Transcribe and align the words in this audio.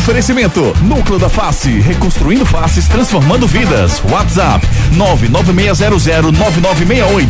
Oferecimento 0.00 0.74
Núcleo 0.80 1.18
da 1.18 1.28
Face, 1.28 1.68
reconstruindo 1.68 2.46
faces, 2.46 2.88
transformando 2.88 3.46
vidas. 3.46 4.02
WhatsApp 4.10 4.66
996009968. 4.96 7.28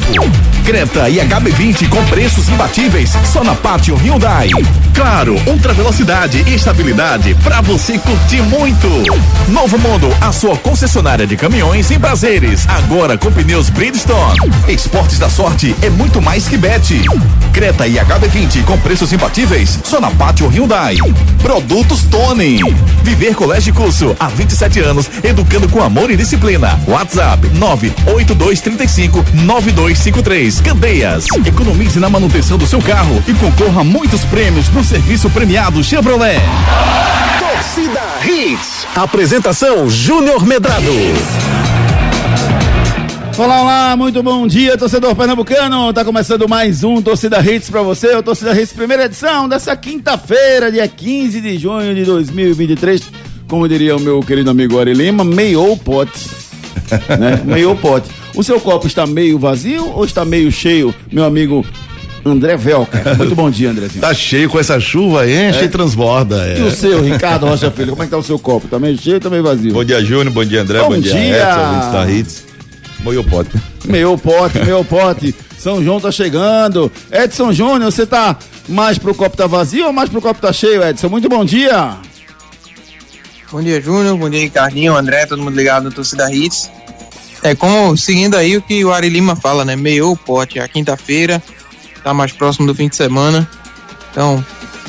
Creta 0.64 1.10
e 1.10 1.16
HB20 1.16 1.88
com 1.88 2.04
preços 2.04 2.48
imbatíveis 2.48 3.10
só 3.24 3.42
na 3.42 3.56
Pátio 3.56 3.96
Hyundai. 3.96 4.50
Claro, 4.94 5.34
ultra 5.48 5.72
velocidade 5.72 6.44
e 6.46 6.54
estabilidade 6.54 7.34
para 7.42 7.60
você 7.60 7.98
curtir 7.98 8.40
muito. 8.42 8.86
Novo 9.48 9.76
Mundo, 9.76 10.16
a 10.20 10.30
sua 10.30 10.56
concessionária 10.56 11.26
de 11.26 11.36
caminhões 11.36 11.90
em 11.90 11.98
prazeres, 11.98 12.68
agora 12.68 13.18
com 13.18 13.32
pneus 13.32 13.68
Bridgestone. 13.68 14.38
Esportes 14.68 15.18
da 15.18 15.28
sorte 15.28 15.74
é 15.82 15.90
muito 15.90 16.22
mais 16.22 16.46
que 16.46 16.56
bet. 16.56 17.02
Creta 17.52 17.88
e 17.88 17.94
HB20 17.94 18.62
com 18.64 18.78
preços 18.78 19.12
imbatíveis 19.12 19.80
só 19.82 20.00
na 20.00 20.12
Pátio 20.12 20.46
Hyundai. 20.46 20.94
Produtos 21.42 22.04
Tony. 22.04 22.59
Viver 23.02 23.34
Colégio 23.34 23.72
Curso 23.74 24.14
há 24.18 24.28
27 24.28 24.80
anos, 24.80 25.10
educando 25.22 25.68
com 25.68 25.82
amor 25.82 26.10
e 26.10 26.16
disciplina. 26.16 26.78
WhatsApp 26.86 27.48
98235 27.48 29.24
9253. 29.34 30.60
Candeias. 30.60 31.26
Economize 31.46 31.98
na 31.98 32.10
manutenção 32.10 32.58
do 32.58 32.66
seu 32.66 32.80
carro 32.82 33.22
e 33.26 33.34
concorra 33.34 33.80
a 33.80 33.84
muitos 33.84 34.24
prêmios 34.24 34.68
no 34.68 34.84
serviço 34.84 35.30
premiado 35.30 35.82
Chevrolet. 35.82 36.40
Torcida 37.38 38.00
Hits. 38.24 38.86
Apresentação 38.94 39.88
Júnior 39.88 40.44
Medrado. 40.44 40.90
Olá, 43.42 43.62
olá, 43.62 43.96
muito 43.96 44.22
bom 44.22 44.46
dia, 44.46 44.76
torcedor 44.76 45.16
pernambucano. 45.16 45.90
Tá 45.94 46.04
começando 46.04 46.46
mais 46.46 46.84
um 46.84 47.00
Torcida 47.00 47.40
Hits 47.40 47.70
pra 47.70 47.80
você, 47.80 48.14
o 48.14 48.22
Torcida 48.22 48.52
Hits 48.60 48.74
primeira 48.74 49.06
edição 49.06 49.48
dessa 49.48 49.74
quinta-feira, 49.74 50.70
dia 50.70 50.86
15 50.86 51.40
de 51.40 51.56
junho 51.56 51.94
de 51.94 52.04
2023. 52.04 53.00
Como 53.48 53.66
diria 53.66 53.96
o 53.96 54.00
meu 54.00 54.20
querido 54.20 54.50
amigo 54.50 54.78
Ari 54.78 54.92
Lima, 54.92 55.24
meio 55.24 55.74
pote. 55.78 56.28
né? 57.18 57.40
Meio 57.46 57.74
pote. 57.76 58.10
O 58.34 58.42
seu 58.44 58.60
copo 58.60 58.86
está 58.86 59.06
meio 59.06 59.38
vazio 59.38 59.90
ou 59.94 60.04
está 60.04 60.22
meio 60.22 60.52
cheio, 60.52 60.94
meu 61.10 61.24
amigo 61.24 61.64
André 62.24 62.58
Velca. 62.58 63.14
Muito 63.16 63.34
bom 63.34 63.48
dia, 63.50 63.70
Andrezinho. 63.70 64.02
Tá 64.04 64.12
cheio 64.12 64.50
com 64.50 64.60
essa 64.60 64.78
chuva, 64.78 65.26
enche 65.26 65.60
É. 65.60 65.64
e 65.64 65.68
transborda. 65.68 66.46
é. 66.46 66.58
E 66.58 66.62
o 66.62 66.70
seu, 66.70 67.02
Ricardo 67.02 67.46
Rocha 67.46 67.70
Filho, 67.70 67.92
como 67.92 68.02
é 68.02 68.04
que 68.06 68.10
tá 68.10 68.18
o 68.18 68.22
seu 68.22 68.38
copo? 68.38 68.68
Tá 68.68 68.78
meio 68.78 68.98
cheio 68.98 69.14
ou 69.16 69.20
tá 69.20 69.30
meio 69.30 69.42
vazio? 69.42 69.72
Bom 69.72 69.82
dia, 69.82 70.04
Júnior. 70.04 70.30
Bom 70.30 70.44
dia, 70.44 70.60
André. 70.60 70.78
Bom 70.80 70.90
Bom, 70.90 70.98
dia, 71.00 71.12
dia. 71.14 71.36
Edson, 71.38 72.10
Hits. 72.10 72.49
Moio 73.02 73.24
pote. 73.24 73.50
Meu 73.84 74.16
pote, 74.18 74.58
meu 74.64 74.84
pote. 74.84 75.34
São 75.58 75.82
João 75.82 76.00
tá 76.00 76.10
chegando. 76.10 76.90
Edson 77.10 77.52
Júnior, 77.52 77.90
você 77.90 78.06
tá 78.06 78.36
mais 78.68 78.98
pro 78.98 79.14
copo 79.14 79.36
tá 79.36 79.46
vazio 79.46 79.86
ou 79.86 79.92
mais 79.92 80.08
pro 80.08 80.20
copo 80.20 80.40
tá 80.40 80.52
cheio, 80.52 80.82
Edson? 80.82 81.08
Muito 81.08 81.28
bom 81.28 81.44
dia. 81.44 81.96
Bom 83.50 83.60
dia, 83.62 83.80
Júnior. 83.80 84.16
Bom 84.16 84.30
dia, 84.30 84.40
Ricardinho, 84.40 84.96
André, 84.96 85.26
todo 85.26 85.42
mundo 85.42 85.56
ligado 85.56 85.84
no 85.84 85.90
Torcida 85.90 86.32
Hits. 86.32 86.70
É 87.42 87.54
como, 87.54 87.96
seguindo 87.96 88.36
aí 88.36 88.56
o 88.56 88.62
que 88.62 88.84
o 88.84 88.92
Ari 88.92 89.08
Lima 89.08 89.34
fala, 89.34 89.64
né? 89.64 89.74
Meio 89.74 90.14
pote, 90.16 90.60
a 90.60 90.68
quinta-feira, 90.68 91.42
tá 92.04 92.12
mais 92.12 92.32
próximo 92.32 92.66
do 92.66 92.74
fim 92.74 92.88
de 92.88 92.96
semana. 92.96 93.48
Então, 94.10 94.44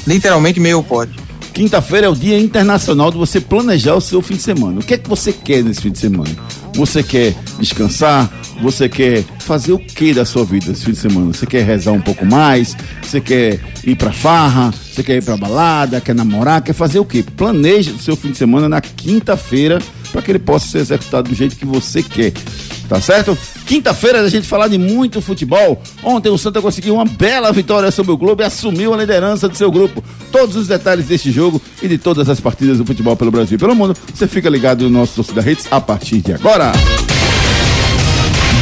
literalmente 0.05 0.59
meio 0.59 0.83
pote. 0.83 1.13
Quinta-feira 1.53 2.07
é 2.07 2.09
o 2.09 2.15
dia 2.15 2.39
internacional 2.39 3.11
de 3.11 3.17
você 3.17 3.39
planejar 3.41 3.95
o 3.95 4.01
seu 4.01 4.21
fim 4.21 4.35
de 4.35 4.41
semana. 4.41 4.79
O 4.79 4.83
que 4.83 4.93
é 4.93 4.97
que 4.97 5.09
você 5.09 5.33
quer 5.33 5.63
nesse 5.63 5.81
fim 5.81 5.91
de 5.91 5.99
semana? 5.99 6.29
Você 6.75 7.03
quer 7.03 7.35
descansar? 7.61 8.31
Você 8.61 8.89
quer 8.89 9.23
fazer 9.39 9.73
o 9.73 9.79
que 9.79 10.13
da 10.13 10.25
sua 10.25 10.43
vida 10.43 10.71
esse 10.71 10.85
fim 10.85 10.91
de 10.91 10.97
semana? 10.97 11.33
Você 11.33 11.45
quer 11.45 11.63
rezar 11.63 11.91
um 11.91 12.01
pouco 12.01 12.25
mais? 12.25 12.75
Você 13.01 13.21
quer 13.21 13.59
ir 13.83 13.95
pra 13.95 14.11
farra? 14.11 14.71
Você 14.71 15.03
quer 15.03 15.17
ir 15.17 15.23
pra 15.23 15.37
balada? 15.37 16.01
Quer 16.01 16.13
namorar? 16.13 16.61
Quer 16.61 16.73
fazer 16.73 16.99
o 16.99 17.05
que? 17.05 17.23
Planeje 17.23 17.91
o 17.91 17.99
seu 17.99 18.15
fim 18.15 18.31
de 18.31 18.37
semana 18.37 18.67
na 18.67 18.81
quinta-feira 18.81 19.79
para 20.11 20.21
que 20.21 20.31
ele 20.31 20.39
possa 20.39 20.67
ser 20.67 20.79
executado 20.79 21.29
do 21.29 21.35
jeito 21.35 21.55
que 21.55 21.65
você 21.65 22.03
quer. 22.03 22.33
Tá 22.89 22.99
certo? 22.99 23.37
Quinta-feira 23.65 24.19
a 24.19 24.27
gente 24.27 24.45
falar 24.45 24.67
de 24.67 24.77
muito 24.77 25.21
futebol. 25.21 25.81
Ontem 26.03 26.29
o 26.29 26.37
Santa 26.37 26.61
conseguiu 26.61 26.95
uma 26.95 27.05
bela 27.05 27.49
vitória 27.53 27.89
sobre 27.89 28.11
o 28.11 28.17
Globo 28.17 28.41
e 28.41 28.45
assumiu 28.45 28.93
a 28.93 28.97
liderança 28.97 29.47
do 29.47 29.55
seu 29.55 29.71
grupo. 29.71 30.03
Todos 30.29 30.57
os 30.57 30.67
detalhes 30.67 31.05
deste 31.05 31.31
jogo 31.31 31.61
e 31.81 31.87
de 31.87 31.97
todas 31.97 32.27
as 32.27 32.41
partidas 32.41 32.79
do 32.79 32.85
futebol 32.85 33.15
pelo 33.15 33.31
Brasil 33.31 33.55
e 33.55 33.59
pelo 33.59 33.73
mundo, 33.73 33.95
você 34.13 34.27
fica 34.27 34.49
ligado 34.49 34.83
no 34.83 34.99
nosso 34.99 35.15
Torcida 35.15 35.49
Hits 35.49 35.67
a 35.71 35.79
partir 35.79 36.19
de 36.19 36.33
agora. 36.33 36.73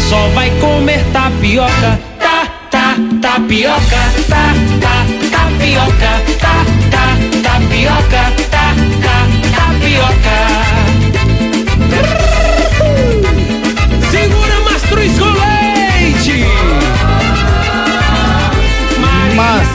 só 0.09 0.29
vai 0.35 0.51
comer 0.61 1.05
tapioca. 1.13 2.01
Tá, 2.19 2.47
tá, 2.71 2.97
tapioca, 3.21 3.99
tá, 4.29 4.55
tá, 4.81 5.07
tapioca, 5.31 6.23
tá, 6.41 6.65
tá, 6.91 7.17
tapioca, 7.43 8.33
tá, 8.51 8.75
tá, 9.03 9.27
tapioca. 9.57 10.66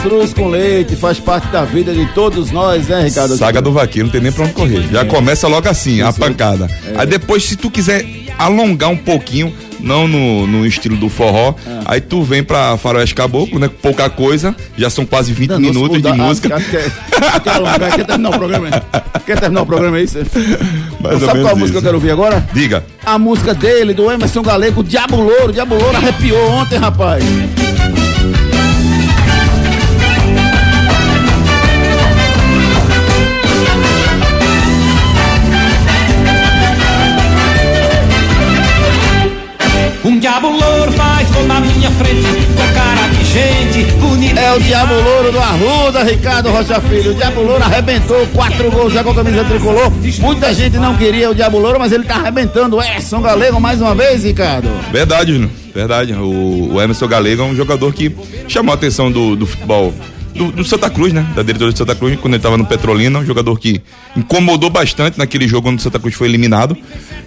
Mastruz 0.02 0.34
com 0.34 0.48
leite 0.48 0.96
faz 0.96 1.20
parte 1.20 1.46
da 1.48 1.64
vida 1.64 1.94
de 1.94 2.04
todos 2.06 2.50
nós, 2.50 2.88
né, 2.88 3.04
Ricardo? 3.04 3.36
Saga 3.36 3.62
do 3.62 3.70
vaqueiro, 3.70 4.06
não 4.08 4.12
tem 4.12 4.20
nem 4.20 4.32
pra 4.32 4.44
onde 4.44 4.52
correr. 4.52 4.82
Já 4.90 5.04
começa 5.04 5.46
logo 5.46 5.68
assim, 5.68 6.00
a 6.02 6.12
pancada. 6.12 6.68
Aí 6.96 7.06
depois, 7.06 7.44
se 7.44 7.54
tu 7.54 7.70
quiser 7.70 8.04
alongar 8.36 8.90
um 8.90 8.96
pouquinho, 8.96 9.54
não 9.78 10.08
no, 10.08 10.44
no 10.48 10.66
estilo 10.66 10.96
do 10.96 11.08
forró, 11.08 11.54
aí 11.84 12.00
tu 12.00 12.20
vem 12.24 12.42
pra 12.42 12.76
Faroeste 12.76 13.14
Caboclo, 13.14 13.60
né? 13.60 13.70
Pouca 13.80 14.10
coisa, 14.10 14.56
já 14.76 14.90
são 14.90 15.06
quase 15.06 15.32
20 15.32 15.50
Danou-se 15.50 15.70
minutos 15.78 15.88
por 15.90 15.96
de 15.98 16.02
dar- 16.02 16.16
música. 16.24 16.56
Ah, 16.56 16.60
Quer, 16.60 17.40
quer, 17.40 17.50
alongar, 17.50 17.94
quer 17.94 18.04
terminar 18.04 18.30
o 18.30 18.38
programa? 18.38 18.68
é? 18.68 19.18
Quer 19.20 19.38
terminar 19.38 19.62
o 19.62 19.66
programa 19.66 19.96
aí? 19.98 20.06
Cê? 20.08 20.22
Mais 21.00 21.20
Sabe 21.22 21.42
qual 21.42 21.56
música 21.56 21.76
eu 21.76 21.80
isso. 21.80 21.82
quero 21.82 21.94
ouvir 21.94 22.10
agora? 22.10 22.44
Diga. 22.52 22.84
A 23.06 23.16
música 23.20 23.54
dele, 23.54 23.94
do 23.94 24.10
Emerson 24.10 24.42
Galego, 24.42 24.82
Diabo 24.82 25.16
Louro. 25.20 25.52
Diabo 25.52 25.76
Louro 25.76 25.96
arrepiou 25.96 26.50
ontem, 26.50 26.76
rapaz. 26.78 27.22
Diabo 40.22 40.50
louro 40.50 40.92
faz 40.92 41.28
gol 41.32 41.44
na 41.48 41.58
minha 41.58 41.90
frente, 41.90 42.46
com 42.54 42.74
cara 42.74 43.08
de 43.08 43.24
gente 43.24 43.92
bonita. 43.94 44.40
É 44.40 44.54
o 44.54 44.60
Diabo 44.60 44.94
Louro 44.94 45.32
do 45.32 45.38
Arruda, 45.40 46.04
Ricardo 46.04 46.48
Rocha 46.48 46.80
Filho. 46.80 47.10
O 47.10 47.14
Diabo 47.14 47.42
Louro 47.42 47.62
arrebentou 47.64 48.24
quatro 48.28 48.70
gols 48.70 48.92
já 48.92 49.02
com 49.02 49.10
a 49.10 49.14
camisa 49.16 49.44
tricolor. 49.44 49.90
Muita 50.20 50.54
gente 50.54 50.76
não 50.76 50.96
queria 50.96 51.28
o 51.28 51.34
Diabo 51.34 51.58
Louro, 51.58 51.80
mas 51.80 51.90
ele 51.90 52.04
tá 52.04 52.14
arrebentando. 52.14 52.76
O 52.76 52.82
Edson 52.82 53.20
Galego 53.20 53.60
mais 53.60 53.80
uma 53.80 53.96
vez, 53.96 54.22
Ricardo. 54.22 54.68
Verdade, 54.92 55.32
Júnior. 55.32 55.50
Verdade. 55.74 56.12
O, 56.12 56.74
o 56.74 56.80
Emerson 56.80 57.08
Galego 57.08 57.42
é 57.42 57.46
um 57.46 57.56
jogador 57.56 57.92
que 57.92 58.14
chamou 58.46 58.70
a 58.70 58.76
atenção 58.76 59.10
do, 59.10 59.34
do 59.34 59.44
futebol 59.44 59.92
do, 60.34 60.50
do 60.50 60.64
Santa 60.64 60.88
Cruz, 60.90 61.12
né? 61.12 61.26
Da 61.34 61.42
diretoria 61.42 61.72
de 61.72 61.78
Santa 61.78 61.94
Cruz, 61.94 62.18
quando 62.20 62.34
ele 62.34 62.38
estava 62.38 62.56
no 62.56 62.64
Petrolina, 62.64 63.18
um 63.18 63.24
jogador 63.24 63.58
que 63.58 63.82
incomodou 64.16 64.70
bastante 64.70 65.18
naquele 65.18 65.46
jogo 65.46 65.68
quando 65.68 65.78
o 65.78 65.82
Santa 65.82 65.98
Cruz 65.98 66.14
foi 66.14 66.28
eliminado, 66.28 66.76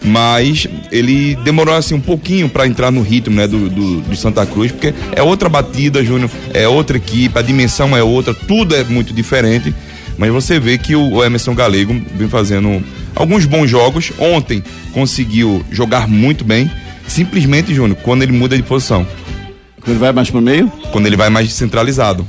mas 0.03 0.67
ele 0.91 1.35
demorou 1.43 1.75
assim 1.75 1.95
um 1.95 2.01
pouquinho 2.01 2.49
para 2.49 2.67
entrar 2.67 2.91
no 2.91 3.01
ritmo, 3.01 3.35
né, 3.35 3.47
do, 3.47 3.69
do, 3.69 4.01
do 4.01 4.15
Santa 4.15 4.45
Cruz, 4.45 4.71
porque 4.71 4.93
é 5.13 5.21
outra 5.21 5.47
batida, 5.49 6.03
Júnior, 6.03 6.29
é 6.53 6.67
outra 6.67 6.97
equipe, 6.97 7.37
a 7.37 7.41
dimensão 7.41 7.95
é 7.95 8.03
outra, 8.03 8.33
tudo 8.33 8.75
é 8.75 8.83
muito 8.83 9.13
diferente, 9.13 9.73
mas 10.17 10.31
você 10.31 10.59
vê 10.59 10.77
que 10.77 10.95
o 10.95 11.23
Emerson 11.23 11.53
Galego 11.53 11.93
vem 12.15 12.29
fazendo 12.29 12.83
alguns 13.15 13.45
bons 13.45 13.69
jogos. 13.69 14.11
Ontem 14.17 14.63
conseguiu 14.93 15.63
jogar 15.71 16.07
muito 16.07 16.43
bem, 16.45 16.71
simplesmente, 17.07 17.73
Júnior, 17.73 17.97
quando 18.01 18.23
ele 18.23 18.31
muda 18.31 18.55
de 18.55 18.63
posição, 18.63 19.05
Ele 19.85 19.97
vai 19.97 20.11
mais 20.11 20.29
pro 20.31 20.41
meio? 20.41 20.71
quando 20.91 21.05
ele 21.07 21.17
vai 21.17 21.29
mais 21.29 21.51
centralizado. 21.53 22.25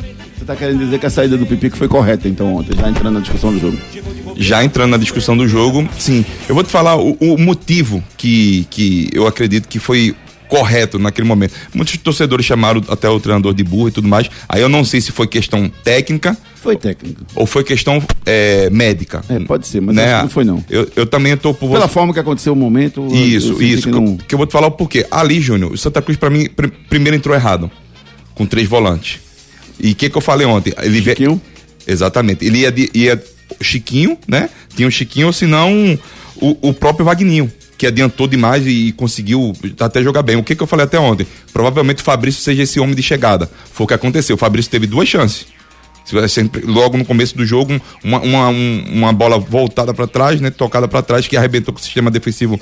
Você 0.46 0.52
tá 0.52 0.56
querendo 0.60 0.78
dizer 0.78 1.00
que 1.00 1.06
a 1.06 1.10
saída 1.10 1.36
do 1.36 1.44
Pipico 1.44 1.76
foi 1.76 1.88
correta, 1.88 2.28
então, 2.28 2.54
ontem, 2.54 2.76
já 2.78 2.88
entrando 2.88 3.14
na 3.14 3.18
discussão 3.20 3.52
do 3.52 3.58
jogo. 3.58 3.76
já 4.36 4.62
entrando 4.62 4.92
na 4.92 4.96
discussão 4.96 5.36
do 5.36 5.48
jogo, 5.48 5.88
sim. 5.98 6.24
Eu 6.48 6.54
vou 6.54 6.62
te 6.62 6.70
falar 6.70 6.94
o, 6.94 7.16
o 7.18 7.36
motivo 7.36 8.00
que, 8.16 8.64
que 8.70 9.10
eu 9.12 9.26
acredito 9.26 9.66
que 9.66 9.80
foi 9.80 10.14
correto 10.48 11.00
naquele 11.00 11.26
momento. 11.26 11.52
Muitos 11.74 11.96
torcedores 11.96 12.46
chamaram 12.46 12.80
até 12.86 13.08
o 13.08 13.18
treinador 13.18 13.52
de 13.54 13.64
burro 13.64 13.88
e 13.88 13.90
tudo 13.90 14.06
mais. 14.06 14.30
Aí 14.48 14.62
eu 14.62 14.68
não 14.68 14.84
sei 14.84 15.00
se 15.00 15.10
foi 15.10 15.26
questão 15.26 15.68
técnica 15.82 16.36
Foi 16.62 16.76
técnico. 16.76 17.26
ou 17.34 17.44
foi 17.44 17.64
questão 17.64 18.00
é, 18.24 18.70
médica. 18.70 19.24
É, 19.28 19.40
pode 19.40 19.66
ser, 19.66 19.80
mas 19.82 19.96
que 19.96 20.04
não 20.22 20.28
foi, 20.28 20.44
não. 20.44 20.64
Eu, 20.70 20.88
eu 20.94 21.06
também 21.06 21.36
tô 21.36 21.52
por 21.54 21.72
Pela 21.72 21.88
forma 21.88 22.12
que 22.14 22.20
aconteceu 22.20 22.52
o 22.52 22.56
momento. 22.56 23.00
eu- 23.00 23.16
eu 23.16 23.16
Isso, 23.26 23.60
isso. 23.60 23.82
que 23.82 23.90
Que, 23.90 23.90
não- 23.90 24.12
eu, 24.12 24.18
que 24.28 24.32
eu 24.32 24.38
vou 24.38 24.46
te 24.46 24.52
falar 24.52 24.68
o 24.68 24.70
porquê. 24.70 25.04
Ali, 25.10 25.40
Júnior, 25.40 25.72
o 25.72 25.76
Santa 25.76 26.00
Cruz, 26.00 26.16
pra 26.16 26.30
mim, 26.30 26.48
pr- 26.48 26.68
primeiro 26.88 27.16
entrou 27.16 27.34
errado. 27.34 27.68
Com 28.32 28.46
três 28.46 28.68
volantes. 28.68 29.25
E 29.78 29.92
o 29.92 29.94
que, 29.94 30.08
que 30.10 30.16
eu 30.16 30.20
falei 30.22 30.46
ontem? 30.46 30.72
Ele 30.82 31.02
Chiquinho? 31.02 31.40
Exatamente. 31.86 32.44
Ele 32.44 32.58
ia, 32.58 32.72
de- 32.72 32.90
ia 32.94 33.22
Chiquinho, 33.60 34.18
né? 34.26 34.48
Tinha 34.74 34.88
o 34.88 34.90
Chiquinho, 34.90 35.28
ou 35.28 35.32
senão 35.32 35.98
o, 36.36 36.68
o 36.68 36.72
próprio 36.74 37.04
Vagninho, 37.04 37.50
que 37.78 37.86
adiantou 37.86 38.26
demais 38.26 38.66
e, 38.66 38.92
conseguiu 38.92 39.52
até 39.80 40.02
jogar 40.02 40.22
bem. 40.22 40.36
O 40.36 40.42
que, 40.42 40.54
que 40.56 40.62
eu 40.62 40.66
falei 40.66 40.84
até 40.84 40.98
ontem? 40.98 41.26
Provavelmente 41.52 42.00
o 42.00 42.04
Fabrício 42.04 42.42
seja 42.42 42.62
esse 42.62 42.80
homem 42.80 42.94
de 42.94 43.02
chegada. 43.02 43.50
Foi 43.72 43.84
o 43.84 43.86
que 43.86 43.94
aconteceu. 43.94 44.34
O 44.36 44.38
Fabrício 44.38 44.70
teve 44.70 44.86
duas 44.86 45.08
chances. 45.08 45.46
Logo 46.64 46.96
no 46.96 47.04
começo 47.04 47.36
do 47.36 47.44
jogo, 47.44 47.80
uma, 48.02 48.20
uma, 48.20 48.48
um- 48.48 48.84
uma 48.92 49.12
bola 49.12 49.38
voltada 49.38 49.92
para 49.92 50.06
trás, 50.06 50.40
né? 50.40 50.50
Tocada 50.50 50.86
para 50.86 51.02
trás, 51.02 51.26
que 51.26 51.36
arrebentou 51.36 51.74
com 51.74 51.80
o 51.80 51.82
sistema 51.82 52.10
defensivo 52.10 52.60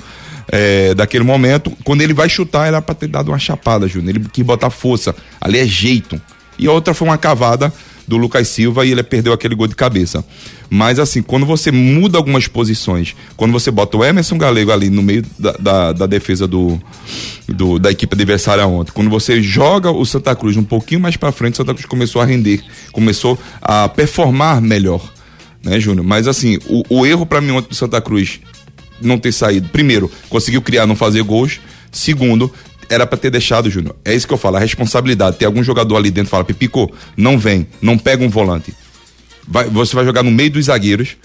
é, 0.51 0.93
daquele 0.95 1.23
momento. 1.23 1.71
Quando 1.83 2.01
ele 2.01 2.13
vai 2.13 2.27
chutar, 2.27 2.67
era 2.67 2.81
para 2.81 2.95
ter 2.95 3.07
dado 3.07 3.29
uma 3.29 3.37
chapada, 3.39 3.87
Júnior. 3.87 4.15
Ele 4.15 4.25
quis 4.31 4.43
botar 4.43 4.69
força. 4.71 5.15
Ali 5.39 5.59
é 5.59 5.65
jeito. 5.65 6.19
E 6.57 6.67
outra 6.67 6.93
foi 6.93 7.07
uma 7.07 7.17
cavada 7.17 7.71
do 8.07 8.17
Lucas 8.17 8.47
Silva 8.47 8.85
e 8.85 8.91
ele 8.91 9.01
perdeu 9.01 9.33
aquele 9.33 9.55
gol 9.55 9.67
de 9.67 9.75
cabeça. 9.75 10.23
Mas 10.69 10.99
assim, 10.99 11.21
quando 11.21 11.45
você 11.45 11.71
muda 11.71 12.17
algumas 12.17 12.47
posições, 12.47 13.15
quando 13.35 13.51
você 13.51 13.71
bota 13.71 13.97
o 13.97 14.03
Emerson 14.05 14.37
Galego 14.37 14.71
ali 14.71 14.89
no 14.89 15.01
meio 15.01 15.23
da, 15.39 15.51
da, 15.53 15.91
da 15.91 16.05
defesa 16.05 16.47
do, 16.47 16.79
do- 17.47 17.79
da 17.79 17.91
equipe 17.91 18.13
adversária 18.13 18.65
ontem, 18.67 18.91
quando 18.91 19.09
você 19.09 19.41
joga 19.41 19.89
o 19.91 20.05
Santa 20.05 20.35
Cruz 20.35 20.55
um 20.55 20.63
pouquinho 20.63 21.01
mais 21.01 21.17
pra 21.17 21.31
frente, 21.31 21.53
o 21.53 21.57
Santa 21.57 21.73
Cruz 21.73 21.85
começou 21.85 22.21
a 22.21 22.25
render, 22.25 22.63
começou 22.91 23.37
a 23.61 23.89
performar 23.89 24.61
melhor, 24.61 25.01
né, 25.63 25.79
Júnior? 25.79 26.05
Mas 26.05 26.27
assim, 26.27 26.59
o, 26.67 26.83
o 26.89 27.05
erro 27.07 27.25
pra 27.25 27.41
mim 27.41 27.51
ontem 27.51 27.69
do 27.69 27.75
Santa 27.75 27.99
Cruz 28.01 28.39
não 29.01 29.17
ter 29.17 29.31
saído. 29.31 29.69
Primeiro, 29.69 30.11
conseguiu 30.29 30.61
criar, 30.61 30.85
não 30.85 30.95
fazer 30.95 31.21
gols. 31.23 31.59
Segundo, 31.91 32.51
era 32.89 33.05
pra 33.05 33.17
ter 33.17 33.29
deixado, 33.29 33.69
Júnior. 33.69 33.95
É 34.05 34.13
isso 34.13 34.27
que 34.27 34.33
eu 34.33 34.37
falo, 34.37 34.57
a 34.57 34.59
responsabilidade. 34.59 35.37
Tem 35.37 35.45
algum 35.45 35.63
jogador 35.63 35.95
ali 35.97 36.09
dentro 36.11 36.25
que 36.27 36.31
fala, 36.31 36.43
Pipico, 36.43 36.91
não 37.17 37.37
vem, 37.37 37.67
não 37.81 37.97
pega 37.97 38.23
um 38.23 38.29
volante. 38.29 38.73
Vai- 39.47 39.69
você 39.69 39.95
vai 39.95 40.05
jogar 40.05 40.23
no 40.23 40.31
meio 40.31 40.49
dos 40.51 40.65
zagueiros, 40.65 41.17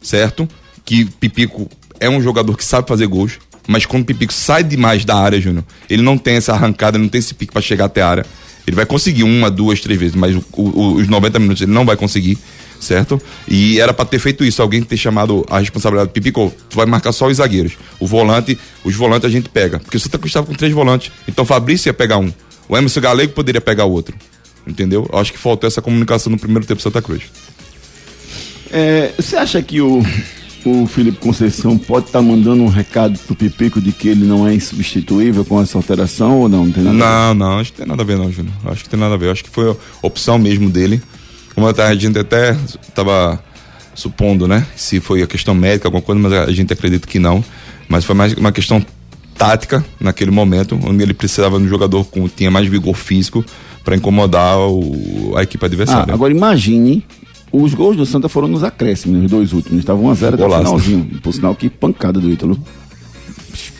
certo? 0.00 0.48
Que 0.84 1.04
Pipico 1.04 1.68
é 2.00 2.08
um 2.08 2.20
jogador 2.20 2.56
que 2.56 2.64
sabe 2.64 2.88
fazer 2.88 3.06
gols, 3.06 3.38
mas 3.68 3.86
quando 3.86 4.02
o 4.02 4.06
Pipico 4.06 4.32
sai 4.32 4.64
demais 4.64 5.04
da 5.04 5.16
área, 5.16 5.40
Júnior, 5.40 5.64
ele 5.88 6.02
não 6.02 6.18
tem 6.18 6.36
essa 6.36 6.52
arrancada, 6.52 6.98
não 6.98 7.08
tem 7.08 7.18
esse 7.20 7.34
pique 7.34 7.52
pra 7.52 7.62
chegar 7.62 7.84
até 7.86 8.02
a 8.02 8.08
área. 8.08 8.26
Ele 8.66 8.76
vai 8.76 8.86
conseguir 8.86 9.24
uma, 9.24 9.50
duas, 9.50 9.80
três 9.80 9.98
vezes, 9.98 10.14
mas 10.14 10.34
o- 10.36 10.44
o- 10.52 10.94
os 10.94 11.08
90 11.08 11.38
minutos 11.38 11.62
ele 11.62 11.72
não 11.72 11.84
vai 11.84 11.96
conseguir, 11.96 12.38
certo? 12.82 13.20
E 13.48 13.80
era 13.80 13.94
pra 13.94 14.04
ter 14.04 14.18
feito 14.18 14.44
isso, 14.44 14.60
alguém 14.60 14.82
ter 14.82 14.96
chamado 14.96 15.46
a 15.48 15.58
responsabilidade. 15.58 16.10
Pipico, 16.10 16.52
tu 16.68 16.76
vai 16.76 16.86
marcar 16.86 17.12
só 17.12 17.26
os 17.28 17.36
zagueiros. 17.36 17.74
O 18.00 18.06
volante, 18.06 18.58
os 18.84 18.94
volantes 18.94 19.24
a 19.24 19.30
gente 19.30 19.48
pega. 19.48 19.78
Porque 19.78 19.96
o 19.96 20.00
Santa 20.00 20.18
Cruz 20.18 20.30
estava 20.30 20.46
com 20.46 20.54
três 20.54 20.72
volantes. 20.72 21.10
Então 21.26 21.44
o 21.44 21.46
Fabrício 21.46 21.88
ia 21.88 21.94
pegar 21.94 22.18
um. 22.18 22.32
O 22.68 22.76
Emerson 22.76 23.00
Galego 23.00 23.32
poderia 23.32 23.60
pegar 23.60 23.84
o 23.84 23.92
outro. 23.92 24.16
Entendeu? 24.66 25.08
Eu 25.12 25.18
acho 25.18 25.32
que 25.32 25.38
faltou 25.38 25.66
essa 25.66 25.80
comunicação 25.80 26.30
no 26.30 26.38
primeiro 26.38 26.66
tempo 26.66 26.80
do 26.80 26.82
Santa 26.82 27.00
Cruz. 27.00 27.22
É, 28.70 29.12
você 29.16 29.36
acha 29.36 29.60
que 29.60 29.80
o, 29.80 30.02
o 30.64 30.86
Felipe 30.86 31.18
Conceição 31.18 31.76
pode 31.76 32.06
estar 32.06 32.22
mandando 32.22 32.62
um 32.62 32.68
recado 32.68 33.18
pro 33.18 33.34
Pipico 33.34 33.80
de 33.80 33.92
que 33.92 34.08
ele 34.08 34.24
não 34.24 34.46
é 34.46 34.54
insubstituível 34.54 35.44
com 35.44 35.60
essa 35.60 35.76
alteração 35.76 36.40
ou 36.40 36.48
não? 36.48 36.64
Não 36.64 36.72
tem 36.72 36.82
nada 36.82 36.96
a 36.96 36.98
ver? 36.98 37.04
Não, 37.04 37.34
não, 37.34 37.58
acho 37.58 37.72
que 37.72 37.78
tem 37.78 37.86
nada 37.86 38.02
a 38.02 38.06
ver 38.06 38.16
não, 38.16 38.32
Júnior. 38.32 38.54
Acho 38.64 38.84
que 38.84 38.90
tem 38.90 38.98
nada 38.98 39.14
a 39.14 39.18
ver. 39.18 39.30
Acho 39.30 39.44
que 39.44 39.50
foi 39.50 39.70
a 39.70 39.76
opção 40.00 40.38
mesmo 40.38 40.70
dele. 40.70 41.02
Como 41.54 41.66
a 41.66 41.94
gente 41.94 42.18
até 42.18 42.56
estava 42.82 43.42
supondo, 43.94 44.48
né? 44.48 44.66
Se 44.74 45.00
foi 45.00 45.22
a 45.22 45.26
questão 45.26 45.54
médica, 45.54 45.88
alguma 45.88 46.02
coisa, 46.02 46.20
mas 46.20 46.32
a 46.32 46.50
gente 46.52 46.72
acredita 46.72 47.06
que 47.06 47.18
não. 47.18 47.44
Mas 47.88 48.04
foi 48.04 48.14
mais 48.14 48.32
uma 48.34 48.50
questão 48.52 48.84
tática 49.36 49.84
naquele 50.00 50.30
momento, 50.30 50.78
onde 50.82 51.02
ele 51.02 51.12
precisava 51.14 51.58
de 51.58 51.64
um 51.64 51.68
jogador 51.68 52.04
com 52.04 52.28
tinha 52.28 52.50
mais 52.50 52.66
vigor 52.66 52.94
físico 52.94 53.44
para 53.84 53.96
incomodar 53.96 54.58
o- 54.58 55.34
a 55.36 55.42
equipe 55.42 55.64
Ah, 55.64 55.66
adversária. 55.66 56.14
agora 56.14 56.32
imagine, 56.32 57.04
os 57.50 57.74
gols 57.74 57.96
do 57.96 58.06
Santa 58.06 58.28
foram 58.28 58.48
nos 58.48 58.62
acréscimos, 58.64 59.24
os 59.24 59.30
dois 59.30 59.52
últimos. 59.52 59.80
Estavam 59.80 60.04
1x0 60.06 60.34
até 60.34 60.46
o 60.46 60.50
finalzinho. 60.58 61.04
Por 61.22 61.32
sinal, 61.34 61.54
que 61.54 61.68
pancada 61.68 62.18
do 62.20 62.30
Ítalo. 62.30 62.58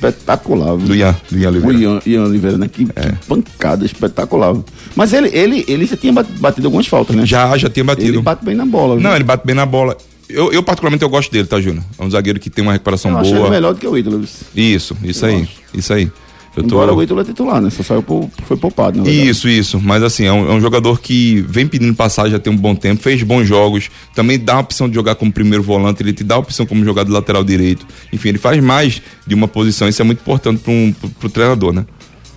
Espetacular. 0.09 0.77
viu? 0.77 0.87
Do 0.89 0.95
Ian, 0.95 1.17
do 1.31 1.39
Ian 1.39 1.49
O 1.51 1.53
Oliveira. 1.53 1.79
Ian, 1.79 2.01
Ian 2.07 2.25
Oliveira, 2.25 2.59
né? 2.59 2.69
Que, 2.69 2.85
que 2.85 2.93
É. 2.97 3.13
pancada 3.29 3.85
espetacular. 3.85 4.57
Mas 4.97 5.13
ele, 5.13 5.29
ele, 5.33 5.65
ele 5.69 5.87
já 5.87 5.97
tinha 5.97 6.13
bat- 6.13 6.29
batido 6.39 6.67
algumas 6.67 6.87
faltas, 6.87 7.15
né? 7.17 7.25
Já, 7.27 7.57
já 7.57 7.69
tinha 7.71 7.85
batido. 7.85 8.09
Ele 8.09 8.21
bate 8.23 8.45
bem 8.45 8.55
na 8.55 8.67
bola. 8.67 8.95
viu? 8.97 9.03
Não, 9.03 9.15
ele 9.15 9.25
bate 9.25 9.47
bem 9.47 9.55
na 9.55 9.67
bola. 9.67 9.97
Eu, 10.29 10.51
eu 10.53 10.63
particularmente 10.63 11.03
eu 11.05 11.11
gosto 11.11 11.31
dele, 11.31 11.47
tá, 11.47 11.61
Júnior? 11.61 11.85
É 11.99 12.05
um 12.05 12.11
zagueiro 12.11 12.41
que 12.41 12.49
tem 12.49 12.63
uma 12.63 12.73
recuperação 12.73 13.11
Eu 13.11 13.19
acho 13.19 13.31
boa. 13.33 13.43
ele 13.43 13.51
melhor 13.51 13.75
do 13.75 13.81
que 13.81 13.87
o 13.87 13.97
Ítalo. 13.99 14.25
Isso, 14.57 14.97
isso 15.05 15.27
aí. 15.27 15.47
Isso 15.75 15.93
aí. 15.93 16.11
Tô... 16.55 16.61
Embora 16.61 16.93
o 16.93 17.03
Ítalo 17.03 17.21
é 17.21 17.25
titular, 17.25 17.63
né? 17.63 17.71
Só 17.71 17.83
saiu 17.83 18.03
por, 18.03 18.29
foi 18.47 18.57
poupado. 18.59 19.09
Isso, 19.09 19.49
isso. 19.49 19.81
Mas 19.81 20.03
assim, 20.03 20.25
é 20.25 20.33
um, 20.33 20.51
é 20.51 20.55
um 20.55 20.61
jogador 20.61 21.01
que 21.01 21.43
vem 21.49 21.67
pedindo 21.67 21.95
passagem 21.95 22.33
já 22.33 22.39
tem 22.39 22.53
um 22.53 22.57
bom 22.57 22.75
tempo, 22.75 23.03
fez 23.03 23.23
bons 23.23 23.47
jogos, 23.47 23.91
também 24.15 24.39
dá 24.39 24.57
a 24.57 24.61
opção 24.61 24.89
de 24.89 24.95
jogar 24.95 25.15
como 25.15 25.33
primeiro 25.33 25.63
volante, 25.63 26.03
ele 26.03 26.13
te 26.13 26.23
dá 26.23 26.35
a 26.35 26.39
opção 26.39 26.67
como 26.67 26.85
jogar 26.85 27.05
de 27.05 27.11
lateral 27.11 27.43
direito. 27.43 27.87
Enfim, 28.13 28.31
ele 28.31 28.39
faz 28.39 28.63
mais 28.63 29.01
de 29.27 29.35
uma 29.35 29.49
posição. 29.49 29.89
Isso 29.89 30.03
é 30.03 30.05
muito 30.05 30.21
importante 30.21 30.61
para 30.61 30.73
um, 30.73 30.93
pro, 30.93 31.09
pro 31.09 31.29
treinador, 31.31 31.73
né? 31.73 31.87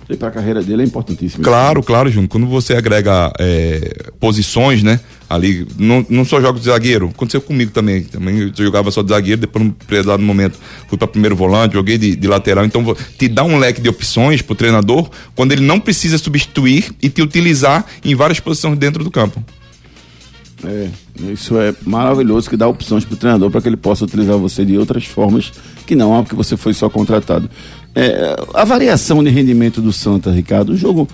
E 0.08 0.16
pra 0.16 0.30
carreira 0.30 0.62
dele 0.62 0.82
é 0.82 0.84
importantíssimo. 0.84 1.42
Claro, 1.42 1.82
claro, 1.82 2.08
Júnior. 2.08 2.28
Quando 2.28 2.46
você 2.46 2.74
agrega 2.74 3.32
é, 3.40 4.12
posições, 4.20 4.82
né? 4.82 5.00
Ali, 5.28 5.66
não, 5.76 6.06
não 6.08 6.24
só 6.24 6.40
jogo 6.40 6.60
de 6.60 6.66
zagueiro, 6.66 7.08
aconteceu 7.12 7.40
comigo 7.40 7.72
também. 7.72 8.04
Também 8.04 8.38
eu 8.38 8.52
jogava 8.54 8.92
só 8.92 9.02
de 9.02 9.08
zagueiro, 9.08 9.40
depois, 9.40 9.64
num 9.64 9.72
determinado 9.72 10.22
momento, 10.22 10.58
fui 10.86 10.96
para 10.96 11.08
primeiro 11.08 11.34
volante, 11.34 11.74
joguei 11.74 11.98
de, 11.98 12.14
de 12.14 12.28
lateral. 12.28 12.64
Então, 12.64 12.96
te 13.18 13.26
dá 13.26 13.42
um 13.42 13.58
leque 13.58 13.80
de 13.80 13.88
opções 13.88 14.40
pro 14.42 14.54
treinador 14.54 15.10
quando 15.34 15.50
ele 15.50 15.62
não 15.62 15.80
precisa 15.80 16.18
substituir 16.18 16.94
e 17.02 17.08
te 17.08 17.20
utilizar 17.20 17.84
em 18.04 18.14
várias 18.14 18.38
posições 18.38 18.78
dentro 18.78 19.02
do 19.02 19.10
campo. 19.10 19.42
É, 20.64 20.88
isso 21.32 21.58
é 21.58 21.74
maravilhoso 21.84 22.48
que 22.48 22.56
dá 22.56 22.66
opções 22.66 23.04
pro 23.04 23.16
treinador 23.16 23.50
para 23.50 23.60
que 23.60 23.68
ele 23.68 23.76
possa 23.76 24.04
utilizar 24.04 24.38
você 24.38 24.64
de 24.64 24.78
outras 24.78 25.04
formas 25.04 25.52
que 25.86 25.94
não 25.94 26.18
a 26.18 26.24
que 26.24 26.34
você 26.34 26.56
foi 26.56 26.72
só 26.72 26.88
contratado. 26.88 27.50
É, 27.98 28.36
a 28.52 28.62
variação 28.64 29.24
de 29.24 29.30
rendimento 29.30 29.80
do 29.80 29.90
Santa, 29.90 30.30
Ricardo, 30.30 30.74
o 30.74 30.76
jogo 30.76 31.08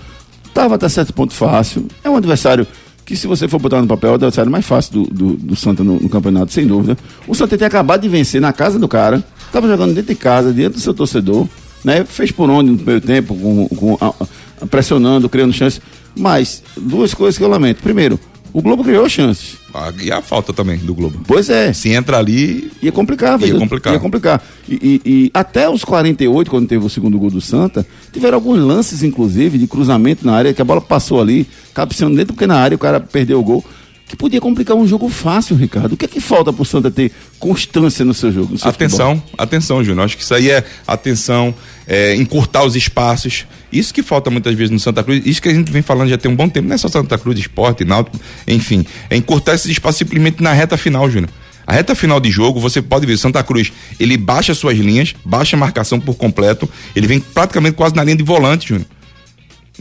estava 0.45 0.75
até 0.75 0.89
certo 0.89 1.13
ponto 1.13 1.33
fácil. 1.33 1.87
É 2.03 2.09
um 2.09 2.17
adversário 2.17 2.67
que, 3.05 3.15
se 3.15 3.25
você 3.25 3.47
for 3.47 3.57
botar 3.59 3.81
no 3.81 3.87
papel, 3.87 4.09
é 4.09 4.11
o 4.11 4.15
adversário 4.15 4.51
mais 4.51 4.65
fácil 4.65 4.93
do, 4.93 5.03
do, 5.05 5.33
do 5.37 5.55
Santa 5.55 5.81
no, 5.81 5.97
no 5.99 6.09
campeonato, 6.09 6.51
sem 6.51 6.67
dúvida. 6.67 6.97
O 7.25 7.33
Santa 7.33 7.55
tinha 7.55 7.67
acabado 7.67 8.01
de 8.01 8.09
vencer 8.09 8.41
na 8.41 8.51
casa 8.51 8.77
do 8.77 8.87
cara, 8.89 9.23
estava 9.45 9.65
jogando 9.67 9.93
dentro 9.93 10.13
de 10.13 10.19
casa, 10.19 10.51
diante 10.53 10.73
do 10.73 10.79
seu 10.81 10.93
torcedor, 10.93 11.47
né? 11.85 12.03
Fez 12.05 12.31
por 12.31 12.49
onde 12.49 12.69
no 12.71 12.75
primeiro 12.77 13.01
tempo, 13.01 13.33
com, 13.33 13.67
com- 13.69 13.97
a- 14.01 14.65
pressionando, 14.67 15.29
criando 15.29 15.53
chance. 15.53 15.81
Mas, 16.15 16.61
duas 16.77 17.13
coisas 17.13 17.37
que 17.37 17.43
eu 17.43 17.49
lamento. 17.49 17.81
Primeiro, 17.81 18.19
O 18.53 18.61
Globo 18.61 18.83
criou 18.83 19.09
chances. 19.09 19.55
Ah, 19.73 19.91
E 19.99 20.11
a 20.11 20.21
falta 20.21 20.53
também 20.53 20.77
do 20.77 20.93
Globo. 20.93 21.19
Pois 21.27 21.49
é. 21.49 21.73
Se 21.73 21.89
entra 21.89 22.19
ali, 22.19 22.71
Ia 22.83 22.91
complicar, 22.91 23.37
velho. 23.39 23.55
Ia 23.55 23.59
complicar. 23.59 23.93
Ia 23.93 23.99
complicar. 23.99 24.43
E, 24.69 25.01
e- 25.05 25.09
e 25.11 25.31
até 25.33 25.67
os 25.67 25.83
48, 25.83 26.51
quando 26.51 26.67
teve 26.67 26.85
o 26.85 26.89
segundo 26.89 27.17
gol 27.17 27.31
do 27.31 27.41
Santa, 27.41 27.85
tiveram 28.11 28.35
alguns 28.35 28.59
lances, 28.59 29.01
inclusive, 29.01 29.57
de 29.57 29.65
cruzamento 29.65 30.23
na 30.25 30.33
área, 30.35 30.53
que 30.53 30.61
a 30.61 30.65
bola 30.65 30.79
passou 30.79 31.19
ali, 31.19 31.47
cabeceando 31.73 32.15
dentro 32.15 32.33
porque 32.35 32.45
na 32.45 32.57
área 32.57 32.75
o 32.75 32.79
cara 32.79 32.99
perdeu 32.99 33.39
o 33.39 33.43
gol. 33.43 33.65
Que 34.05 34.15
podia 34.17 34.39
complicar 34.39 34.77
um 34.77 34.85
jogo 34.85 35.09
fácil, 35.09 35.55
Ricardo. 35.55 35.93
O 35.93 35.97
que 35.97 36.05
é 36.05 36.07
que 36.07 36.19
falta 36.21 36.53
pro 36.53 36.63
Santa 36.63 36.91
ter 36.91 37.11
constância 37.39 38.05
no 38.05 38.13
seu 38.13 38.31
jogo? 38.31 38.51
no 38.51 38.59
seu 38.59 38.69
Atenção, 38.69 39.23
atenção, 39.35 39.83
Júnior. 39.83 40.05
Acho 40.05 40.15
que 40.15 40.21
isso 40.21 40.35
aí 40.35 40.51
é 40.51 40.63
atenção, 40.85 41.55
é, 41.87 42.15
encurtar 42.15 42.63
os 42.63 42.75
espaços. 42.75 43.45
Isso 43.71 43.93
que 43.93 44.03
falta 44.03 44.29
muitas 44.29 44.53
vezes 44.55 44.71
no 44.71 44.79
Santa 44.79 45.03
Cruz, 45.03 45.21
isso 45.25 45.41
que 45.41 45.49
a 45.49 45.53
gente 45.53 45.71
vem 45.71 45.81
falando 45.81 46.09
já 46.09 46.17
tem 46.17 46.31
um 46.31 46.35
bom 46.35 46.47
tempo, 46.47 46.67
não 46.67 46.75
é 46.75 46.77
só 46.77 46.87
Santa 46.87 47.17
Cruz, 47.17 47.39
esporte, 47.39 47.83
náutico, 47.83 48.19
enfim. 48.47 48.85
É 49.09 49.15
encurtar 49.17 49.55
esses 49.55 49.71
espaços 49.71 49.97
simplesmente 49.97 50.41
na 50.41 50.53
reta 50.53 50.77
final, 50.77 51.09
Júnior. 51.09 51.29
A 51.65 51.73
reta 51.73 51.95
final 51.95 52.19
de 52.19 52.29
jogo, 52.29 52.59
você 52.59 52.81
pode 52.81 53.05
ver, 53.05 53.17
Santa 53.17 53.41
Cruz, 53.41 53.71
ele 53.99 54.17
baixa 54.17 54.53
suas 54.53 54.77
linhas, 54.77 55.15
baixa 55.23 55.55
a 55.55 55.59
marcação 55.59 55.99
por 55.99 56.15
completo, 56.15 56.69
ele 56.95 57.07
vem 57.07 57.19
praticamente 57.19 57.75
quase 57.75 57.95
na 57.95 58.03
linha 58.03 58.17
de 58.17 58.23
volante, 58.23 58.69
Júnior. 58.69 58.87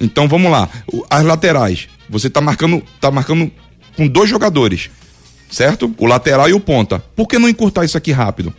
Então 0.00 0.26
vamos 0.28 0.50
lá, 0.50 0.68
as 1.10 1.24
laterais, 1.24 1.88
você 2.08 2.30
tá 2.30 2.40
marcando, 2.40 2.82
tá 3.00 3.10
marcando 3.10 3.50
com 3.96 4.06
dois 4.06 4.30
jogadores, 4.30 4.90
certo? 5.50 5.94
O 5.98 6.06
lateral 6.06 6.48
e 6.48 6.54
o 6.54 6.60
ponta. 6.60 6.98
Por 7.14 7.26
que 7.26 7.38
não 7.38 7.48
encurtar 7.48 7.84
isso 7.84 7.98
aqui 7.98 8.12
rápido? 8.12 8.54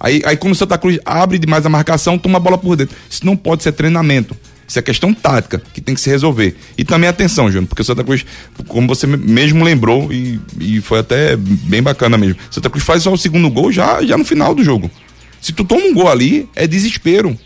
Aí, 0.00 0.22
aí 0.24 0.36
quando 0.36 0.52
o 0.52 0.56
Santa 0.56 0.78
Cruz 0.78 0.98
abre 1.04 1.38
demais 1.38 1.64
a 1.66 1.68
marcação, 1.68 2.18
toma 2.18 2.36
a 2.38 2.40
bola 2.40 2.56
por 2.58 2.76
dentro. 2.76 2.96
Isso 3.10 3.24
não 3.26 3.36
pode 3.36 3.62
ser 3.62 3.72
treinamento. 3.72 4.36
Isso 4.66 4.78
é 4.78 4.82
questão 4.82 5.14
tática 5.14 5.62
que 5.72 5.80
tem 5.80 5.94
que 5.94 6.00
se 6.00 6.10
resolver. 6.10 6.54
E 6.76 6.84
também 6.84 7.08
atenção, 7.08 7.46
Júnior, 7.50 7.66
porque 7.68 7.80
o 7.80 7.84
Santa 7.84 8.04
Cruz, 8.04 8.24
como 8.66 8.86
você 8.86 9.06
me- 9.06 9.16
mesmo 9.16 9.64
lembrou, 9.64 10.12
e, 10.12 10.38
e 10.60 10.80
foi 10.82 10.98
até 10.98 11.36
bem 11.36 11.82
bacana 11.82 12.18
mesmo. 12.18 12.36
o 12.50 12.54
Santa 12.54 12.68
Cruz 12.68 12.84
faz 12.84 13.02
só 13.02 13.12
o 13.12 13.16
segundo 13.16 13.48
gol 13.50 13.72
já, 13.72 14.02
já 14.04 14.16
no 14.18 14.24
final 14.26 14.54
do 14.54 14.62
jogo. 14.62 14.90
Se 15.40 15.52
tu 15.52 15.64
toma 15.64 15.82
um 15.84 15.94
gol 15.94 16.08
ali, 16.08 16.48
é 16.54 16.66
desespero 16.66 17.36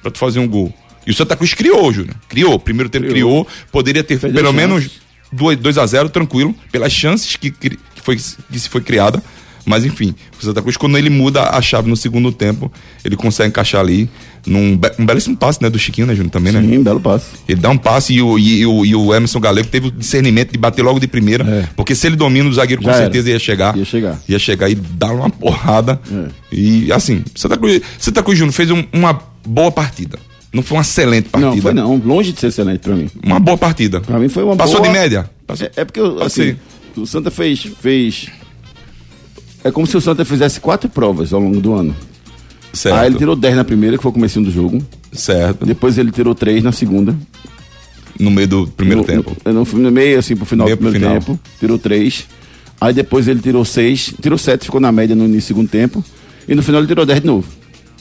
pra 0.00 0.10
tu 0.10 0.18
fazer 0.18 0.38
um 0.38 0.46
gol. 0.46 0.72
E 1.04 1.10
o 1.10 1.14
Santa 1.14 1.34
Cruz 1.36 1.52
criou, 1.52 1.92
Júnior. 1.92 2.14
Criou. 2.28 2.58
Primeiro 2.60 2.88
tempo 2.88 3.06
criou. 3.08 3.46
Poderia 3.72 4.04
ter 4.04 4.20
Perdeu 4.20 4.40
pelo 4.40 4.52
menos 4.52 4.88
2 5.32 5.78
a 5.78 5.84
0 5.86 6.10
tranquilo, 6.10 6.54
pelas 6.70 6.92
chances 6.92 7.34
que, 7.34 7.50
que, 7.50 7.76
foi, 8.04 8.14
que 8.16 8.58
se 8.60 8.68
foi 8.68 8.82
criada. 8.82 9.20
Mas 9.64 9.84
enfim, 9.84 10.14
o 10.40 10.44
Santa 10.44 10.60
Cruz, 10.60 10.76
quando 10.76 10.98
ele 10.98 11.08
muda 11.08 11.42
a 11.50 11.62
chave 11.62 11.88
no 11.88 11.96
segundo 11.96 12.32
tempo, 12.32 12.70
ele 13.04 13.14
consegue 13.16 13.48
encaixar 13.50 13.80
ali 13.80 14.08
num 14.44 14.76
be- 14.76 14.90
um 14.98 15.06
belíssimo 15.06 15.36
passe, 15.36 15.62
né? 15.62 15.70
Do 15.70 15.78
Chiquinho, 15.78 16.06
né, 16.06 16.14
Júnior? 16.16 16.32
Também, 16.32 16.52
né? 16.52 16.60
Sim, 16.60 16.82
belo 16.82 16.98
passe. 17.00 17.26
Ele 17.48 17.60
dá 17.60 17.70
um 17.70 17.78
passe 17.78 18.12
e 18.14 18.20
o, 18.20 18.36
e, 18.38 18.66
o, 18.66 18.84
e 18.84 18.94
o 18.94 19.14
Emerson 19.14 19.38
Galego 19.38 19.68
teve 19.68 19.86
o 19.86 19.90
discernimento 19.92 20.50
de 20.50 20.58
bater 20.58 20.82
logo 20.82 20.98
de 20.98 21.06
primeira. 21.06 21.44
É. 21.48 21.68
Porque 21.76 21.94
se 21.94 22.06
ele 22.08 22.16
domina 22.16 22.48
o 22.48 22.52
zagueiro, 22.52 22.82
com 22.82 22.88
Já 22.88 22.94
era. 22.96 23.02
certeza 23.04 23.30
ia 23.30 23.38
chegar. 23.38 23.76
Ia 23.76 23.84
chegar. 23.84 24.20
Ia 24.28 24.38
chegar 24.38 24.68
e 24.68 24.74
dar 24.74 25.12
uma 25.12 25.30
porrada. 25.30 26.00
É. 26.12 26.28
E 26.52 26.92
assim, 26.92 27.22
Santa 27.36 27.56
Cruz, 27.56 27.80
Santa 27.98 28.22
Cruz 28.22 28.36
Júnior 28.36 28.52
fez 28.52 28.70
um- 28.72 28.84
uma 28.92 29.20
boa 29.46 29.70
partida. 29.70 30.18
Não 30.52 30.62
foi 30.62 30.76
uma 30.78 30.82
excelente 30.82 31.28
partida. 31.28 31.54
Não, 31.54 31.62
foi 31.62 31.72
não. 31.72 31.96
Longe 32.04 32.32
de 32.32 32.40
ser 32.40 32.48
excelente 32.48 32.80
pra 32.80 32.94
mim. 32.96 33.08
Uma 33.24 33.38
boa 33.38 33.56
partida. 33.56 34.00
Pra 34.00 34.18
mim 34.18 34.28
foi 34.28 34.42
uma 34.42 34.56
Passou 34.56 34.80
boa... 34.80 34.88
de 34.92 34.98
média? 34.98 35.30
Passou. 35.46 35.66
É, 35.68 35.80
é 35.80 35.84
porque 35.84 36.00
assim, 36.20 36.56
o 36.96 37.06
Santa 37.06 37.30
fez, 37.30 37.64
fez. 37.80 38.26
É 39.64 39.70
como 39.70 39.86
se 39.86 39.96
o 39.96 40.00
Santa 40.00 40.24
fizesse 40.24 40.60
quatro 40.60 40.88
provas 40.88 41.32
ao 41.32 41.40
longo 41.40 41.60
do 41.60 41.72
ano. 41.74 41.94
Certo. 42.72 42.96
Aí 42.96 43.06
ele 43.06 43.16
tirou 43.18 43.36
10 43.36 43.56
na 43.56 43.64
primeira, 43.64 43.96
que 43.96 44.02
foi 44.02 44.10
o 44.10 44.14
comecinho 44.14 44.44
do 44.44 44.50
jogo. 44.50 44.82
Certo. 45.12 45.64
Depois 45.66 45.98
ele 45.98 46.10
tirou 46.10 46.34
3 46.34 46.64
na 46.64 46.72
segunda. 46.72 47.16
No 48.18 48.30
meio 48.30 48.48
do 48.48 48.66
primeiro 48.66 49.02
no, 49.02 49.06
tempo. 49.06 49.36
No, 49.44 49.52
no, 49.52 49.64
no 49.64 49.90
meio, 49.90 50.18
assim, 50.18 50.34
pro 50.36 50.44
final 50.46 50.66
Meio 50.66 50.76
do 50.76 50.80
primeiro 50.80 50.98
final. 50.98 51.20
tempo. 51.20 51.40
Tirou 51.60 51.78
3. 51.78 52.26
Aí 52.80 52.92
depois 52.92 53.28
ele 53.28 53.40
tirou 53.40 53.64
6. 53.64 54.14
Tirou 54.20 54.38
7, 54.38 54.64
ficou 54.64 54.80
na 54.80 54.90
média 54.90 55.14
no 55.14 55.24
início 55.24 55.54
do 55.54 55.58
segundo 55.58 55.68
tempo. 55.68 56.04
E 56.48 56.54
no 56.54 56.62
final 56.62 56.80
ele 56.80 56.88
tirou 56.88 57.06
10 57.06 57.20
de 57.20 57.26
novo. 57.26 57.48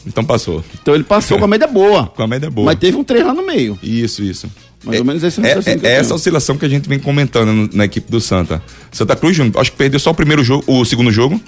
Então 0.05 0.23
passou. 0.23 0.63
Então 0.81 0.95
ele 0.95 1.03
passou 1.03 1.37
com 1.37 1.45
a 1.45 1.47
média 1.47 1.67
boa. 1.67 2.07
Com 2.15 2.23
a 2.23 2.27
média 2.27 2.49
boa. 2.49 2.65
Mas 2.65 2.79
teve 2.79 2.97
um 2.97 3.03
3 3.03 3.25
lá 3.25 3.33
no 3.33 3.45
meio. 3.45 3.77
Isso, 3.83 4.23
isso. 4.23 4.49
Mais 4.83 4.99
ou 4.99 5.05
menos 5.05 5.23
esse 5.23 5.39
é, 5.41 5.47
raciocínio 5.53 5.85
é, 5.85 5.89
é 5.89 5.95
essa 5.97 6.15
oscilação 6.15 6.57
que 6.57 6.65
a 6.65 6.69
gente 6.69 6.89
vem 6.89 6.97
comentando 6.99 7.51
no- 7.53 7.69
na 7.73 7.85
equipe 7.85 8.09
do 8.11 8.19
Santa. 8.19 8.61
Santa 8.91 9.15
Cruz, 9.15 9.37
acho 9.57 9.71
que 9.71 9.77
perdeu 9.77 9.99
só 9.99 10.09
o 10.11 10.15
primeiro 10.15 10.43
jogo, 10.43 10.63
o 10.67 10.83
segundo 10.83 11.11
jogo, 11.11 11.39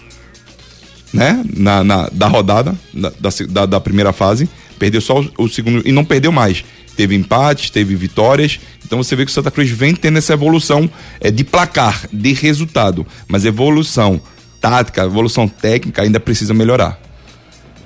né? 1.13 1.43
Na, 1.55 1.83
na- 1.83 2.09
da 2.11 2.27
rodada, 2.27 2.75
da, 2.93 3.11
da, 3.49 3.65
da- 3.65 3.79
primeira 3.79 4.11
fase. 4.13 4.49
Perdeu 4.79 5.01
só 5.01 5.19
o, 5.21 5.45
o 5.45 5.49
segundo 5.49 5.81
e 5.87 5.91
não 5.91 6.03
perdeu 6.03 6.31
mais. 6.31 6.63
Teve 6.95 7.15
empates, 7.15 7.69
teve 7.69 7.95
vitórias. 7.95 8.59
Então 8.85 9.01
você 9.01 9.15
vê 9.15 9.25
que 9.25 9.31
o 9.31 9.33
Santa 9.33 9.49
Cruz 9.51 9.69
vem 9.69 9.95
tendo 9.95 10.17
essa 10.17 10.33
evolução 10.33 10.89
é, 11.19 11.31
de 11.31 11.43
placar, 11.43 12.07
de 12.11 12.33
resultado. 12.33 13.05
Mas 13.27 13.45
evolução 13.45 14.21
tática, 14.61 15.03
evolução 15.03 15.47
técnica 15.47 16.01
ainda 16.03 16.19
precisa 16.19 16.53
melhorar. 16.53 16.99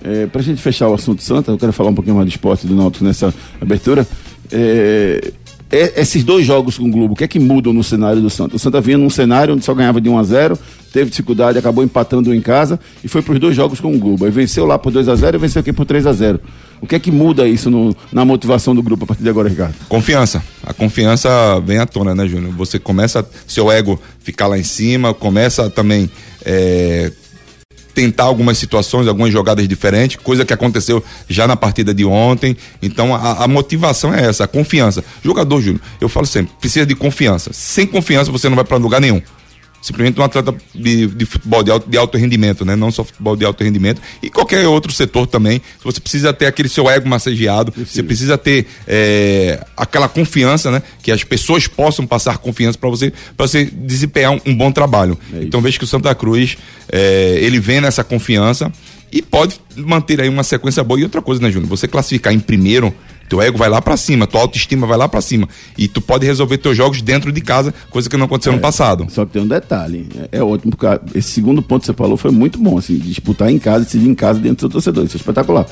É, 0.03 0.25
pra 0.27 0.41
gente 0.41 0.61
fechar 0.61 0.87
o 0.89 0.93
assunto 0.93 1.21
Santa, 1.23 1.51
eu 1.51 1.57
quero 1.57 1.73
falar 1.73 1.89
um 1.89 1.95
pouquinho 1.95 2.15
mais 2.15 2.27
de 2.27 2.35
esporte 2.35 2.67
do 2.67 2.75
Náutico 2.75 3.03
nessa 3.03 3.33
abertura. 3.61 4.05
É, 4.51 5.31
é- 5.69 6.01
esses 6.01 6.23
dois 6.23 6.45
jogos 6.45 6.77
com 6.77 6.85
o 6.87 6.91
Globo, 6.91 7.13
o 7.13 7.15
que 7.17 7.23
é 7.23 7.27
que 7.27 7.39
mudam 7.39 7.73
no 7.73 7.83
cenário 7.83 8.21
do 8.21 8.29
Santa? 8.29 8.55
O 8.55 8.59
Santa 8.59 8.79
vinha 8.79 8.97
num 8.97 9.09
cenário 9.09 9.53
onde 9.53 9.65
só 9.65 9.73
ganhava 9.73 9.99
de 9.99 10.07
1 10.09 10.17
a 10.17 10.23
0 10.23 10.57
teve 10.93 11.09
dificuldade, 11.11 11.59
acabou 11.59 11.83
empatando 11.83 12.33
em 12.33 12.41
casa 12.41 12.79
e 13.03 13.07
foi 13.07 13.21
para 13.21 13.33
os 13.33 13.39
dois 13.39 13.55
jogos 13.55 13.79
com 13.79 13.93
o 13.93 13.99
Globo. 13.99 14.25
Aí 14.25 14.31
venceu 14.31 14.65
lá 14.65 14.79
por 14.79 14.91
2 14.91 15.07
a 15.09 15.15
0 15.15 15.37
e 15.37 15.39
venceu 15.39 15.59
aqui 15.59 15.71
por 15.73 15.85
3 15.85 16.07
a 16.07 16.13
0 16.13 16.39
O 16.81 16.87
que 16.87 16.95
é 16.95 16.99
que 16.99 17.11
muda 17.11 17.47
isso 17.47 17.69
no- 17.69 17.95
na 18.11 18.23
motivação 18.23 18.73
do 18.73 18.81
grupo 18.81 19.03
a 19.03 19.07
partir 19.07 19.23
de 19.23 19.29
agora, 19.29 19.49
Ricardo? 19.49 19.73
Confiança. 19.89 20.41
A 20.63 20.73
confiança 20.73 21.29
vem 21.65 21.79
à 21.79 21.85
tona, 21.85 22.15
né, 22.15 22.27
Júnior? 22.27 22.53
Você 22.53 22.77
começa 22.79 23.27
seu 23.47 23.69
ego 23.71 23.99
ficar 24.19 24.47
lá 24.47 24.57
em 24.57 24.63
cima, 24.63 25.13
começa 25.13 25.69
também 25.69 26.09
é, 26.45 27.11
tentar 27.97 28.25
algumas 28.25 28.59
situações, 28.59 29.07
algumas 29.07 29.33
jogadas 29.33 29.67
diferentes, 29.67 30.17
coisa 30.17 30.45
que 30.45 30.53
aconteceu 30.53 31.03
já 31.27 31.47
na 31.47 31.55
partida 31.55 31.95
de 31.95 32.05
ontem. 32.05 32.55
Então 32.79 33.15
a, 33.15 33.43
a 33.43 33.47
motivação 33.47 34.13
é 34.13 34.23
essa, 34.23 34.43
a 34.43 34.47
confiança. 34.47 35.03
Jogador, 35.23 35.59
Júnior, 35.59 35.81
eu 35.99 36.07
falo 36.07 36.27
sempre, 36.27 36.53
precisa 36.59 36.85
de 36.85 36.93
confiança. 36.93 37.49
Sem 37.51 37.87
confiança 37.87 38.31
você 38.31 38.47
não 38.49 38.55
vai 38.55 38.63
para 38.63 38.77
lugar 38.77 39.01
nenhum. 39.01 39.19
Simplesmente 39.87 40.19
um 40.19 40.23
atleta 40.23 40.53
de, 40.75 41.07
de 41.07 41.25
futebol 41.25 41.63
de 41.63 41.71
alto, 41.71 41.89
de 41.89 41.97
alto 41.97 42.17
rendimento, 42.17 42.65
né? 42.65 42.75
Não 42.75 42.91
só 42.91 43.05
futebol 43.05 43.37
de 43.37 43.45
alto 43.45 43.63
rendimento. 43.63 44.01
E 44.21 44.29
qualquer 44.29 44.67
outro 44.67 44.91
setor 44.91 45.25
também. 45.25 45.61
Você 45.81 46.01
precisa 46.01 46.33
ter 46.33 46.45
aquele 46.45 46.67
seu 46.67 46.89
ego 46.89 47.07
massageado. 47.07 47.73
Você 47.73 48.03
precisa 48.03 48.37
ter 48.37 48.67
é, 48.85 49.65
aquela 49.77 50.09
confiança, 50.09 50.69
né? 50.69 50.83
Que 51.01 51.09
as 51.09 51.23
pessoas 51.23 51.67
possam 51.67 52.05
passar 52.05 52.37
confiança 52.39 52.77
para 52.77 52.89
você, 52.89 53.13
para 53.37 53.47
você 53.47 53.63
desempenhar 53.63 54.33
um, 54.33 54.41
um 54.45 54.53
bom 54.53 54.73
trabalho. 54.73 55.17
então 55.39 55.61
vejo 55.61 55.77
que 55.77 55.85
o 55.85 55.87
Santa 55.87 56.13
Cruz, 56.13 56.57
é, 56.91 57.37
ele 57.39 57.57
vem 57.57 57.79
nessa 57.79 58.03
confiança 58.03 58.69
e 59.09 59.21
pode 59.21 59.61
manter 59.73 60.19
aí 60.19 60.27
uma 60.27 60.43
sequência 60.43 60.83
boa. 60.83 60.99
E 60.99 61.03
outra 61.03 61.21
coisa, 61.21 61.41
né, 61.41 61.49
Júnior? 61.49 61.69
Você 61.69 61.87
classificar 61.87 62.33
em 62.33 62.39
primeiro, 62.39 62.93
teu 63.27 63.41
ego 63.41 63.57
vai 63.57 63.69
lá 63.69 63.81
pra 63.81 63.97
cima, 63.97 64.25
tua 64.25 64.41
autoestima 64.41 64.87
vai 64.87 64.97
lá 64.97 65.07
pra 65.07 65.21
cima. 65.21 65.47
E 65.77 65.87
tu 65.87 66.01
pode 66.01 66.25
resolver 66.25 66.57
teus 66.57 66.75
jogos 66.75 67.01
dentro 67.01 67.31
de 67.31 67.41
casa, 67.41 67.73
coisa 67.89 68.09
que 68.09 68.17
não 68.17 68.25
aconteceu 68.25 68.53
no 68.53 68.59
passado. 68.59 69.07
Só 69.09 69.25
que 69.25 69.33
tem 69.33 69.41
um 69.41 69.47
detalhe, 69.47 70.07
é, 70.31 70.37
é 70.37 70.43
ótimo, 70.43 70.75
porque 70.75 71.17
esse 71.17 71.31
segundo 71.31 71.61
ponto 71.61 71.81
que 71.81 71.87
você 71.87 71.93
falou 71.93 72.17
foi 72.17 72.31
muito 72.31 72.57
bom, 72.57 72.77
assim, 72.77 72.97
disputar 72.97 73.49
em 73.49 73.59
casa, 73.59 73.83
decidir 73.83 74.07
em 74.07 74.15
casa 74.15 74.39
dentro 74.39 74.55
do 74.55 74.59
seu 74.61 74.69
torcedor, 74.69 75.05
isso 75.05 75.17
é 75.17 75.19
espetacular. 75.19 75.65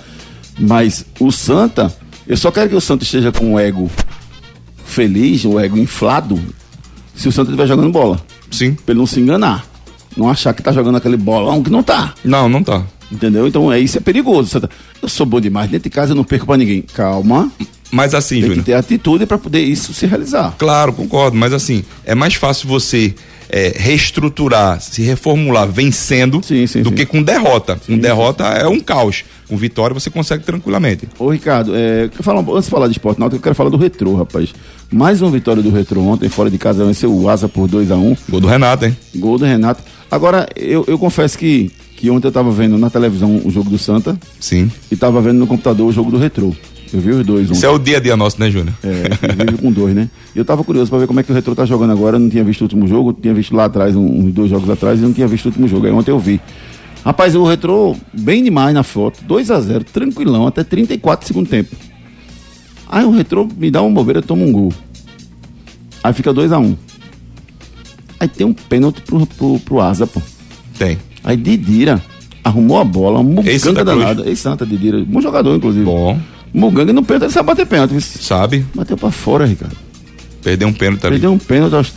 Mas 0.60 1.06
o 1.20 1.32
Santa, 1.32 1.94
eu 2.28 2.38
só 2.38 2.52
quero 2.52 2.70
que 2.70 2.76
o 2.76 2.82
Santa 2.82 3.04
esteja 3.04 3.32
com 3.32 3.54
o 3.54 3.60
ego 3.60 3.90
feliz, 4.86 5.44
o 5.46 5.60
ego 5.60 5.78
inflado, 5.78 6.40
se 7.16 7.28
o 7.28 7.32
Santa 7.32 7.52
estiver 7.52 7.68
jogando 7.68 7.92
bola. 7.92 8.20
Sim. 8.52 8.74
Pra 8.74 8.94
ele 8.94 9.00
não 9.00 9.08
se 9.08 9.20
enganar. 9.20 9.66
Não 10.16 10.30
achar 10.30 10.54
que 10.54 10.64
tá 10.64 10.72
jogando 10.72 10.96
aquele 10.96 11.18
bolão 11.18 11.62
que 11.62 11.70
não 11.70 11.84
tá. 11.84 12.14
Não, 12.24 12.48
não 12.48 12.64
tá. 12.64 12.84
Entendeu? 13.16 13.48
Então 13.48 13.72
é 13.72 13.80
isso 13.80 13.98
é 13.98 14.02
perigoso. 14.02 14.62
Eu 15.02 15.08
sou 15.10 15.26
bom 15.26 15.40
demais, 15.40 15.70
dentro 15.70 15.90
de 15.90 15.90
casa 15.90 16.12
eu 16.12 16.16
não 16.16 16.24
perco 16.24 16.46
pra 16.46 16.58
ninguém. 16.58 16.82
Calma. 16.94 17.52
Mas 17.92 18.14
assim, 18.14 18.36
Tem 18.36 18.44
que 18.44 18.48
Júnior. 18.50 18.66
ter 18.66 18.74
atitude 18.74 19.26
pra 19.26 19.38
poder 19.38 19.62
isso 19.62 19.94
se 19.94 20.06
realizar. 20.06 20.54
Claro, 20.58 20.92
concordo, 20.92 21.38
mas 21.38 21.54
assim, 21.54 21.84
é 22.04 22.14
mais 22.14 22.34
fácil 22.34 22.68
você 22.68 23.14
é, 23.48 23.74
reestruturar, 23.78 24.82
se 24.82 25.02
reformular 25.04 25.68
vencendo 25.68 26.42
Sim, 26.44 26.68
sim, 26.68 26.82
do 26.82 26.90
sim. 26.90 26.96
que 26.96 27.06
com 27.06 27.22
derrota. 27.24 27.80
Com 27.86 27.98
derrota 27.98 28.44
é 28.44 28.68
um 28.68 28.80
caos. 28.80 29.24
Com 29.48 29.56
vitória 29.56 29.94
você 29.94 30.10
consegue 30.10 30.44
tranquilamente. 30.44 31.08
Ô 31.18 31.30
Ricardo, 31.30 31.74
é, 31.76 32.10
falar, 32.22 32.42
antes 32.42 32.66
de 32.66 32.72
falar 32.72 32.88
de 32.88 32.94
esporte 32.94 33.20
náutico, 33.20 33.38
eu 33.38 33.42
quero 33.44 33.56
falar 33.56 33.70
do 33.70 33.78
retrô, 33.78 34.16
rapaz. 34.16 34.54
Mais 34.92 35.22
uma 35.22 35.32
vitória 35.32 35.62
do 35.64 35.70
retrô 35.70 36.02
ontem, 36.02 36.28
fora 36.28 36.50
de 36.50 36.58
casa, 36.58 36.84
venceu 36.84 37.14
o 37.16 37.30
Asa 37.30 37.48
por 37.48 37.68
2 37.68 37.92
a 37.92 37.96
1 37.96 38.00
um, 38.12 38.18
Gol 38.30 38.42
do 38.42 38.48
Renato, 38.48 38.86
hein? 38.86 38.98
gol 39.16 39.38
do 39.38 39.46
Renato. 39.46 39.82
Agora, 40.10 40.48
eu, 40.56 40.84
eu 40.88 40.98
confesso 41.00 41.38
que, 41.38 41.72
que 41.96 42.10
ontem 42.10 42.28
eu 42.28 42.32
tava 42.32 42.52
vendo 42.52 42.78
na 42.78 42.90
televisão 42.90 43.42
o 43.44 43.50
jogo 43.50 43.70
do 43.70 43.78
Santa 43.78 44.18
Sim. 44.40 44.70
e 44.92 44.96
tava 44.96 45.22
vendo 45.22 45.38
no 45.40 45.48
computador 45.48 45.88
o 45.88 45.92
jogo 45.92 46.12
do 46.12 46.18
retrô. 46.18 46.54
Eu 46.94 47.00
vi 47.02 47.10
os 47.12 47.26
dois. 47.26 47.50
Isso 47.50 47.54
ontem. 47.60 47.66
é 47.66 47.70
o 47.70 47.80
dia 47.80 47.98
a 47.98 48.00
dia 48.00 48.16
nosso, 48.16 48.40
né, 48.40 48.50
Júnior? 48.50 48.74
É, 48.84 49.10
vive 49.46 49.58
com 49.58 49.72
dois, 49.72 49.96
né? 49.96 50.10
E 50.36 50.40
eu 50.40 50.46
tava 50.46 50.64
curioso 50.64 50.90
pra 50.90 51.00
ver 51.00 51.08
como 51.08 51.20
é 51.20 51.24
que 51.24 51.32
o 51.32 51.36
Retro 51.36 51.56
tá 51.56 51.66
jogando 51.66 51.92
agora. 51.92 52.16
Eu 52.16 52.20
não 52.20 52.30
tinha 52.30 52.44
visto 52.44 52.62
o 52.62 52.66
último 52.66 52.88
jogo, 52.88 53.12
tinha 53.12 53.34
visto 53.34 53.56
lá 53.56 53.66
atrás, 53.66 53.96
um- 53.96 54.20
uns 54.26 54.32
dois 54.34 54.50
jogos 54.50 54.70
atrás, 54.70 55.00
e 55.00 55.02
não 55.02 55.12
tinha 55.12 55.28
visto 55.28 55.46
o 55.46 55.50
último 55.50 55.68
jogo. 55.68 55.88
Aí 55.88 55.92
ontem 55.92 56.12
eu 56.12 56.20
vi. 56.20 56.40
Rapaz, 57.04 57.36
o 57.36 57.44
Retro, 57.44 57.96
bem 58.14 58.44
demais 58.44 58.74
na 58.74 58.84
foto, 58.84 59.24
2 59.26 59.52
a 59.52 59.60
0 59.60 59.84
tranquilão, 59.84 60.48
até 60.48 60.64
34 60.64 61.28
segundo 61.28 61.48
tempo. 61.50 61.76
Aí 62.88 63.04
o 63.04 63.12
Retro 63.12 63.48
me 63.58 63.70
dá 63.72 63.82
uma 63.82 63.94
bobeira, 63.94 64.22
toma 64.22 64.44
um 64.44 64.52
gol. 64.52 64.74
Aí 66.04 66.14
fica 66.14 66.32
2 66.34 66.52
a 66.52 66.60
1 66.60 66.64
Aí 66.66 66.78
Aí 68.22 68.28
tem 68.28 68.46
um 68.48 68.54
pênalti 68.54 69.02
pro, 69.02 69.26
pro, 69.26 69.60
pro 69.60 69.82
Asa, 69.82 70.08
pô. 70.08 70.22
Tem. 70.80 70.98
Aí 71.26 71.36
Didira 71.36 72.02
arrumou 72.44 72.80
a 72.80 72.84
bola, 72.84 73.20
um 73.20 73.24
muganga 73.24 73.60
Cruz. 73.60 73.76
danado. 73.84 74.28
Ex-Santa 74.30 74.66
Didira, 74.66 75.04
bom 75.06 75.20
jogador, 75.20 75.56
inclusive. 75.58 75.84
Bom. 75.84 76.18
Muganga 76.54 76.94
no 76.94 77.04
pênalti, 77.04 77.24
ele 77.26 77.34
sabe 77.34 77.48
bater 77.48 77.66
pênalti. 77.66 78.00
Sabe? 78.00 78.64
Bateu 78.74 78.96
pra 78.96 79.12
fora, 79.12 79.46
Ricardo. 79.46 79.76
Perdeu 80.42 80.68
um 80.68 80.74
pênalti 80.74 81.04
ali. 81.08 81.14
Perdeu 81.16 81.32
um 81.34 81.40
pênalti. 81.40 81.74
aos- 81.74 81.92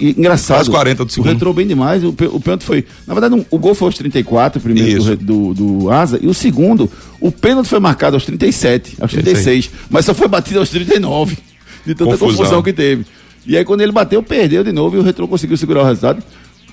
Engraçado. 0.00 0.56
Quase 0.56 0.70
40 0.70 1.04
do 1.04 1.12
segundo. 1.12 1.52
Bem 1.52 1.66
demais. 1.66 2.02
O, 2.02 2.12
pê- 2.14 2.26
o 2.26 2.40
pênalti 2.40 2.64
foi. 2.64 2.84
Na 3.06 3.12
verdade, 3.12 3.34
um- 3.34 3.44
o 3.50 3.58
gol 3.58 3.74
foi 3.74 3.88
aos 3.88 3.94
34, 3.96 4.58
o 4.58 4.62
primeiro 4.62 5.16
do, 5.16 5.52
do, 5.52 5.54
do 5.82 5.90
Asa. 5.90 6.18
E 6.22 6.26
o 6.26 6.32
segundo, 6.32 6.90
o 7.20 7.30
pênalti 7.30 7.68
foi 7.68 7.78
marcado 7.78 8.16
aos 8.16 8.24
37, 8.24 8.96
aos 8.98 9.10
Esse 9.12 9.18
aí. 9.18 9.22
36. 9.24 9.70
Mas 9.90 10.06
só 10.06 10.14
foi 10.14 10.26
batido 10.28 10.60
aos 10.60 10.70
39. 10.70 11.36
De 11.84 11.94
tanta 11.94 12.12
confusão. 12.12 12.36
Confusão. 12.38 12.62
que 12.62 12.72
teve. 12.72 13.04
E 13.46 13.54
aí, 13.58 13.64
quando 13.66 13.82
ele 13.82 13.92
bateu, 13.92 14.22
perdeu 14.22 14.64
de 14.64 14.72
novo 14.72 14.96
e 14.96 14.98
o 14.98 15.02
retrô 15.02 15.28
conseguiu 15.28 15.58
segurar 15.58 15.82
o 15.82 15.84
resultado. 15.84 16.22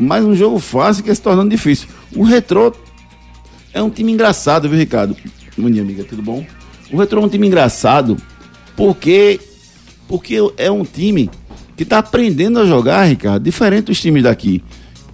Mas 0.01 0.25
um 0.25 0.34
jogo 0.36 0.58
fácil 0.60 1.03
que 1.03 1.10
ia 1.10 1.15
se 1.15 1.22
tornando 1.22 1.50
difícil. 1.51 1.88
O 2.15 2.24
retrô 2.24 2.74
é 3.72 3.81
um 3.84 3.89
time 3.89 4.12
engraçado, 4.12 4.67
viu, 4.67 4.77
Ricardo? 4.79 5.15
Bom 5.55 5.70
dia, 5.70 5.81
amiga, 5.84 6.03
tudo 6.03 6.24
bom? 6.24 6.43
O 6.91 6.98
Retrô 6.98 7.22
é 7.22 7.25
um 7.25 7.29
time 7.29 7.46
engraçado 7.48 8.17
porque 8.75 9.39
porque 10.08 10.38
é 10.58 10.70
um 10.72 10.84
time 10.84 11.29
que 11.77 11.84
está 11.84 12.00
aprendendo 12.00 12.60
a 12.60 12.65
jogar, 12.65 13.03
Ricardo, 13.05 13.43
diferente 13.43 13.86
dos 13.86 14.01
times 14.01 14.24
daqui, 14.24 14.62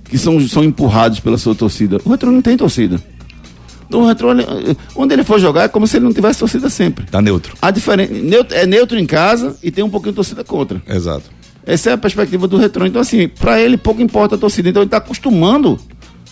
que 0.06 0.18
são, 0.18 0.40
são 0.48 0.64
empurrados 0.64 1.20
pela 1.20 1.38
sua 1.38 1.54
torcida. 1.54 2.00
O 2.04 2.10
Retrô 2.10 2.32
não 2.32 2.42
tem 2.42 2.56
torcida. 2.58 3.00
Então 3.88 4.02
o 4.02 4.08
Retrô, 4.08 4.32
ele- 4.32 4.46
onde 4.96 5.14
ele 5.14 5.24
for 5.24 5.40
jogar, 5.40 5.64
é 5.64 5.68
como 5.68 5.86
se 5.86 5.98
ele 5.98 6.06
não 6.06 6.14
tivesse 6.14 6.40
torcida 6.40 6.70
sempre. 6.70 7.06
Tá 7.06 7.22
neutro. 7.22 7.56
A 7.62 7.70
diferença 7.72 8.12
é 8.56 8.66
neutro 8.66 8.98
em 8.98 9.06
casa 9.06 9.56
e 9.62 9.70
tem 9.70 9.84
um 9.84 9.90
pouquinho 9.90 10.14
de 10.14 10.16
torcida 10.16 10.44
contra. 10.44 10.82
Exato. 10.88 11.30
Essa 11.68 11.90
é 11.90 11.94
a 11.94 11.98
perspectiva 11.98 12.48
do 12.48 12.56
retrô. 12.58 12.86
Então, 12.86 13.02
assim, 13.02 13.28
pra 13.28 13.60
ele 13.60 13.78
pouco 13.78 14.02
importa 14.02 14.36
a 14.36 14.38
torcida. 14.38 14.70
Então 14.70 14.82
ele 14.82 14.90
tá 14.90 14.98
acostumando 14.98 15.78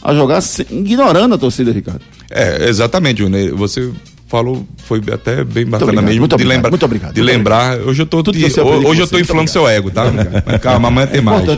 a 0.01 0.13
jogar 0.13 0.41
ignorando 0.71 1.35
a 1.35 1.37
torcida, 1.37 1.71
Ricardo. 1.73 2.01
É, 2.31 2.69
exatamente, 2.69 3.19
Júnior. 3.19 3.53
Você 3.55 3.91
falou, 4.27 4.65
foi 4.85 5.01
até 5.11 5.43
bem 5.43 5.65
bacana 5.65 5.83
obrigado, 5.91 6.05
mesmo. 6.05 6.19
muito 6.21 6.29
de 6.31 6.35
obrigado, 6.35 6.55
lembrar, 6.55 6.69
muito 6.71 6.85
obrigado, 6.85 7.13
De 7.13 7.21
muito 7.21 7.31
lembrar. 7.33 7.77
Hoje 7.79 8.01
eu 8.01 8.05
tô, 8.05 8.23
te- 8.23 8.49
com 8.49 8.61
hoje 8.87 9.01
eu 9.01 9.07
tô 9.07 9.19
inflando 9.19 9.49
seu 9.49 9.67
ego, 9.67 9.91
tá? 9.91 10.05
Mas 10.45 10.61
calma, 10.61 10.87
amanhã 10.87 11.07
tem 11.07 11.21
mais. 11.21 11.43
ego, 11.47 11.51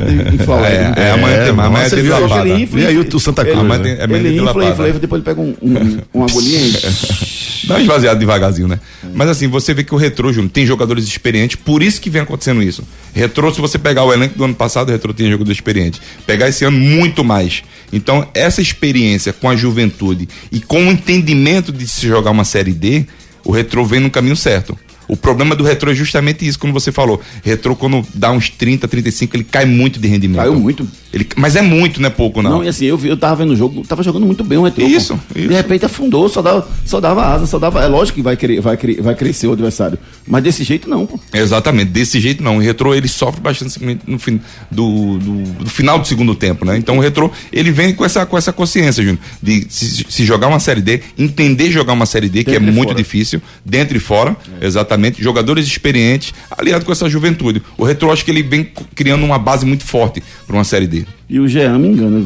É, 0.65 0.81
né? 0.89 0.93
é, 0.97 1.11
amanhã 1.11 1.43
tem 1.45 1.53
mais. 1.53 1.67
Amanhã 1.69 1.89
tem 1.89 2.03
viu 2.03 2.19
lapada. 2.19 2.43
Vê 2.65 2.85
aí 2.87 2.97
o 2.97 3.19
Santa 3.19 3.43
Cruz, 3.45 3.57
Amanhã 3.59 3.81
né? 3.81 3.95
tem- 3.95 4.03
é 4.03 4.07
meio 4.07 4.27
ele 4.27 4.35
infla, 4.41 4.65
infla, 4.65 4.89
infla, 4.89 4.99
depois 4.99 5.19
ele 5.21 5.25
pega 5.25 5.41
um, 5.41 5.55
um, 5.61 5.97
uma 6.13 6.25
agulhinha 6.25 6.59
e... 6.59 7.67
Dá 7.67 7.73
uma 7.75 7.81
esvaziada 7.81 8.17
devagarzinho, 8.19 8.67
né? 8.67 8.79
Mas 9.13 9.29
assim, 9.29 9.47
você 9.47 9.73
vê 9.73 9.83
que 9.83 9.93
o 9.93 9.97
Retrô, 9.97 10.31
Júnior, 10.31 10.51
tem 10.51 10.65
jogadores 10.65 11.05
experientes, 11.05 11.55
por 11.57 11.81
isso 11.83 11.99
que 11.99 12.09
vem 12.09 12.21
acontecendo 12.21 12.61
isso. 12.63 12.83
Retrô, 13.13 13.53
se 13.53 13.59
você 13.59 13.77
pegar 13.79 14.03
o 14.03 14.13
elenco 14.13 14.37
do 14.37 14.43
ano 14.45 14.53
passado, 14.53 14.89
o 14.89 14.91
Retrô 14.91 15.11
tinha 15.11 15.29
jogador 15.29 15.51
experiente. 15.51 15.99
Pegar 16.25 16.47
esse 16.47 16.63
ano, 16.63 16.77
muito 16.77 17.23
mais. 17.23 17.63
Então, 17.91 18.25
essa 18.33 18.61
experiência 18.61 19.33
com 19.33 19.49
a 19.49 19.55
juventude 19.55 20.29
e 20.51 20.59
com 20.61 20.87
o 20.87 20.91
entendimento 20.91 21.71
de 21.71 21.87
se 21.87 22.07
jogar 22.07 22.31
uma 22.31 22.43
Série 22.45 22.56
D, 22.65 23.05
o 23.43 23.51
Retrô 23.51 23.85
vem 23.85 23.99
no 23.99 24.11
caminho 24.11 24.35
certo. 24.35 24.77
O 25.07 25.15
problema 25.15 25.55
do 25.55 25.63
Retrô 25.63 25.91
é 25.91 25.95
justamente 25.95 26.45
isso, 26.45 26.59
como 26.59 26.73
você 26.73 26.91
falou. 26.91 27.21
Retrô, 27.43 27.75
quando 27.75 28.05
dá 28.13 28.31
uns 28.31 28.49
30, 28.49 28.87
35, 28.87 29.35
ele 29.35 29.43
cai 29.43 29.65
muito 29.65 29.99
de 29.99 30.07
rendimento. 30.07 30.37
Caiu 30.37 30.55
muito. 30.59 30.87
Ele, 31.13 31.25
mas 31.35 31.55
é 31.55 31.61
muito, 31.61 32.01
não 32.01 32.07
é 32.07 32.11
pouco, 32.11 32.41
não. 32.41 32.51
Não, 32.51 32.63
e 32.63 32.67
assim, 32.67 32.85
eu, 32.85 32.99
eu 33.03 33.15
tava 33.15 33.37
vendo 33.37 33.53
o 33.53 33.55
jogo, 33.55 33.81
tava 33.87 34.03
jogando 34.03 34.25
muito 34.25 34.43
bem 34.43 34.57
o 34.57 34.63
retrô. 34.63 34.85
Isso, 34.85 35.15
pô. 35.15 35.39
isso. 35.39 35.47
De 35.47 35.53
repente 35.53 35.85
afundou, 35.85 36.27
só 36.27 36.41
dava, 36.41 36.67
só 36.85 36.99
dava 36.99 37.25
asa, 37.25 37.45
só 37.47 37.57
dava. 37.57 37.81
É 37.81 37.87
lógico 37.87 38.17
que 38.17 38.21
vai, 38.21 38.35
querer, 38.35 38.59
vai, 38.59 38.75
querer, 38.75 39.01
vai 39.01 39.15
crescer 39.15 39.47
o 39.47 39.53
adversário. 39.53 39.97
Mas 40.27 40.43
desse 40.43 40.63
jeito 40.63 40.89
não, 40.89 41.05
pô. 41.05 41.17
Exatamente, 41.33 41.89
desse 41.91 42.19
jeito 42.19 42.43
não. 42.43 42.57
O 42.57 42.59
retrô 42.59 42.93
ele 42.93 43.07
sofre 43.07 43.39
bastante 43.39 43.79
no 44.05 44.19
fim, 44.19 44.41
do, 44.69 45.17
do, 45.17 45.43
do 45.63 45.69
final 45.69 45.97
do 45.97 46.07
segundo 46.07 46.35
tempo, 46.35 46.65
né? 46.65 46.77
Então 46.77 46.97
o 46.97 47.01
retrô 47.01 47.31
ele 47.51 47.71
vem 47.71 47.93
com 47.93 48.03
essa, 48.03 48.25
com 48.25 48.37
essa 48.37 48.51
consciência, 48.51 49.01
Júnior, 49.01 49.19
de 49.41 49.65
se, 49.69 50.05
se 50.09 50.25
jogar 50.25 50.47
uma 50.47 50.59
série 50.59 50.81
D, 50.81 51.01
entender 51.17 51.71
jogar 51.71 51.93
uma 51.93 52.05
série 52.05 52.27
D, 52.27 52.43
que 52.43 52.51
é 52.51 52.59
Dentro 52.59 52.73
muito 52.73 52.89
fora. 52.89 52.97
difícil, 52.97 53.41
dentro 53.63 53.95
e 53.95 53.99
fora, 53.99 54.35
exatamente. 54.61 54.96
Jogadores 55.21 55.65
experientes, 55.67 56.33
aliado 56.51 56.85
com 56.85 56.91
essa 56.91 57.09
juventude. 57.09 57.61
O 57.77 57.83
retrô 57.83 58.11
acho 58.11 58.23
que 58.25 58.31
ele 58.31 58.43
vem 58.43 58.71
criando 58.95 59.23
uma 59.25 59.39
base 59.39 59.65
muito 59.65 59.83
forte 59.85 60.21
para 60.45 60.55
uma 60.55 60.63
série 60.63 60.87
D. 60.87 61.05
E 61.29 61.39
o 61.39 61.47
Jean 61.47 61.77
me 61.79 61.89
engana. 61.89 62.25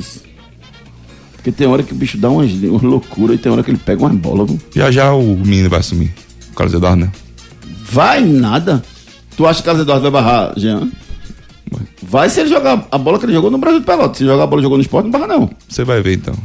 Porque 1.34 1.52
tem 1.52 1.68
hora 1.68 1.82
que 1.82 1.92
o 1.92 1.96
bicho 1.96 2.18
dá 2.18 2.30
umas, 2.30 2.52
umas 2.52 2.84
loucuras 2.84 3.36
e 3.36 3.40
tem 3.40 3.52
hora 3.52 3.64
que 3.64 3.72
ele 3.72 3.80
pega 3.84 4.02
umas 4.04 4.16
bolas. 4.16 4.48
viu? 4.48 4.60
Já 4.76 4.92
já 4.92 5.14
o 5.14 5.36
menino 5.36 5.70
vai 5.70 5.80
assumir. 5.80 6.14
O 6.52 6.56
Carlos 6.56 6.74
Eduardo, 6.76 7.02
né? 7.06 7.12
Vai 7.84 8.22
nada. 8.22 8.84
Tu 9.36 9.46
acha 9.46 9.56
que 9.56 9.64
o 9.64 9.66
Carlos 9.66 9.82
Eduardo 9.82 10.04
vai 10.04 10.22
barrar, 10.22 10.54
Jean? 10.58 10.92
Vai 12.04 12.30
se 12.30 12.42
ele 12.42 12.50
jogar 12.50 12.88
a 12.92 12.98
bola 12.98 13.18
que 13.18 13.26
ele 13.26 13.34
jogou 13.34 13.50
no 13.50 13.58
Brasil 13.58 13.80
de 13.80 13.86
Pelotas. 13.86 14.18
Se 14.18 14.26
jogar 14.26 14.44
a 14.44 14.48
bola 14.48 14.62
que 14.62 14.64
jogou 14.64 14.78
no 14.78 14.84
esporte, 14.84 15.06
não 15.06 15.12
barra 15.12 15.28
não. 15.28 15.50
Você 15.68 15.84
vai 15.84 16.02
ver 16.02 16.14
então. 16.14 16.36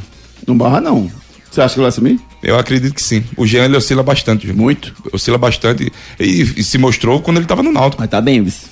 Não 0.47 0.57
barra 0.57 0.81
não. 0.81 1.11
Você 1.57 1.63
acha 1.63 1.73
que 1.75 1.81
ele 1.81 1.85
vai 1.85 1.89
assumir? 1.89 2.21
Eu 2.43 2.59
acredito 2.59 2.93
que 2.95 3.03
sim. 3.03 3.25
O 3.35 3.47
Jean 3.47 3.65
ele 3.65 3.79
oscila 3.79 4.03
bastante, 4.03 4.47
Júnior. 4.47 4.63
Muito. 4.63 4.95
Oscila 5.11 5.39
bastante 5.39 5.91
e, 6.21 6.43
e 6.43 6.63
se 6.63 6.77
mostrou 6.77 7.23
quando 7.23 7.39
ele 7.39 7.47
estava 7.47 7.63
no 7.63 7.73
Náutico. 7.73 8.03
Mas 8.03 8.11
tá 8.11 8.21
bem, 8.21 8.43
vice. 8.43 8.67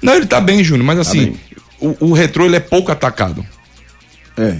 Não, 0.00 0.14
ele 0.14 0.24
tá 0.24 0.40
bem, 0.40 0.62
Júnior, 0.62 0.86
mas 0.86 1.00
assim, 1.00 1.32
bem. 1.32 1.36
o, 1.80 2.06
o 2.10 2.12
retrô 2.12 2.44
ele 2.46 2.54
é 2.54 2.60
pouco 2.60 2.92
atacado. 2.92 3.44
É. 4.36 4.56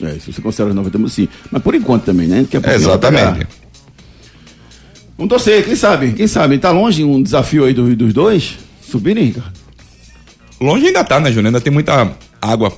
É, 0.00 0.12
se 0.18 0.32
você 0.32 0.40
considera 0.40 0.70
os 0.70 0.74
90 0.74 0.96
minutos, 0.96 1.14
sim. 1.16 1.28
Mas 1.50 1.60
por 1.62 1.74
enquanto 1.74 2.04
também, 2.04 2.26
né? 2.26 2.46
Vai 2.62 2.74
Exatamente. 2.74 3.46
Vamos 5.18 5.28
torcer, 5.28 5.62
quem 5.66 5.76
sabe? 5.76 6.12
Quem 6.14 6.26
sabe? 6.26 6.56
Tá 6.56 6.70
longe 6.70 7.04
um 7.04 7.22
desafio 7.22 7.66
aí 7.66 7.74
do- 7.74 7.94
dos 7.94 8.14
dois? 8.14 8.56
Subirem, 8.80 9.24
Ricardo? 9.26 9.52
Longe 10.58 10.86
ainda 10.86 11.04
tá, 11.04 11.20
né, 11.20 11.28
Júnior? 11.30 11.48
Ainda 11.48 11.60
tem 11.60 11.70
muita 11.72 12.16
água 12.40 12.72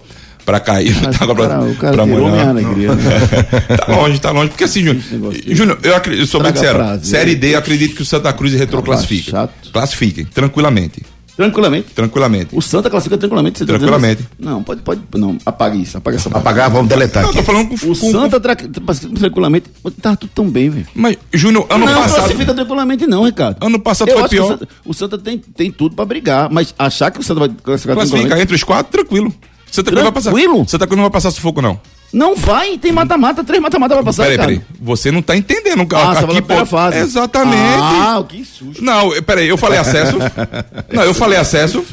pra 0.44 0.60
cair, 0.60 0.94
Mas 0.94 1.18
muita 1.18 1.88
água 1.90 2.06
minha 2.06 2.18
molhar. 2.20 2.48
alegria. 2.48 2.94
Né? 2.94 3.02
tá 3.76 3.96
longe, 3.96 4.20
tá 4.20 4.30
longe. 4.30 4.48
Porque 4.50 4.64
assim, 4.64 4.80
Júnior, 4.84 5.02
Júnior, 5.46 5.78
eu, 5.82 5.94
acredito, 5.96 6.22
eu 6.22 6.26
sou 6.26 6.42
bem 6.42 6.52
sincero. 6.52 6.78
prazer. 6.78 7.04
Série 7.06 7.34
D, 7.34 7.54
eu 7.54 7.58
acredito 7.58 7.94
que 7.94 8.02
o 8.02 8.06
Santa 8.06 8.32
Cruz 8.32 8.52
e 8.52 8.56
Retrô 8.56 8.78
Acaba 8.80 8.94
classifiquem. 8.96 9.30
chato. 9.32 9.70
Classifiquem, 9.72 10.24
tranquilamente. 10.24 11.02
Tranquilamente. 11.36 11.86
Tranquilamente. 11.94 12.48
O 12.52 12.60
Santa 12.60 12.90
classifica 12.90 13.16
tranquilamente. 13.16 13.58
você 13.58 13.64
tá 13.64 13.72
Tranquilamente. 13.72 14.20
isso? 14.20 14.30
Não, 14.38 14.62
pode, 14.62 14.82
pode. 14.82 15.00
Não, 15.14 15.38
apaga 15.46 15.74
isso, 15.74 15.96
apaga 15.96 16.16
essa 16.18 16.28
Apagar, 16.28 16.68
vamos 16.70 16.88
deletar 16.90 17.22
Não, 17.22 17.30
aqui. 17.30 17.38
eu 17.38 17.42
tô 17.42 17.46
falando 17.50 17.68
com, 17.68 17.74
O 17.76 17.96
com- 17.96 18.12
Santa 18.12 18.38
tra... 18.38 18.54
tranquilamente. 18.54 19.66
Tá 20.02 20.14
tudo 20.16 20.30
tão 20.34 20.50
bem, 20.50 20.68
velho. 20.68 20.86
Mas, 20.94 21.16
Júnior, 21.32 21.66
ano 21.70 21.86
não 21.86 21.94
passado. 21.94 22.18
classifica 22.18 22.52
tranquilamente, 22.52 23.06
não, 23.06 23.24
Ricardo. 23.24 23.56
Ano 23.64 23.78
passado 23.80 24.08
Eu 24.10 24.18
foi 24.18 24.28
pior. 24.28 24.44
O 24.44 24.48
Santa, 24.48 24.68
o 24.84 24.94
Santa 24.94 25.16
tem, 25.18 25.38
tem 25.38 25.70
tudo 25.70 25.94
pra 25.96 26.04
brigar, 26.04 26.50
mas 26.50 26.74
achar 26.78 27.10
que 27.10 27.20
o 27.20 27.22
Santa 27.22 27.40
vai 27.40 27.48
classificar 27.48 27.94
Classifica 27.96 28.18
tranquilamente. 28.18 28.42
entre 28.42 28.56
os 28.56 28.64
quatro, 28.64 28.92
tranquilo. 28.92 29.32
Santa 29.70 29.90
Cruz 29.90 30.02
vai 30.02 30.12
passar. 30.12 30.32
Santa 30.66 30.86
Cruz 30.86 30.96
não 30.96 31.04
vai 31.04 31.10
passar 31.10 31.30
sufoco, 31.30 31.62
não. 31.62 31.80
Não 32.12 32.34
vai, 32.34 32.76
tem 32.76 32.90
mata-mata, 32.90 33.44
três 33.44 33.62
mata-mata 33.62 33.94
pra 33.94 34.02
passar, 34.02 34.24
Peraí, 34.24 34.36
cara. 34.36 34.48
peraí. 34.48 34.64
Você 34.80 35.12
não 35.12 35.22
tá 35.22 35.36
entendendo. 35.36 35.86
Ah, 35.94 36.14
você 36.14 36.20
na 36.22 36.26
primeira 36.26 36.56
pô, 36.60 36.66
fase. 36.66 36.98
Exatamente. 36.98 37.80
Ah, 37.80 38.24
que 38.28 38.44
susto. 38.44 38.82
Não, 38.82 39.10
peraí, 39.22 39.48
eu 39.48 39.56
falei 39.56 39.78
acesso. 39.78 40.16
não, 40.92 41.04
eu 41.04 41.14
falei 41.14 41.38
acesso. 41.38 41.84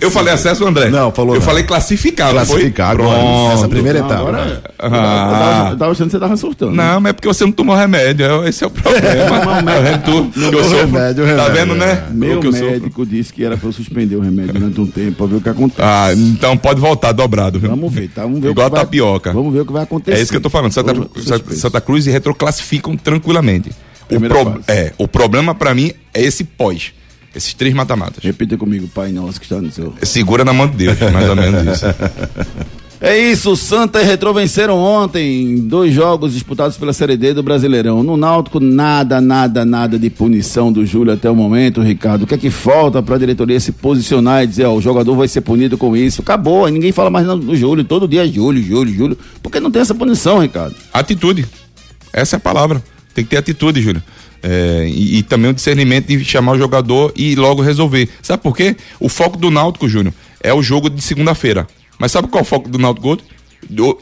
Eu 0.00 0.10
falei 0.10 0.32
acesso, 0.34 0.66
André. 0.66 0.88
Não, 0.90 1.10
falou 1.12 1.34
Eu 1.34 1.40
não. 1.40 1.46
falei 1.46 1.64
classificar, 1.64 2.32
não 2.32 2.44
foi? 2.44 2.46
Classificar 2.56 2.90
agora, 2.92 3.18
Pronto. 3.18 3.48
nessa 3.50 3.68
primeira 3.68 3.98
Não, 4.00 4.06
etapa. 4.06 4.20
agora- 4.22 4.62
eu, 4.64 4.86
Ah. 4.86 4.90
tava, 4.90 5.70
eu 5.70 5.76
tava 5.78 5.92
achando 5.92 6.06
que 6.06 6.12
você 6.12 6.18
tava 6.20 6.36
surtando. 6.36 6.72
Não, 6.74 7.00
mas 7.00 7.10
é 7.10 7.12
porque 7.12 7.28
você 7.28 7.44
não 7.44 7.52
tomou 7.52 7.74
remédio. 7.76 8.24
é- 8.26 8.48
Esse 8.48 8.64
é 8.64 8.66
o 8.66 8.70
problema. 8.70 9.06
É 9.06 9.30
o 9.30 9.54
remédio 9.54 10.30
que 10.32 10.42
eu 10.56 10.64
sofro. 10.64 10.76
remédio, 10.78 11.24
o 11.24 11.26
Tá 11.26 11.32
remédio, 11.44 11.54
vendo, 11.54 11.74
né? 11.74 12.04
Meu 12.12 12.38
O 12.38 12.40
que 12.40 12.46
eu 12.46 12.52
sofro. 12.52 12.70
médico 12.70 13.06
disse 13.06 13.32
que 13.32 13.44
era 13.44 13.56
pra 13.56 13.68
eu 13.68 13.72
suspender 13.72 14.16
o 14.16 14.20
remédio 14.20 14.52
durante 14.54 14.80
um 14.80 14.86
tempo, 14.86 15.12
pra 15.16 15.26
ver 15.26 15.36
o 15.36 15.40
que 15.40 15.48
acontece. 15.48 15.82
Ah, 15.82 16.12
então 16.14 16.56
pode 16.56 16.80
voltar 16.80 17.12
dobrado, 17.12 17.58
viu? 17.58 17.70
Vamos 17.70 17.92
ver, 17.92 18.08
tá? 18.08 18.22
Vamos 18.22 18.40
ver 18.40 18.50
Igual 18.50 18.66
o 18.66 18.70
que 18.70 18.76
a 18.76 18.78
vai, 18.78 18.84
tapioca. 18.86 19.32
Vamos 19.32 19.52
ver 19.52 19.60
o 19.60 19.66
que 19.66 19.72
vai 19.72 19.82
acontecer. 19.82 20.18
É 20.18 20.22
isso 20.22 20.30
que 20.30 20.36
eu 20.36 20.40
tô 20.42 20.50
falando. 20.50 20.72
Santa, 20.72 20.94
Santa- 21.54 21.80
Cruz 21.80 22.06
e 22.06 22.10
Retro 22.10 22.34
classificam 22.34 22.96
tranquilamente. 22.96 23.70
O, 24.10 24.20
pro- 24.20 24.44
fase. 24.44 24.58
é, 24.68 24.92
o 24.98 25.08
problema 25.08 25.54
pra 25.54 25.74
mim 25.74 25.92
é 26.12 26.22
esse 26.22 26.44
pós. 26.44 26.92
Esses 27.34 27.52
três 27.54 27.74
mata-matas. 27.74 28.22
Repita 28.22 28.56
comigo, 28.56 28.88
Pai 28.88 29.10
Nosso 29.10 29.40
que 29.40 29.46
está 29.46 29.60
no 29.60 29.70
seu. 29.70 29.92
Segura 30.02 30.44
na 30.44 30.52
mão 30.52 30.68
de 30.68 30.76
Deus, 30.76 30.98
mais 31.12 31.28
ou 31.28 31.36
menos 31.36 31.76
isso. 31.76 31.86
É 33.06 33.18
isso, 33.18 33.54
Santa 33.54 34.00
e 34.00 34.04
Retrô 34.04 34.32
venceram 34.32 34.78
ontem 34.78 35.58
dois 35.58 35.92
jogos 35.92 36.32
disputados 36.32 36.78
pela 36.78 36.90
Série 36.94 37.18
D 37.18 37.34
do 37.34 37.42
Brasileirão. 37.42 38.02
No 38.02 38.16
Náutico, 38.16 38.58
nada, 38.58 39.20
nada, 39.20 39.62
nada 39.62 39.98
de 39.98 40.08
punição 40.08 40.72
do 40.72 40.86
Júlio 40.86 41.12
até 41.12 41.28
o 41.28 41.36
momento, 41.36 41.82
Ricardo. 41.82 42.22
O 42.22 42.26
que 42.26 42.34
é 42.34 42.38
que 42.38 42.48
falta 42.48 43.02
para 43.02 43.16
a 43.16 43.18
diretoria 43.18 43.60
se 43.60 43.72
posicionar 43.72 44.42
e 44.42 44.46
dizer, 44.46 44.64
ó, 44.64 44.72
o 44.74 44.80
jogador 44.80 45.14
vai 45.16 45.28
ser 45.28 45.42
punido 45.42 45.76
com 45.76 45.94
isso? 45.94 46.22
Acabou, 46.22 46.66
ninguém 46.68 46.92
fala 46.92 47.10
mais 47.10 47.26
do 47.26 47.54
Júlio. 47.54 47.84
Todo 47.84 48.08
dia 48.08 48.24
é 48.24 48.26
Júlio, 48.26 48.62
Júlio, 48.62 48.94
Júlio. 48.94 49.18
Por 49.42 49.52
que 49.52 49.60
não 49.60 49.70
tem 49.70 49.82
essa 49.82 49.94
punição, 49.94 50.38
Ricardo? 50.38 50.74
Atitude. 50.90 51.46
Essa 52.10 52.36
é 52.36 52.38
a 52.38 52.40
palavra. 52.40 52.82
Tem 53.12 53.22
que 53.22 53.30
ter 53.30 53.36
atitude, 53.36 53.82
Júlio. 53.82 54.02
É, 54.46 54.86
e, 54.86 55.18
e 55.18 55.22
também 55.22 55.50
o 55.50 55.54
discernimento 55.54 56.08
de 56.08 56.22
chamar 56.22 56.52
o 56.52 56.58
jogador 56.58 57.12
e 57.16 57.34
logo 57.34 57.62
resolver. 57.62 58.10
Sabe 58.20 58.42
por 58.42 58.54
quê? 58.54 58.76
O 59.00 59.08
foco 59.08 59.38
do 59.38 59.50
Náutico, 59.50 59.88
Júnior, 59.88 60.12
é 60.42 60.52
o 60.52 60.62
jogo 60.62 60.90
de 60.90 61.00
segunda-feira. 61.00 61.66
Mas 61.98 62.12
sabe 62.12 62.28
qual 62.28 62.40
é 62.40 62.42
o 62.42 62.46
foco 62.46 62.68
do 62.68 62.78
Náutico 62.78 63.08
hoje? 63.08 63.22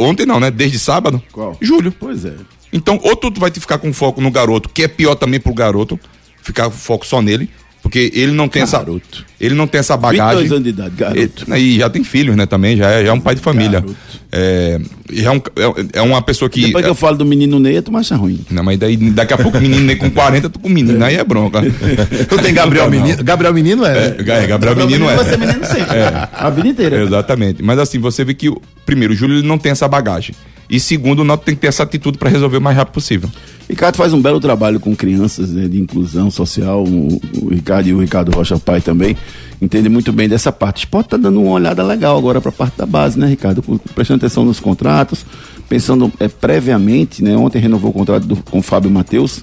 Ontem 0.00 0.26
não, 0.26 0.40
né? 0.40 0.50
Desde 0.50 0.80
sábado? 0.80 1.22
Qual? 1.30 1.56
Júlio. 1.60 1.94
Pois 1.96 2.24
é. 2.24 2.34
Então, 2.72 2.98
ou 3.04 3.14
tu 3.14 3.32
vai 3.38 3.52
te 3.52 3.60
ficar 3.60 3.78
com 3.78 3.92
foco 3.92 4.20
no 4.20 4.32
garoto, 4.32 4.68
que 4.68 4.82
é 4.82 4.88
pior 4.88 5.14
também 5.14 5.38
pro 5.38 5.54
garoto, 5.54 6.00
ficar 6.42 6.64
com 6.64 6.70
foco 6.72 7.06
só 7.06 7.22
nele, 7.22 7.48
Porque 7.82 8.12
ele 8.14 8.30
não 8.32 8.46
tem 8.48 8.64
Garoto. 8.64 9.08
essa. 9.12 9.24
Ele 9.40 9.54
não 9.56 9.66
tem 9.66 9.80
essa 9.80 9.96
bagagem. 9.96 10.42
22 10.44 10.52
anos 10.52 10.62
de 10.64 10.70
idade, 10.70 10.94
garoto. 10.96 11.44
Ele- 11.52 11.58
e 11.58 11.78
já 11.78 11.90
tem 11.90 12.04
filhos, 12.04 12.36
né, 12.36 12.46
também, 12.46 12.76
já 12.76 12.88
é, 12.88 13.02
já 13.04 13.10
é 13.10 13.12
um 13.12 13.18
pai 13.20 13.34
de 13.34 13.40
família. 13.40 13.84
É, 14.30 14.80
é, 15.16 15.30
um- 15.30 15.36
é- 15.36 15.98
é 15.98 16.02
uma 16.02 16.22
pessoa 16.22 16.48
que. 16.48 16.62
Depois 16.66 16.84
que 16.84 16.90
eu 16.90 16.94
falo 16.94 17.16
do 17.18 17.24
menino 17.26 17.58
Ney, 17.58 17.82
tu 17.82 17.94
acha 17.96 18.14
ruim. 18.14 18.40
Não, 18.50 18.62
mas 18.62 18.78
daí, 18.78 18.96
daqui 18.96 19.34
a 19.34 19.38
pouco 19.38 19.58
o 19.58 19.60
menino 19.60 19.82
nem 19.82 19.96
com 19.96 20.08
40, 20.10 20.48
tu 20.48 20.60
com 20.60 20.68
menino, 20.68 21.04
aí 21.04 21.16
é 21.16 21.24
bronca. 21.24 21.60
Tu 22.30 22.38
tem 22.42 22.54
Gabriel 22.54 22.88
Não, 22.88 22.92
não. 22.98 23.04
Menino. 23.04 23.24
Gabriel 23.24 23.52
Menino 23.52 23.84
é. 23.84 24.16
É, 24.18 24.46
Gabriel 24.46 24.76
Menino 24.76 25.10
é. 25.10 25.16
Vai 25.16 25.24
ser 25.24 25.38
menino 25.38 25.64
sempre. 25.66 25.96
A 26.32 26.50
vida 26.50 26.68
inteira. 26.68 27.02
Exatamente. 27.02 27.62
Mas 27.62 27.78
assim, 27.80 27.98
você 27.98 28.24
vê 28.24 28.32
que, 28.32 28.48
o- 28.48 28.62
primeiro, 28.86 29.12
o 29.12 29.16
Júlio 29.16 29.38
ele 29.38 29.46
não 29.46 29.58
tem 29.58 29.72
essa 29.72 29.88
bagagem. 29.88 30.34
E 30.72 30.80
segundo, 30.80 31.20
o 31.20 31.24
Náutico 31.24 31.44
tem 31.44 31.54
que 31.54 31.60
ter 31.60 31.66
essa 31.66 31.82
atitude 31.82 32.16
para 32.16 32.30
resolver 32.30 32.56
o 32.56 32.60
mais 32.62 32.74
rápido 32.74 32.94
possível. 32.94 33.28
Ricardo 33.68 33.96
faz 33.96 34.14
um 34.14 34.22
belo 34.22 34.40
trabalho 34.40 34.80
com 34.80 34.96
crianças 34.96 35.50
né, 35.50 35.68
de 35.68 35.78
inclusão 35.78 36.30
social. 36.30 36.82
O, 36.82 37.20
o 37.42 37.48
Ricardo 37.50 37.88
e 37.88 37.92
o 37.92 38.00
Ricardo 38.00 38.34
Rocha 38.34 38.58
Pai 38.58 38.80
também 38.80 39.14
entendem 39.60 39.92
muito 39.92 40.10
bem 40.14 40.26
dessa 40.30 40.50
parte. 40.50 40.78
O 40.78 40.80
esporte 40.84 41.08
está 41.08 41.16
dando 41.18 41.42
uma 41.42 41.50
olhada 41.52 41.82
legal 41.82 42.16
agora 42.16 42.40
para 42.40 42.48
a 42.48 42.52
parte 42.52 42.78
da 42.78 42.86
base, 42.86 43.18
né, 43.18 43.26
Ricardo? 43.28 43.62
Com- 43.62 43.76
Prestando 43.76 44.24
atenção 44.24 44.46
nos 44.46 44.58
contratos, 44.60 45.26
pensando 45.68 46.10
é, 46.18 46.26
previamente, 46.26 47.22
né? 47.22 47.36
Ontem 47.36 47.58
renovou 47.58 47.90
o 47.90 47.94
contrato 47.94 48.24
do- 48.26 48.36
com 48.36 48.60
o 48.60 48.62
Fábio 48.62 48.90
Matheus. 48.90 49.42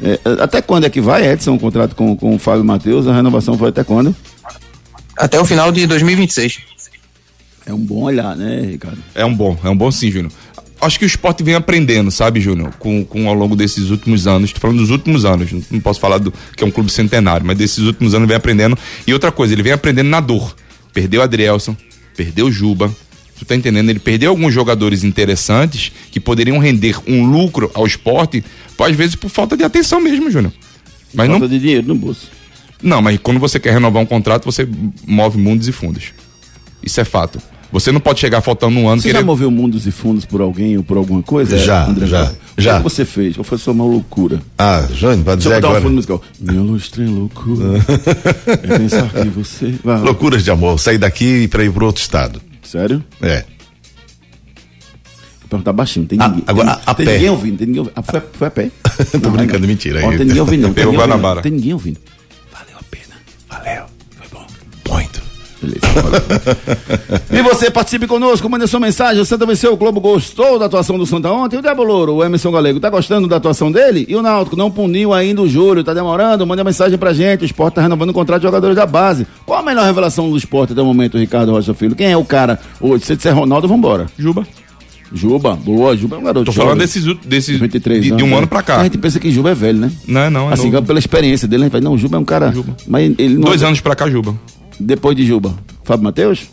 É, 0.00 0.20
até 0.40 0.62
quando 0.62 0.84
é 0.84 0.88
que 0.90 1.00
vai, 1.00 1.28
Edson, 1.28 1.54
o 1.56 1.58
contrato 1.58 1.96
com, 1.96 2.16
com 2.16 2.36
o 2.36 2.38
Fábio 2.38 2.64
Matheus? 2.64 3.08
A 3.08 3.14
renovação 3.14 3.58
foi 3.58 3.70
até 3.70 3.82
quando? 3.82 4.14
Até 5.18 5.38
o 5.40 5.44
final 5.44 5.72
de 5.72 5.84
2026. 5.86 6.58
É 7.66 7.74
um 7.74 7.78
bom 7.78 8.02
olhar, 8.04 8.34
né, 8.36 8.62
Ricardo? 8.62 8.98
É 9.14 9.24
um 9.24 9.34
bom, 9.34 9.56
é 9.62 9.68
um 9.68 9.76
bom 9.76 9.90
sim, 9.92 10.10
Júnior. 10.10 10.32
Acho 10.80 10.98
que 10.98 11.04
o 11.04 11.06
esporte 11.06 11.42
vem 11.42 11.54
aprendendo, 11.54 12.10
sabe, 12.10 12.40
Júnior? 12.40 12.72
Com, 12.78 13.04
com 13.04 13.28
ao 13.28 13.34
longo 13.34 13.54
desses 13.54 13.90
últimos 13.90 14.26
anos. 14.26 14.48
Estou 14.48 14.60
falando 14.60 14.78
dos 14.78 14.90
últimos 14.90 15.24
anos. 15.24 15.50
Não, 15.70 15.80
posso 15.80 16.00
falar 16.00 16.18
do 16.18 16.32
que 16.56 16.64
é 16.64 16.66
um 16.66 16.70
clube 16.70 16.90
centenário, 16.90 17.44
mas 17.46 17.58
desses 17.58 17.84
últimos 17.84 18.14
anos 18.14 18.26
vem 18.26 18.36
aprendendo. 18.36 18.78
E 19.06 19.12
outra 19.12 19.30
coisa, 19.30 19.52
ele 19.52 19.62
vem 19.62 19.72
aprendendo 19.72 20.08
na 20.08 20.20
dor. 20.20 20.54
Perdeu 20.94 21.20
Adrielson, 21.22 21.76
perdeu 22.16 22.50
Juba. 22.50 22.90
Tu 23.38 23.44
tá 23.44 23.54
entendendo? 23.56 23.88
Ele 23.90 23.98
perdeu 23.98 24.30
alguns 24.30 24.52
jogadores 24.52 25.04
interessantes 25.04 25.92
que 26.10 26.18
poderiam 26.20 26.58
render 26.58 26.96
um 27.06 27.24
lucro 27.30 27.70
ao 27.74 27.86
esporte, 27.86 28.44
às 28.78 28.96
vezes 28.96 29.14
por 29.14 29.28
falta 29.30 29.56
de 29.56 29.64
atenção 29.64 30.00
mesmo, 30.00 30.30
Júnior. 30.30 30.52
Mas 31.12 31.26
Falta 31.26 31.40
não, 31.40 31.48
de 31.48 31.58
dinheiro 31.58 31.86
no 31.88 31.94
bolso. 31.94 32.28
não, 32.82 33.00
mas 33.02 33.18
quando 33.22 33.40
você 33.40 33.58
quer 33.58 33.72
renovar 33.72 34.02
um 34.02 34.06
contrato, 34.06 34.44
você 34.44 34.68
move 35.06 35.38
mundos 35.38 35.68
e 35.68 35.72
fundos. 35.72 36.12
Isso 36.82 37.00
é 37.00 37.04
fato. 37.04 37.40
Você 37.72 37.92
não 37.92 38.00
pode 38.00 38.18
chegar 38.18 38.40
faltando 38.40 38.76
um 38.78 38.88
ano 38.88 39.00
Você 39.00 39.12
já 39.12 39.22
moveu 39.22 39.48
mundos 39.50 39.86
e 39.86 39.92
fundos 39.92 40.24
por 40.24 40.40
alguém 40.40 40.76
ou 40.76 40.82
por 40.82 40.96
alguma 40.96 41.22
coisa? 41.22 41.56
Já, 41.56 41.86
André 41.86 42.06
já, 42.06 42.22
Carlos? 42.24 42.38
já. 42.58 42.74
O 42.74 42.76
que 42.78 42.82
você 42.82 43.04
fez? 43.04 43.36
Qual 43.36 43.44
foi 43.44 43.56
a 43.56 43.58
sua 43.60 43.72
maior 43.72 43.90
loucura? 43.90 44.42
Ah, 44.58 44.86
Jânio, 44.92 45.22
pra 45.24 45.36
Deixa 45.36 45.48
dizer 45.50 45.50
eu 45.50 45.60
botar 45.60 45.66
um 45.68 45.70
agora. 45.70 45.82
fundo 45.84 45.94
musical. 45.94 46.22
Minha 46.40 46.60
lustre 46.62 47.04
é 47.04 47.08
loucura. 47.08 47.78
é 48.46 48.78
pensar 48.78 49.08
que 49.10 49.28
você. 49.28 49.74
Vai. 49.84 50.00
Loucuras 50.00 50.42
de 50.42 50.50
amor, 50.50 50.80
sair 50.80 50.98
daqui 50.98 51.46
pra 51.46 51.62
ir 51.64 51.70
pro 51.72 51.86
outro 51.86 52.02
estado. 52.02 52.42
Sério? 52.62 53.04
É. 53.22 53.44
Perguntar 55.48 55.72
baixinho. 55.72 56.06
Tem 56.06 56.18
Ah, 56.20 56.28
ninguém. 56.28 56.44
agora, 56.46 56.74
tem, 56.74 56.82
a 56.86 56.94
tem 56.94 57.06
pé. 57.06 57.12
ninguém 57.14 57.30
ouvindo. 57.30 57.56
Tem 57.58 57.66
ninguém 57.66 57.80
ouvindo. 57.80 57.94
Ah, 57.96 58.02
foi, 58.02 58.20
foi 58.32 58.48
a 58.48 58.50
pé. 58.50 58.70
Tô 59.22 59.30
brincando, 59.30 59.66
mentira. 59.66 60.00
Ó, 60.04 60.10
tem 60.10 60.18
ninguém 60.20 60.40
ouvindo, 60.40 60.62
não. 60.62 60.72
Tem 60.74 60.84
ninguém 60.86 61.00
ouvindo, 61.00 61.22
não. 61.22 61.42
Tem 61.42 61.52
ninguém 61.52 61.72
ouvindo. 61.72 61.98
Beleza. 65.62 65.80
e 67.30 67.42
você 67.42 67.70
participe 67.70 68.06
conosco, 68.06 68.48
mande 68.48 68.66
sua 68.66 68.80
mensagem. 68.80 69.20
O 69.20 69.26
Santa 69.26 69.44
venceu, 69.44 69.72
o 69.72 69.76
Globo 69.76 70.00
gostou 70.00 70.58
da 70.58 70.66
atuação 70.66 70.98
do 70.98 71.04
Santa 71.04 71.30
ontem. 71.30 71.58
O 71.58 71.62
Diabo 71.62 71.82
Louro, 71.82 72.14
o 72.14 72.24
Emerson 72.24 72.50
Galego, 72.50 72.80
tá 72.80 72.88
gostando 72.88 73.28
da 73.28 73.36
atuação 73.36 73.70
dele? 73.70 74.06
E 74.08 74.16
o 74.16 74.22
Náutico 74.22 74.56
não 74.56 74.70
puniu 74.70 75.12
ainda 75.12 75.42
o 75.42 75.48
Júlio, 75.48 75.84
tá 75.84 75.92
demorando? 75.92 76.46
Mande 76.46 76.62
a 76.62 76.64
mensagem 76.64 76.96
pra 76.98 77.12
gente. 77.12 77.42
O 77.42 77.44
esporte 77.44 77.74
tá 77.74 77.82
renovando 77.82 78.10
o 78.10 78.14
contrato 78.14 78.40
de 78.40 78.46
jogadores 78.46 78.74
da 78.74 78.86
base. 78.86 79.26
Qual 79.44 79.58
a 79.58 79.62
melhor 79.62 79.84
revelação 79.84 80.30
do 80.30 80.36
esporte 80.36 80.72
até 80.72 80.80
o 80.80 80.86
momento, 80.86 81.18
Ricardo 81.18 81.52
Rocha 81.52 81.74
Filho? 81.74 81.94
Quem 81.94 82.10
é 82.10 82.16
o 82.16 82.24
cara 82.24 82.58
hoje? 82.80 83.04
Se 83.04 83.16
disser 83.16 83.34
Ronaldo, 83.34 83.68
vambora. 83.68 84.06
Juba. 84.18 84.46
Juba, 85.12 85.56
boa, 85.56 85.96
Juba 85.96 86.16
é 86.16 86.18
um 86.20 86.22
garoto. 86.22 86.46
Tô 86.46 86.52
jovem. 86.52 86.68
falando 86.68 86.80
desses, 86.80 87.04
desses 87.26 87.58
23 87.58 88.02
de, 88.02 88.08
de 88.10 88.14
um 88.14 88.16
anos, 88.16 88.32
ano 88.32 88.40
né? 88.42 88.46
pra 88.46 88.62
cá. 88.62 88.80
A 88.80 88.84
gente 88.84 88.96
pensa 88.96 89.18
que 89.18 89.30
Juba 89.30 89.50
é 89.50 89.54
velho, 89.54 89.78
né? 89.78 89.90
Não, 90.06 90.20
é 90.20 90.30
não, 90.30 90.50
é 90.50 90.54
assim, 90.54 90.70
novo. 90.70 90.86
pela 90.86 90.98
experiência 90.98 91.48
dele, 91.48 91.64
a 91.64 91.66
gente 91.66 91.72
fala, 91.72 91.84
não, 91.84 91.94
o 91.94 91.98
Juba 91.98 92.16
é 92.16 92.20
um 92.20 92.24
cara. 92.24 92.52
Juba. 92.52 92.76
Mas 92.86 93.12
ele 93.18 93.34
não. 93.34 93.42
Dois 93.42 93.62
anos 93.62 93.80
pra 93.80 93.96
cá, 93.96 94.08
Juba. 94.08 94.34
Depois 94.80 95.16
de 95.16 95.24
Juba. 95.26 95.54
Fábio 95.84 96.04
Matheus? 96.04 96.48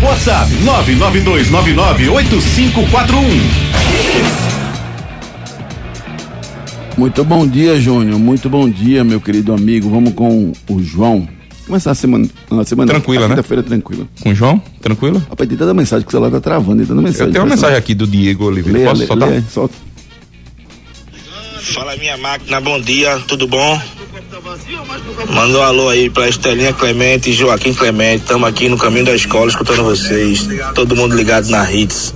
WhatsApp 0.04 0.52
992998541. 0.64 2.14
Muito 6.96 7.24
bom 7.24 7.48
dia, 7.48 7.82
Júnior. 7.82 8.20
Muito 8.20 8.48
bom 8.48 8.70
dia, 8.70 9.04
meu 9.04 9.20
querido 9.20 9.52
amigo. 9.54 9.90
Vamos 9.90 10.14
com 10.14 10.54
o 10.70 10.84
João. 10.84 11.28
Começar 11.66 11.92
a 11.92 11.96
semana. 11.96 12.28
A 12.52 12.64
semana 12.66 12.92
Tranquila, 12.92 13.26
a 13.26 13.30
né? 13.30 13.36
Quinta-feira 13.36 13.64
tranquila. 13.64 14.06
Com 14.22 14.30
o 14.32 14.36
João? 14.36 14.62
Tranquilo? 14.82 15.24
Rapaz, 15.30 15.48
tem 15.48 15.58
tanta 15.58 15.74
mensagem 15.74 16.04
que 16.04 16.10
o 16.10 16.12
celular 16.12 16.30
tá 16.32 16.42
travando, 16.42 16.78
tem 16.78 16.86
tanta 16.86 17.02
mensagem. 17.02 17.28
Eu 17.28 17.32
tenho 17.32 17.44
uma 17.46 17.50
mensagem 17.52 17.78
aqui 17.78 17.94
do 17.96 18.06
Diego 18.06 18.46
Oliveira. 18.46 18.78
Leia, 18.80 18.90
Posso 18.90 19.00
leia, 19.00 19.08
soltar? 19.08 19.30
leia, 19.30 19.46
solta. 19.50 19.76
Fala 21.62 21.96
minha 21.96 22.18
máquina, 22.18 22.60
bom 22.60 22.80
dia, 22.82 23.18
tudo 23.28 23.48
bom? 23.48 23.82
Manda 25.34 25.58
um 25.60 25.62
alô 25.64 25.88
aí 25.90 26.10
pra 26.10 26.28
Estelinha 26.28 26.74
Clemente 26.74 27.30
e 27.30 27.34
Joaquim 27.34 27.74
Clemente. 27.74 28.24
Estamos 28.24 28.48
aqui 28.50 28.68
no 28.68 28.78
caminho 28.78 29.06
da 29.06 29.16
escola 29.16 29.50
escutando 29.50 29.84
vocês. 29.84 30.48
Todo 30.76 30.96
mundo 30.96 31.16
ligado 31.16 31.50
na 31.50 31.72
Hits. 31.72 32.14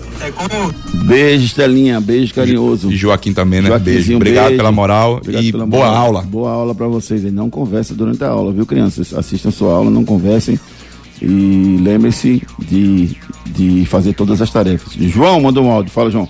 Beijo, 1.06 1.46
Estelinha. 1.46 2.00
Beijo 2.02 2.34
carinhoso. 2.34 2.92
E 2.92 2.96
Joaquim 2.96 3.34
também, 3.34 3.62
né? 3.62 3.78
Beijo. 3.80 4.16
Obrigado 4.16 4.46
beijo. 4.48 4.58
pela 4.58 4.72
moral 4.72 5.18
Obrigado 5.18 5.44
e 5.44 5.52
pela 5.52 5.66
boa 5.66 5.86
moral. 5.86 6.04
aula. 6.06 6.22
Boa 6.24 6.52
aula 6.52 6.76
pra 6.76 6.88
vocês. 6.88 7.24
aí. 7.26 7.32
Não 7.32 7.50
conversa 7.50 7.94
durante 7.94 8.24
a 8.24 8.28
aula, 8.30 8.52
viu, 8.52 8.66
crianças? 8.66 9.14
Assistam 9.14 9.52
sua 9.52 9.74
aula, 9.74 9.90
não 9.90 10.04
conversem. 10.06 10.60
E 11.22 11.78
lembre-se 11.82 12.44
de, 12.60 13.18
de 13.48 13.86
fazer 13.88 14.14
todas 14.14 14.42
as 14.42 14.52
tarefas. 14.52 14.94
João, 14.94 15.42
manda 15.42 15.60
um 15.62 15.72
áudio. 15.72 15.92
Fala, 15.92 16.12
João. 16.12 16.30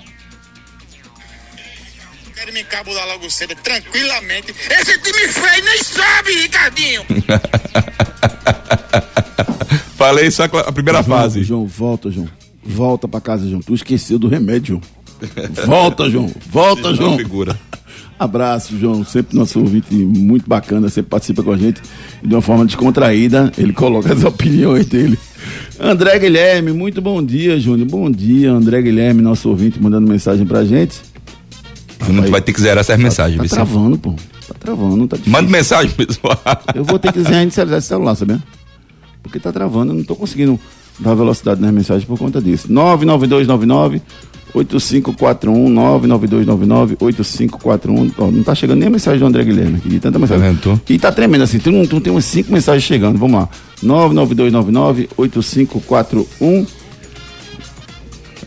Quero 2.34 2.52
me 2.52 2.60
encabular 2.62 3.06
logo 3.08 3.28
cedo, 3.30 3.54
tranquilamente. 3.62 4.54
Esse 4.70 4.98
time 4.98 5.28
feio 5.28 5.64
nem 5.64 5.82
sabe, 5.82 6.30
Ricardinho. 6.42 7.02
Falei 9.96 10.30
só 10.30 10.44
a 10.44 10.72
primeira 10.72 11.02
João, 11.02 11.18
fase. 11.18 11.42
João, 11.42 11.66
volta, 11.66 12.10
João. 12.10 12.28
Volta 12.68 13.08
pra 13.08 13.20
casa, 13.20 13.48
João. 13.48 13.60
Tu 13.62 13.74
esqueceu 13.74 14.18
do 14.18 14.28
remédio. 14.28 14.80
Volta, 15.66 16.08
João. 16.10 16.30
Volta, 16.50 16.94
João. 16.94 17.16
figura. 17.16 17.58
Abraço, 18.18 18.76
João. 18.78 19.04
Sempre 19.04 19.36
nosso 19.36 19.58
ouvinte 19.60 19.94
muito 19.94 20.46
bacana, 20.48 20.88
sempre 20.88 21.08
participa 21.10 21.42
com 21.42 21.52
a 21.52 21.56
gente 21.56 21.80
de 22.22 22.34
uma 22.34 22.42
forma 22.42 22.64
descontraída. 22.66 23.50
Ele 23.56 23.72
coloca 23.72 24.12
as 24.12 24.22
opiniões 24.24 24.86
dele. 24.86 25.18
André 25.80 26.18
Guilherme, 26.18 26.72
muito 26.72 27.00
bom 27.00 27.24
dia, 27.24 27.58
Júnior. 27.58 27.88
Bom 27.88 28.10
dia, 28.10 28.50
André 28.52 28.82
Guilherme, 28.82 29.22
nosso 29.22 29.48
ouvinte, 29.48 29.80
mandando 29.80 30.06
mensagem 30.08 30.44
pra 30.44 30.64
gente. 30.64 31.00
Júnior, 32.04 32.26
tu 32.26 32.30
vai 32.32 32.42
ter 32.42 32.52
que 32.52 32.60
zerar 32.60 32.80
essas 32.80 32.98
mensagens, 32.98 33.36
Tá 33.36 33.42
viu? 33.42 33.50
travando, 33.50 33.98
pô. 33.98 34.12
Tá 34.48 34.54
travando, 34.58 35.06
tá 35.06 35.16
difícil. 35.16 35.32
Manda 35.32 35.50
mensagem, 35.50 35.90
pessoal. 35.92 36.40
Eu 36.74 36.84
vou 36.84 36.98
ter 36.98 37.12
que 37.12 37.20
reinicializar 37.22 37.78
esse 37.78 37.88
celular, 37.88 38.14
sabia? 38.16 38.42
Porque 39.22 39.38
tá 39.38 39.52
travando, 39.52 39.92
eu 39.92 39.96
não 39.96 40.04
tô 40.04 40.16
conseguindo 40.16 40.58
dar 40.98 41.14
velocidade 41.14 41.60
nas 41.60 41.72
mensagens 41.72 42.04
por 42.04 42.18
conta 42.18 42.40
disso. 42.40 42.70
99299 42.72 44.02
8541 44.54 45.68
99299 45.68 46.96
8541 47.00 48.12
Ó, 48.18 48.30
Não 48.30 48.42
tá 48.42 48.54
chegando 48.54 48.78
nem 48.78 48.88
a 48.88 48.90
mensagem 48.90 49.20
do 49.20 49.26
André 49.26 49.44
Guilherme 49.44 49.76
aqui, 49.76 49.88
de 49.88 50.00
tanta 50.00 50.18
mensagem. 50.18 50.56
tu? 50.56 50.80
E 50.88 50.98
tá 50.98 51.12
tremendo 51.12 51.44
assim, 51.44 51.58
tem, 51.58 51.74
um, 51.74 51.86
tem 52.00 52.12
umas 52.12 52.24
cinco 52.24 52.52
mensagens 52.52 52.84
chegando. 52.84 53.18
Vamos 53.18 53.38
lá. 53.40 53.48
99299 53.82 55.08
8541 55.16 56.66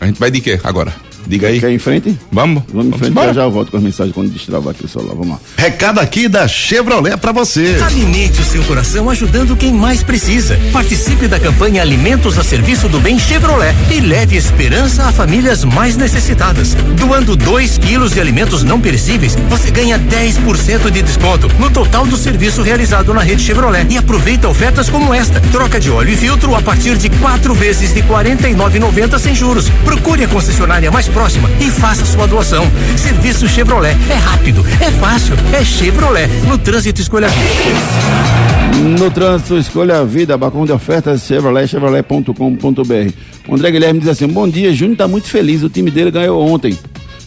A 0.00 0.06
gente 0.06 0.18
vai 0.18 0.30
de 0.30 0.40
quê 0.40 0.60
agora? 0.64 0.92
Diga 1.26 1.48
aí. 1.48 1.60
Quer 1.60 1.70
ir 1.70 1.74
em 1.74 1.78
frente? 1.78 2.18
Vamos? 2.30 2.62
Vamos 2.72 2.94
em 2.94 2.98
frente, 2.98 3.14
já, 3.14 3.32
já 3.32 3.42
eu 3.42 3.50
volto 3.50 3.70
com 3.70 3.76
as 3.76 3.82
mensagens 3.82 4.14
quando 4.14 4.30
destravar 4.30 4.70
aqui 4.70 4.84
o 4.84 4.88
celular. 4.88 5.14
Vamos 5.14 5.30
lá. 5.30 5.40
Recado 5.56 6.00
aqui 6.00 6.28
da 6.28 6.46
Chevrolet 6.48 7.16
pra 7.16 7.32
você. 7.32 7.76
Alimente 7.84 8.40
o 8.40 8.44
seu 8.44 8.62
coração 8.64 9.08
ajudando 9.10 9.56
quem 9.56 9.72
mais 9.72 10.02
precisa. 10.02 10.58
Participe 10.72 11.28
da 11.28 11.38
campanha 11.38 11.82
Alimentos 11.82 12.38
a 12.38 12.44
Serviço 12.44 12.88
do 12.88 13.00
Bem 13.00 13.18
Chevrolet 13.18 13.74
e 13.90 14.00
leve 14.00 14.36
esperança 14.36 15.04
a 15.04 15.12
famílias 15.12 15.64
mais 15.64 15.96
necessitadas. 15.96 16.74
Doando 16.98 17.36
2 17.36 17.78
quilos 17.78 18.12
de 18.12 18.20
alimentos 18.20 18.62
não 18.62 18.80
perecíveis, 18.80 19.36
você 19.48 19.70
ganha 19.70 19.98
10% 19.98 20.90
de 20.90 21.02
desconto 21.02 21.48
no 21.58 21.70
total 21.70 22.06
do 22.06 22.16
serviço 22.16 22.62
realizado 22.62 23.14
na 23.14 23.22
rede 23.22 23.42
Chevrolet. 23.42 23.86
E 23.90 23.96
aproveita 23.96 24.48
ofertas 24.48 24.88
como 24.88 25.14
esta: 25.14 25.40
troca 25.52 25.78
de 25.78 25.90
óleo 25.90 26.12
e 26.12 26.16
filtro 26.16 26.54
a 26.54 26.62
partir 26.62 26.96
de 26.96 27.08
quatro 27.10 27.54
vezes 27.54 27.94
de 27.94 28.00
R$ 28.00 28.08
49,90 28.08 29.18
sem 29.18 29.34
juros. 29.34 29.68
Procure 29.84 30.24
a 30.24 30.28
concessionária 30.28 30.90
mais 30.90 31.08
próxima 31.12 31.48
e 31.60 31.70
faça 31.70 32.04
sua 32.04 32.26
doação. 32.26 32.64
Serviço 32.96 33.46
Chevrolet 33.48 33.96
é 34.10 34.14
rápido, 34.14 34.64
é 34.80 34.90
fácil, 34.92 35.34
é 35.52 35.64
Chevrolet. 35.64 36.26
No 36.48 36.58
trânsito 36.58 37.00
escolha 37.00 37.28
a 37.28 37.30
vida. 37.30 38.98
No 38.98 39.10
trânsito, 39.10 39.58
escolha 39.58 39.98
a 40.00 40.04
vida, 40.04 40.36
balcão 40.36 40.64
de 40.64 40.72
ofertas, 40.72 41.22
Chevrolet, 41.22 41.68
chevrolet.com.br. 41.68 43.12
O 43.48 43.54
André 43.54 43.70
Guilherme 43.70 44.00
diz 44.00 44.08
assim: 44.08 44.26
Bom 44.26 44.48
dia, 44.48 44.72
Júnior 44.72 44.96
tá 44.96 45.06
muito 45.06 45.28
feliz, 45.28 45.62
o 45.62 45.68
time 45.68 45.90
dele 45.90 46.10
ganhou 46.10 46.44
ontem. 46.48 46.76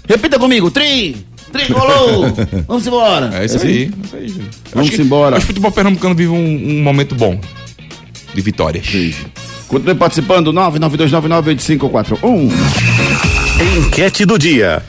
Repita 0.08 0.38
comigo, 0.40 0.70
tri! 0.72 1.16
Tricolor! 1.52 2.34
Vamos 2.68 2.86
embora! 2.86 3.30
É 3.34 3.46
isso 3.46 3.58
aí. 3.62 3.84
É 3.84 4.06
isso 4.06 4.16
aí, 4.16 4.28
Júnior. 4.28 4.48
Vamos 4.74 4.90
Acho 4.90 4.98
que- 4.98 5.04
embora. 5.04 5.38
Acho 5.38 5.46
que 5.46 5.52
o 5.52 5.54
futebol 5.54 5.72
pernambucano 5.72 6.16
vive 6.16 6.32
um, 6.32 6.80
um 6.80 6.84
momento 6.84 7.16
bom 7.16 7.40
de 8.34 8.42
vitórias. 8.42 8.86
Continue 9.68 9.96
participando, 9.96 10.52
992998541. 10.52 13.35
Enquete 13.60 14.26
do 14.26 14.38
dia. 14.38 14.84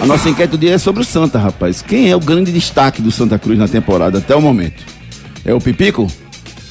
A 0.00 0.06
nossa 0.06 0.28
enquete 0.28 0.50
do 0.50 0.58
dia 0.58 0.74
é 0.74 0.78
sobre 0.78 1.02
o 1.02 1.04
Santa, 1.04 1.38
rapaz. 1.38 1.80
Quem 1.80 2.10
é 2.10 2.16
o 2.16 2.20
grande 2.20 2.50
destaque 2.50 3.00
do 3.00 3.12
Santa 3.12 3.38
Cruz 3.38 3.56
na 3.58 3.68
temporada 3.68 4.18
até 4.18 4.34
o 4.34 4.42
momento? 4.42 4.82
É 5.44 5.54
o 5.54 5.60
Pipico? 5.60 6.10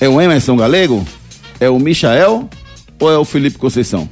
É 0.02 0.10
o 0.10 0.20
Emerson 0.20 0.58
Galego? 0.58 1.06
É 1.60 1.70
o 1.70 1.80
Michael? 1.80 2.50
Ou 3.00 3.12
é 3.12 3.18
o 3.18 3.24
Felipe 3.24 3.58
Conceição? 3.58 4.10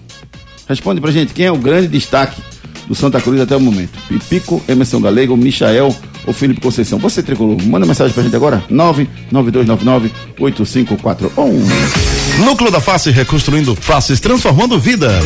Responde 0.68 1.02
pra 1.02 1.12
gente, 1.12 1.34
quem 1.34 1.46
é 1.46 1.52
o 1.52 1.58
grande 1.58 1.90
destaque 1.90 2.42
do 2.88 2.96
Santa 2.96 3.20
Cruz 3.20 3.42
até 3.42 3.58
o 3.58 3.60
momento? 3.60 4.00
Pipico, 4.08 4.64
Emerson 4.68 5.02
Galego, 5.02 5.36
Michael 5.36 5.94
ou 6.26 6.34
Felipe 6.34 6.62
Conceição? 6.62 6.98
Você, 7.00 7.22
Tricolor, 7.22 7.62
manda 7.64 7.86
mensagem 7.86 8.14
pra 8.14 8.24
gente 8.24 8.36
agora, 8.36 8.64
992998541. 8.72 11.30
Núcleo 12.46 12.72
da 12.72 12.80
Face 12.80 13.12
reconstruindo 13.12 13.76
faces, 13.76 14.22
transformando 14.22 14.80
vidas. 14.80 15.26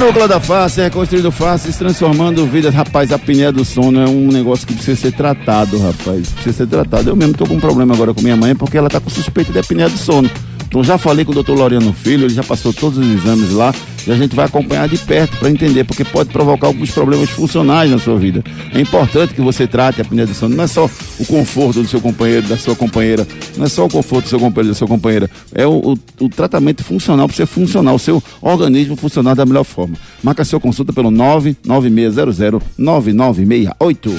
Núcleo 0.00 0.26
da 0.26 0.40
face, 0.40 0.80
reconstruindo 0.80 1.30
faces, 1.30 1.76
transformando 1.76 2.46
vidas. 2.46 2.74
Rapaz, 2.74 3.12
a 3.12 3.16
apneia 3.16 3.52
do 3.52 3.64
sono 3.66 4.00
é 4.00 4.08
um 4.08 4.28
negócio 4.28 4.66
que 4.66 4.72
precisa 4.72 4.98
ser 4.98 5.12
tratado, 5.12 5.78
rapaz. 5.78 6.30
Precisa 6.30 6.56
ser 6.56 6.66
tratado. 6.66 7.10
Eu 7.10 7.16
mesmo 7.16 7.34
tô 7.34 7.46
com 7.46 7.54
um 7.54 7.60
problema 7.60 7.92
agora 7.94 8.14
com 8.14 8.22
minha 8.22 8.36
mãe 8.36 8.56
porque 8.56 8.78
ela 8.78 8.88
tá 8.88 8.98
com 8.98 9.10
suspeita 9.10 9.52
de 9.52 9.58
apneia 9.58 9.90
do 9.90 9.98
sono. 9.98 10.30
Então 10.66 10.82
já 10.82 10.96
falei 10.96 11.24
com 11.24 11.32
o 11.32 11.34
doutor 11.34 11.58
Laureano 11.58 11.92
Filho, 11.92 12.26
ele 12.26 12.34
já 12.34 12.42
passou 12.42 12.72
todos 12.72 12.96
os 12.96 13.06
exames 13.06 13.52
lá 13.52 13.74
e 14.06 14.12
a 14.12 14.16
gente 14.16 14.34
vai 14.34 14.46
acompanhar 14.46 14.88
de 14.88 14.96
perto 14.98 15.36
para 15.38 15.50
entender, 15.50 15.84
porque 15.84 16.04
pode 16.04 16.30
provocar 16.30 16.68
alguns 16.68 16.90
problemas 16.90 17.28
funcionais 17.30 17.90
na 17.90 17.98
sua 17.98 18.16
vida. 18.18 18.42
É 18.72 18.80
importante 18.80 19.34
que 19.34 19.40
você 19.40 19.66
trate 19.66 20.00
a 20.00 20.04
apneia 20.04 20.26
do 20.26 20.34
sono. 20.34 20.54
Não 20.56 20.64
é 20.64 20.66
só 20.66 20.88
o 21.18 21.24
conforto 21.26 21.82
do 21.82 21.88
seu 21.88 22.00
companheiro, 22.00 22.46
da 22.48 22.56
sua 22.56 22.74
companheira, 22.76 23.26
não 23.56 23.66
é 23.66 23.68
só 23.68 23.84
o 23.84 23.88
conforto 23.90 24.24
do 24.24 24.28
seu 24.28 24.38
companheiro, 24.40 24.72
da 24.74 24.78
sua 24.78 24.88
companheira. 24.88 25.30
É 25.54 25.66
o, 25.66 25.92
o- 25.92 26.24
o 26.24 26.28
tratamento 26.28 26.82
funcional 26.84 27.26
para 27.26 27.36
você 27.36 27.46
funcionar, 27.46 27.92
o 27.92 27.98
seu 27.98 28.22
organismo 28.40 28.96
funcionar 28.96 29.34
da 29.34 29.44
melhor 29.46 29.64
forma. 29.64 29.96
Marca 30.22 30.44
sua 30.44 30.60
consulta 30.60 30.92
pelo 30.92 31.10
99600 31.10 32.62
9968. 32.78 34.10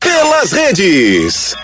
Pelas 0.00 0.52
redes. 0.52 1.54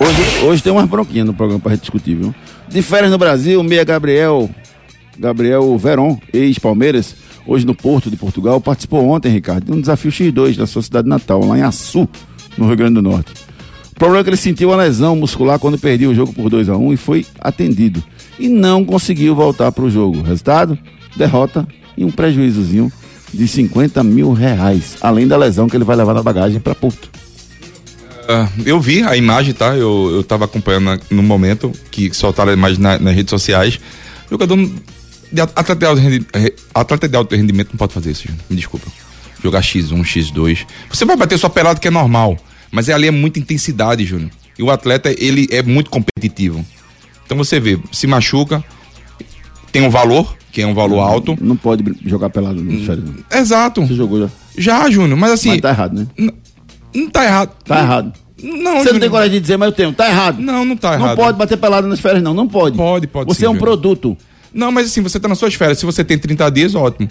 Hoje, 0.00 0.44
hoje 0.44 0.62
tem 0.62 0.72
umas 0.72 0.88
bronquinhas 0.88 1.26
no 1.26 1.32
programa 1.34 1.62
gente 1.70 1.80
discutir, 1.82 2.16
viu? 2.16 2.34
De 2.72 2.80
férias 2.80 3.10
no 3.10 3.18
Brasil, 3.18 3.62
meia 3.62 3.84
Gabriel, 3.84 4.48
Gabriel 5.18 5.76
Veron, 5.76 6.18
ex-Palmeiras, 6.32 7.14
hoje 7.46 7.66
no 7.66 7.74
Porto 7.74 8.10
de 8.10 8.16
Portugal, 8.16 8.62
participou 8.62 9.06
ontem, 9.06 9.30
Ricardo, 9.30 9.66
de 9.66 9.72
um 9.72 9.78
desafio 9.78 10.10
X2 10.10 10.56
da 10.56 10.66
sua 10.66 10.80
cidade 10.80 11.06
natal, 11.06 11.44
lá 11.44 11.58
em 11.58 11.62
Açu, 11.62 12.08
no 12.56 12.66
Rio 12.66 12.76
Grande 12.76 12.94
do 12.94 13.02
Norte. 13.02 13.30
O 13.90 13.94
problema 13.94 14.20
é 14.20 14.24
que 14.24 14.30
ele 14.30 14.38
sentiu 14.38 14.70
uma 14.70 14.76
lesão 14.78 15.14
muscular 15.14 15.58
quando 15.58 15.78
perdeu 15.78 16.12
o 16.12 16.14
jogo 16.14 16.32
por 16.32 16.48
2 16.48 16.70
a 16.70 16.76
1 16.78 16.94
e 16.94 16.96
foi 16.96 17.26
atendido. 17.38 18.02
E 18.38 18.48
não 18.48 18.86
conseguiu 18.86 19.34
voltar 19.34 19.70
para 19.70 19.84
o 19.84 19.90
jogo. 19.90 20.22
Resultado? 20.22 20.78
Derrota 21.14 21.68
e 21.94 22.06
um 22.06 22.10
prejuízozinho 22.10 22.90
de 23.34 23.46
50 23.46 24.02
mil 24.02 24.32
reais, 24.32 24.96
além 25.02 25.28
da 25.28 25.36
lesão 25.36 25.68
que 25.68 25.76
ele 25.76 25.84
vai 25.84 25.94
levar 25.94 26.14
na 26.14 26.22
bagagem 26.22 26.58
para 26.58 26.74
Porto. 26.74 27.10
Ah, 28.32 28.48
eu 28.64 28.80
vi 28.80 29.02
a 29.02 29.16
imagem, 29.16 29.52
tá? 29.52 29.76
Eu, 29.76 30.10
eu 30.14 30.24
tava 30.24 30.44
acompanhando 30.46 31.00
no 31.10 31.22
momento 31.22 31.72
que 31.90 32.12
soltaram 32.14 32.50
a 32.50 32.54
imagem 32.54 32.80
na- 32.80 32.98
nas 32.98 33.14
redes 33.14 33.30
sociais. 33.30 33.78
Jogador 34.30 34.56
de 35.30 35.40
at- 35.40 35.52
atleta 35.54 35.76
de, 35.76 35.86
alto 35.86 36.00
rendi- 36.00 36.26
re- 36.34 36.54
atleta 36.74 37.08
de 37.08 37.16
alto 37.16 37.34
rendimento 37.36 37.70
não 37.72 37.76
pode 37.78 37.92
fazer 37.92 38.10
isso, 38.12 38.22
Júnior. 38.26 38.44
Me 38.48 38.56
desculpa. 38.56 38.86
Jogar 39.42 39.60
X1, 39.60 40.00
X2. 40.02 40.66
Você 40.90 41.04
vai 41.04 41.16
bater 41.16 41.38
sua 41.38 41.50
pelada 41.50 41.78
que 41.80 41.88
é 41.88 41.90
normal, 41.90 42.36
mas 42.70 42.88
ali 42.88 43.08
é 43.08 43.10
muita 43.10 43.38
intensidade, 43.38 44.04
Júnior. 44.04 44.30
E 44.58 44.62
o 44.62 44.70
atleta, 44.70 45.10
ele 45.18 45.48
é 45.50 45.62
muito 45.62 45.90
competitivo. 45.90 46.64
Então 47.26 47.36
você 47.36 47.58
vê, 47.58 47.78
se 47.90 48.06
machuca, 48.06 48.62
tem 49.72 49.82
um 49.82 49.90
valor, 49.90 50.36
que 50.52 50.60
é 50.60 50.66
um 50.66 50.74
valor 50.74 51.00
alto. 51.00 51.36
Não 51.40 51.56
pode 51.56 51.82
jogar 52.04 52.28
pelado 52.30 52.62
no 52.62 52.84
férias, 52.84 53.04
não. 53.06 53.38
Exato. 53.38 53.84
Você 53.86 53.94
jogou 53.94 54.20
já? 54.20 54.28
Já, 54.56 54.90
Júnior, 54.90 55.18
mas 55.18 55.32
assim. 55.32 55.48
Mas 55.48 55.60
tá 55.62 55.70
errado, 55.70 55.94
né? 56.18 56.30
Não 56.94 57.08
tá 57.10 57.24
errado. 57.24 57.50
Tá 57.64 57.80
errado. 57.80 58.12
Não, 58.42 58.82
Você 58.82 58.92
não 58.92 58.98
tem 59.00 59.08
coragem 59.08 59.34
de 59.34 59.40
dizer, 59.40 59.56
mas 59.56 59.66
eu 59.68 59.72
tenho. 59.72 59.92
Tá 59.92 60.08
errado. 60.08 60.40
Não, 60.40 60.64
não 60.64 60.76
tá 60.76 60.96
Não 60.98 61.04
errado. 61.04 61.16
pode 61.16 61.38
bater 61.38 61.56
pelado 61.56 61.86
nas 61.86 62.00
férias, 62.00 62.22
não. 62.22 62.34
Não 62.34 62.48
pode. 62.48 62.76
Pode, 62.76 63.06
pode 63.06 63.28
Você 63.32 63.40
sim, 63.40 63.44
é 63.46 63.48
um 63.48 63.52
Júnior. 63.52 63.66
produto. 63.68 64.16
Não, 64.52 64.70
mas 64.70 64.88
assim, 64.88 65.00
você 65.00 65.18
tá 65.18 65.28
nas 65.28 65.38
suas 65.38 65.54
férias. 65.54 65.78
Se 65.78 65.86
você 65.86 66.04
tem 66.04 66.18
30 66.18 66.50
dias, 66.50 66.74
ótimo. 66.74 67.08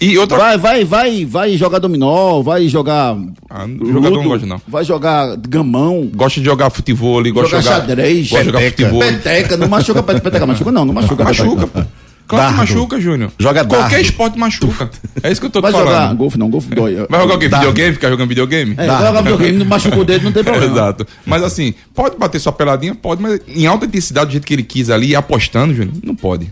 E 0.00 0.18
outra 0.18 0.36
Vai, 0.36 0.58
vai, 0.58 0.84
vai, 0.84 1.24
vai 1.24 1.56
jogar 1.56 1.78
dominó, 1.78 2.42
vai 2.42 2.68
jogar. 2.68 3.16
Ah, 3.48 3.66
jogador 3.80 4.16
não 4.16 4.24
gosta, 4.28 4.46
não. 4.46 4.60
Vai 4.68 4.84
jogar 4.84 5.36
gamão. 5.36 6.10
Gosta 6.14 6.38
de 6.40 6.44
jogar 6.46 6.68
futebol, 6.68 7.22
gosta 7.32 7.48
jogar 7.48 7.58
de 7.60 7.64
jogar. 7.64 7.80
xadrez. 7.80 8.28
Gosta 8.28 8.44
de 8.44 8.50
jogar 8.50 8.64
futebol. 8.70 9.00
Peteca, 9.00 9.56
não 9.56 9.68
machuca, 9.68 10.02
pe- 10.02 10.20
peteca 10.20 10.44
machuca, 10.46 10.70
não, 10.72 10.84
não 10.84 10.92
machuca. 10.92 11.24
Machuca, 11.24 11.66
pô. 11.66 11.80
Claro 12.26 12.50
que 12.52 12.56
Dardo. 12.56 12.74
machuca, 12.74 13.00
Júnior. 13.00 13.30
Joga 13.38 13.64
Qualquer 13.64 13.90
dardo. 13.90 14.04
esporte 14.04 14.38
machuca. 14.38 14.90
É 15.22 15.30
isso 15.30 15.40
que 15.40 15.46
eu 15.46 15.50
tô 15.50 15.60
te 15.60 15.62
Vai 15.62 15.72
falando. 15.72 15.88
jogar 15.88 16.14
golfe, 16.14 16.38
não, 16.38 16.48
golfe 16.48 16.68
dói. 16.74 17.06
Vai 17.08 17.20
jogar 17.20 17.34
o 17.34 17.38
quê? 17.38 17.48
Videogame? 17.48 17.92
Ficar 17.94 18.08
jogando 18.10 18.28
videogame? 18.28 18.74
É, 18.78 18.86
vai 18.86 19.06
jogar 19.06 19.22
videogame, 19.22 19.58
não 19.58 19.66
machuca 19.66 19.98
o 19.98 20.04
dedo, 20.04 20.24
não 20.24 20.32
tem 20.32 20.42
problema. 20.44 20.72
Exato. 20.72 21.06
Mas 21.26 21.42
assim, 21.42 21.74
pode 21.94 22.16
bater 22.16 22.38
sua 22.40 22.52
peladinha? 22.52 22.94
Pode, 22.94 23.20
mas 23.22 23.40
em 23.48 23.66
alta 23.66 23.84
intensidade, 23.86 24.26
do 24.26 24.32
jeito 24.32 24.46
que 24.46 24.54
ele 24.54 24.62
quis 24.62 24.88
ali, 24.90 25.14
apostando, 25.14 25.74
Júnior, 25.74 25.94
não 26.02 26.14
pode. 26.14 26.50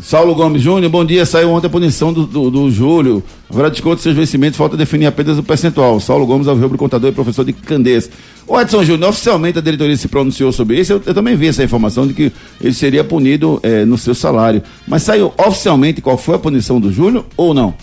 Saulo 0.00 0.34
Gomes 0.34 0.60
Júnior, 0.60 0.90
bom 0.90 1.04
dia. 1.04 1.24
Saiu 1.24 1.50
ontem 1.50 1.68
a 1.68 1.70
punição 1.70 2.12
do, 2.12 2.26
do, 2.26 2.50
do 2.50 2.70
Júlio. 2.70 3.22
Haverá 3.48 3.68
desconto 3.68 3.96
de 3.96 4.02
seus 4.02 4.16
vencimentos, 4.16 4.56
falta 4.56 4.76
definir 4.76 5.06
apenas 5.06 5.38
o 5.38 5.42
percentual. 5.42 6.00
Saulo 6.00 6.26
Gomes, 6.26 6.48
alvirrubro 6.48 6.76
contador 6.76 7.10
e 7.10 7.14
professor 7.14 7.44
de 7.44 7.52
Candeias. 7.52 8.10
O 8.46 8.60
Edson 8.60 8.84
Júnior, 8.84 9.10
oficialmente 9.10 9.58
a 9.58 9.62
diretoria 9.62 9.96
se 9.96 10.08
pronunciou 10.08 10.52
sobre 10.52 10.80
isso. 10.80 10.94
Eu, 10.94 11.02
eu 11.06 11.14
também 11.14 11.36
vi 11.36 11.46
essa 11.46 11.62
informação 11.62 12.06
de 12.06 12.14
que 12.14 12.32
ele 12.60 12.74
seria 12.74 13.04
punido 13.04 13.60
eh, 13.62 13.84
no 13.84 13.96
seu 13.96 14.14
salário. 14.14 14.62
Mas 14.86 15.04
saiu 15.04 15.32
oficialmente 15.38 16.00
qual 16.00 16.18
foi 16.18 16.34
a 16.34 16.38
punição 16.38 16.80
do 16.80 16.92
Júlio 16.92 17.24
ou 17.36 17.54
não? 17.54 17.74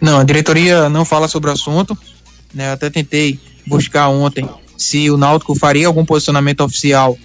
Não, 0.00 0.20
a 0.20 0.24
diretoria 0.24 0.88
não 0.88 1.04
fala 1.04 1.26
sobre 1.26 1.50
o 1.50 1.52
assunto. 1.52 1.98
Né? 2.54 2.68
Eu 2.68 2.72
até 2.72 2.88
tentei 2.88 3.38
buscar 3.66 4.08
ontem 4.08 4.48
se 4.76 5.10
o 5.10 5.16
Náutico 5.16 5.54
faria 5.54 5.86
algum 5.86 6.04
posicionamento 6.04 6.60
oficial 6.60 7.18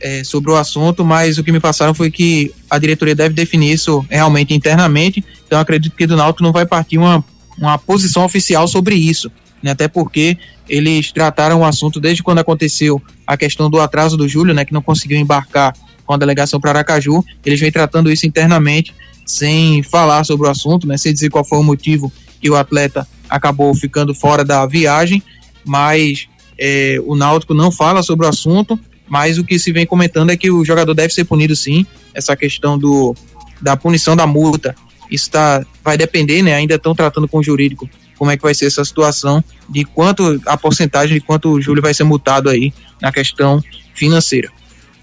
eh, 0.00 0.24
sobre 0.24 0.50
o 0.50 0.56
assunto, 0.56 1.04
mas 1.04 1.38
o 1.38 1.44
que 1.44 1.52
me 1.52 1.60
passaram 1.60 1.94
foi 1.94 2.10
que 2.10 2.52
a 2.70 2.78
diretoria 2.78 3.14
deve 3.14 3.34
definir 3.34 3.72
isso 3.72 4.04
realmente 4.10 4.54
internamente. 4.54 5.24
Então 5.46 5.58
acredito 5.58 5.96
que 5.96 6.06
do 6.06 6.16
Náutico 6.16 6.42
não 6.42 6.52
vai 6.52 6.66
partir 6.66 6.98
uma, 6.98 7.24
uma 7.58 7.78
posição 7.78 8.24
oficial 8.24 8.66
sobre 8.68 8.94
isso. 8.94 9.30
Né? 9.62 9.70
Até 9.70 9.88
porque 9.88 10.36
eles 10.68 11.12
trataram 11.12 11.60
o 11.60 11.64
assunto 11.64 12.00
desde 12.00 12.22
quando 12.22 12.38
aconteceu 12.38 13.00
a 13.26 13.36
questão 13.36 13.70
do 13.70 13.80
atraso 13.80 14.16
do 14.16 14.28
Júlio, 14.28 14.54
né? 14.54 14.64
que 14.64 14.72
não 14.72 14.82
conseguiu 14.82 15.18
embarcar 15.18 15.74
com 16.06 16.14
a 16.14 16.16
delegação 16.16 16.60
para 16.60 16.70
Aracaju. 16.70 17.24
Eles 17.44 17.60
vêm 17.60 17.72
tratando 17.72 18.10
isso 18.10 18.26
internamente, 18.26 18.94
sem 19.26 19.82
falar 19.82 20.24
sobre 20.24 20.46
o 20.46 20.50
assunto, 20.50 20.86
né, 20.86 20.96
sem 20.96 21.12
dizer 21.12 21.28
qual 21.30 21.44
foi 21.44 21.58
o 21.58 21.64
motivo 21.64 22.12
que 22.40 22.48
o 22.48 22.54
atleta 22.54 23.06
acabou 23.28 23.74
ficando 23.74 24.14
fora 24.14 24.44
da 24.44 24.64
viagem, 24.66 25.20
mas 25.64 26.28
é, 26.56 26.98
o 27.04 27.16
Náutico 27.16 27.52
não 27.52 27.72
fala 27.72 28.02
sobre 28.02 28.24
o 28.24 28.28
assunto, 28.28 28.78
mas 29.08 29.38
o 29.38 29.44
que 29.44 29.58
se 29.58 29.72
vem 29.72 29.86
comentando 29.86 30.30
é 30.30 30.36
que 30.36 30.50
o 30.50 30.64
jogador 30.64 30.94
deve 30.94 31.12
ser 31.12 31.24
punido 31.24 31.54
sim, 31.54 31.86
essa 32.14 32.36
questão 32.36 32.78
do, 32.78 33.14
da 33.60 33.76
punição 33.76 34.16
da 34.16 34.26
multa, 34.26 34.74
isso 35.10 35.30
tá, 35.30 35.64
vai 35.84 35.96
depender, 35.96 36.42
né, 36.42 36.54
ainda 36.54 36.74
estão 36.74 36.94
tratando 36.94 37.28
com 37.28 37.38
o 37.38 37.42
jurídico 37.42 37.88
como 38.18 38.30
é 38.30 38.36
que 38.36 38.42
vai 38.42 38.54
ser 38.54 38.66
essa 38.66 38.84
situação, 38.84 39.44
de 39.68 39.84
quanto, 39.84 40.40
a 40.46 40.56
porcentagem 40.56 41.18
de 41.18 41.20
quanto 41.20 41.50
o 41.50 41.60
Júlio 41.60 41.82
vai 41.82 41.92
ser 41.94 42.04
multado 42.04 42.48
aí 42.48 42.72
na 43.00 43.12
questão 43.12 43.62
financeira. 43.94 44.50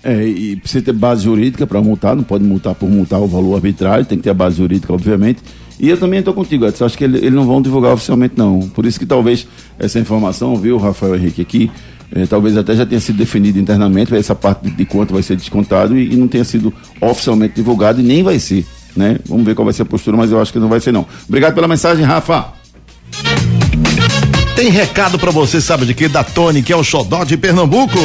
É, 0.03 0.25
e 0.25 0.55
precisa 0.57 0.83
ter 0.83 0.91
base 0.91 1.23
jurídica 1.23 1.65
para 1.65 1.81
multar, 1.81 2.15
não 2.15 2.23
pode 2.23 2.43
multar 2.43 2.75
por 2.75 2.89
multar 2.89 3.21
o 3.21 3.27
valor 3.27 3.55
arbitrário, 3.55 4.05
tem 4.05 4.17
que 4.17 4.23
ter 4.23 4.31
a 4.31 4.33
base 4.33 4.57
jurídica, 4.57 4.91
obviamente. 4.91 5.41
E 5.79 5.89
eu 5.89 5.97
também 5.97 6.19
estou 6.19 6.33
contigo, 6.33 6.65
Edson. 6.65 6.85
Acho 6.85 6.97
que 6.97 7.03
eles 7.03 7.21
ele 7.21 7.35
não 7.35 7.45
vão 7.45 7.61
divulgar 7.61 7.93
oficialmente, 7.93 8.35
não. 8.37 8.59
Por 8.69 8.85
isso 8.85 8.99
que 8.99 9.05
talvez 9.05 9.47
essa 9.79 9.99
informação, 9.99 10.55
viu, 10.55 10.77
Rafael 10.77 11.15
Henrique, 11.15 11.41
aqui, 11.41 11.71
eh, 12.15 12.25
talvez 12.27 12.55
até 12.55 12.75
já 12.75 12.85
tenha 12.85 13.01
sido 13.01 13.17
definida 13.17 13.57
internamente, 13.59 14.15
essa 14.15 14.35
parte 14.35 14.69
de, 14.69 14.85
quanto 14.85 15.13
vai 15.13 15.23
ser 15.23 15.35
descontado 15.35 15.97
e, 15.97 16.13
e, 16.13 16.15
não 16.15 16.27
tenha 16.27 16.43
sido 16.43 16.73
oficialmente 17.01 17.55
divulgado 17.55 17.99
e 17.99 18.03
nem 18.03 18.21
vai 18.21 18.37
ser, 18.39 18.65
né? 18.95 19.17
Vamos 19.25 19.45
ver 19.45 19.55
qual 19.55 19.65
vai 19.65 19.73
ser 19.73 19.81
a 19.81 19.85
postura, 19.85 20.15
mas 20.15 20.31
eu 20.31 20.39
acho 20.39 20.53
que 20.53 20.59
não 20.59 20.69
vai 20.69 20.79
ser, 20.79 20.91
não. 20.91 21.05
Obrigado 21.27 21.55
pela 21.55 21.67
mensagem, 21.67 22.05
Rafa. 22.05 22.53
Tem 24.55 24.69
recado 24.69 25.17
para 25.17 25.31
você, 25.31 25.59
sabe 25.59 25.85
de 25.85 25.93
que? 25.93 26.07
Da 26.07 26.23
Tony, 26.23 26.61
que 26.61 26.71
é 26.71 26.75
o 26.75 26.83
xodó 26.83 27.23
de 27.23 27.35
Pernambuco. 27.35 27.97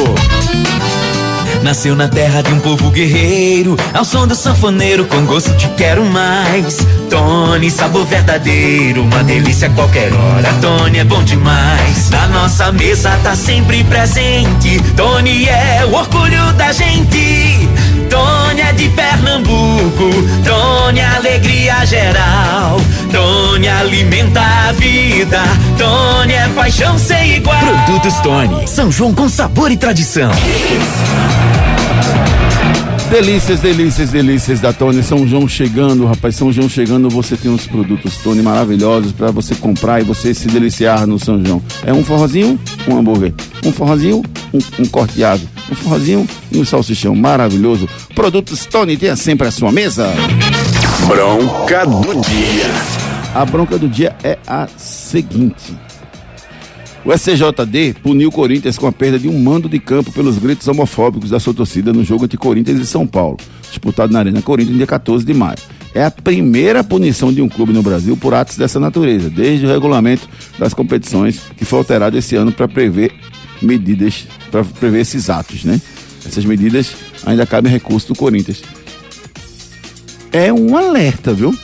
Nasceu 1.63 1.95
na 1.95 2.07
terra 2.07 2.41
de 2.41 2.53
um 2.53 2.59
povo 2.59 2.89
guerreiro, 2.89 3.75
ao 3.93 4.05
som 4.05 4.25
do 4.25 4.35
sanfoneiro, 4.35 5.05
com 5.05 5.25
gosto 5.25 5.51
de 5.55 5.67
quero 5.69 6.05
mais. 6.05 6.77
Tony, 7.09 7.69
sabor 7.69 8.05
verdadeiro, 8.05 9.03
uma 9.03 9.23
delícia 9.23 9.67
a 9.67 9.71
qualquer 9.71 10.13
hora. 10.13 10.53
Tony 10.61 10.99
é 10.99 11.03
bom 11.03 11.23
demais. 11.23 12.09
Na 12.09 12.27
nossa 12.27 12.71
mesa 12.71 13.11
tá 13.23 13.35
sempre 13.35 13.83
presente. 13.83 14.79
Tony 14.95 15.47
é 15.49 15.85
o 15.85 15.93
orgulho 15.93 16.53
da 16.53 16.71
gente. 16.71 17.67
Tony 18.09 18.61
é 18.61 18.73
de 18.73 18.89
Pernambuco, 18.89 20.09
Tony 20.43 20.99
é 20.99 21.05
alegria 21.05 21.85
geral. 21.85 22.81
Tony 23.11 23.67
alimenta 23.67 24.41
a 24.41 24.71
vida, 24.71 25.43
Tony 25.77 26.33
é 26.33 26.47
paixão 26.55 26.97
sem 26.97 27.35
igual. 27.35 27.59
Produtos 27.59 28.15
Tony, 28.21 28.67
São 28.67 28.91
João 28.91 29.13
com 29.13 29.29
sabor 29.29 29.71
e 29.71 29.77
tradição. 29.77 30.31
Delícias, 33.09 33.59
delícias, 33.59 34.11
delícias 34.11 34.59
da 34.59 34.71
Tony. 34.71 35.01
São 35.01 35.27
João 35.27 35.47
chegando, 35.47 36.05
rapaz. 36.05 36.35
São 36.35 36.51
João 36.51 36.69
chegando, 36.69 37.09
você 37.09 37.35
tem 37.35 37.49
uns 37.49 37.65
produtos 37.65 38.17
Tony 38.17 38.43
maravilhosos 38.43 39.11
para 39.11 39.31
você 39.31 39.55
comprar 39.55 39.99
e 39.99 40.03
você 40.03 40.31
se 40.31 40.47
deliciar 40.47 41.07
no 41.07 41.17
São 41.17 41.43
João. 41.43 41.59
É 41.83 41.91
um 41.91 42.03
forrozinho, 42.03 42.59
um 42.87 42.97
hambúrguer. 42.97 43.33
Um 43.65 43.71
forrozinho, 43.71 44.21
um, 44.53 44.59
um 44.83 44.85
corteado. 44.85 45.41
Um 45.71 45.75
forrozinho 45.75 46.27
e 46.51 46.59
um 46.59 46.65
salsichão 46.65 47.15
maravilhoso. 47.15 47.89
Produtos 48.13 48.67
Tony 48.67 48.95
tenha 48.95 49.15
sempre 49.15 49.47
à 49.47 49.51
sua 49.51 49.71
mesa. 49.71 50.07
Bronca 51.07 51.87
do 51.87 52.21
dia. 52.21 52.69
A 53.33 53.43
bronca 53.43 53.79
do 53.79 53.89
dia 53.89 54.15
é 54.23 54.37
a 54.45 54.67
seguinte. 54.77 55.75
O 57.09 57.11
SCJD 57.11 57.95
puniu 58.03 58.29
o 58.29 58.31
Corinthians 58.31 58.77
com 58.77 58.85
a 58.85 58.91
perda 58.91 59.17
de 59.17 59.27
um 59.27 59.41
mando 59.41 59.67
de 59.67 59.79
campo 59.79 60.11
pelos 60.11 60.37
gritos 60.37 60.67
homofóbicos 60.67 61.31
da 61.31 61.39
sua 61.39 61.55
torcida 61.55 61.91
no 61.91 62.03
jogo 62.03 62.25
entre 62.25 62.37
Corinthians 62.37 62.79
e 62.79 62.85
São 62.85 63.07
Paulo, 63.07 63.35
disputado 63.67 64.13
na 64.13 64.19
Arena 64.19 64.43
Corinthians 64.43 64.73
no 64.73 64.77
dia 64.77 64.85
14 64.85 65.25
de 65.25 65.33
maio. 65.33 65.57
É 65.91 66.03
a 66.03 66.11
primeira 66.11 66.83
punição 66.83 67.33
de 67.33 67.41
um 67.41 67.49
clube 67.49 67.73
no 67.73 67.81
Brasil 67.81 68.15
por 68.15 68.35
atos 68.35 68.57
dessa 68.57 68.79
natureza, 68.79 69.27
desde 69.27 69.65
o 69.65 69.69
regulamento 69.69 70.29
das 70.59 70.71
competições, 70.71 71.41
que 71.57 71.65
foi 71.65 71.79
alterado 71.79 72.15
esse 72.15 72.35
ano 72.35 72.51
para 72.51 72.67
prever 72.67 73.11
medidas, 73.59 74.27
para 74.51 74.63
prever 74.63 75.01
esses 75.01 75.31
atos, 75.31 75.63
né? 75.63 75.81
Essas 76.23 76.45
medidas 76.45 76.93
ainda 77.25 77.43
cabem 77.47 77.71
recurso 77.71 78.09
do 78.09 78.15
Corinthians. 78.15 78.61
É 80.31 80.53
um 80.53 80.77
alerta, 80.77 81.33
viu? 81.33 81.55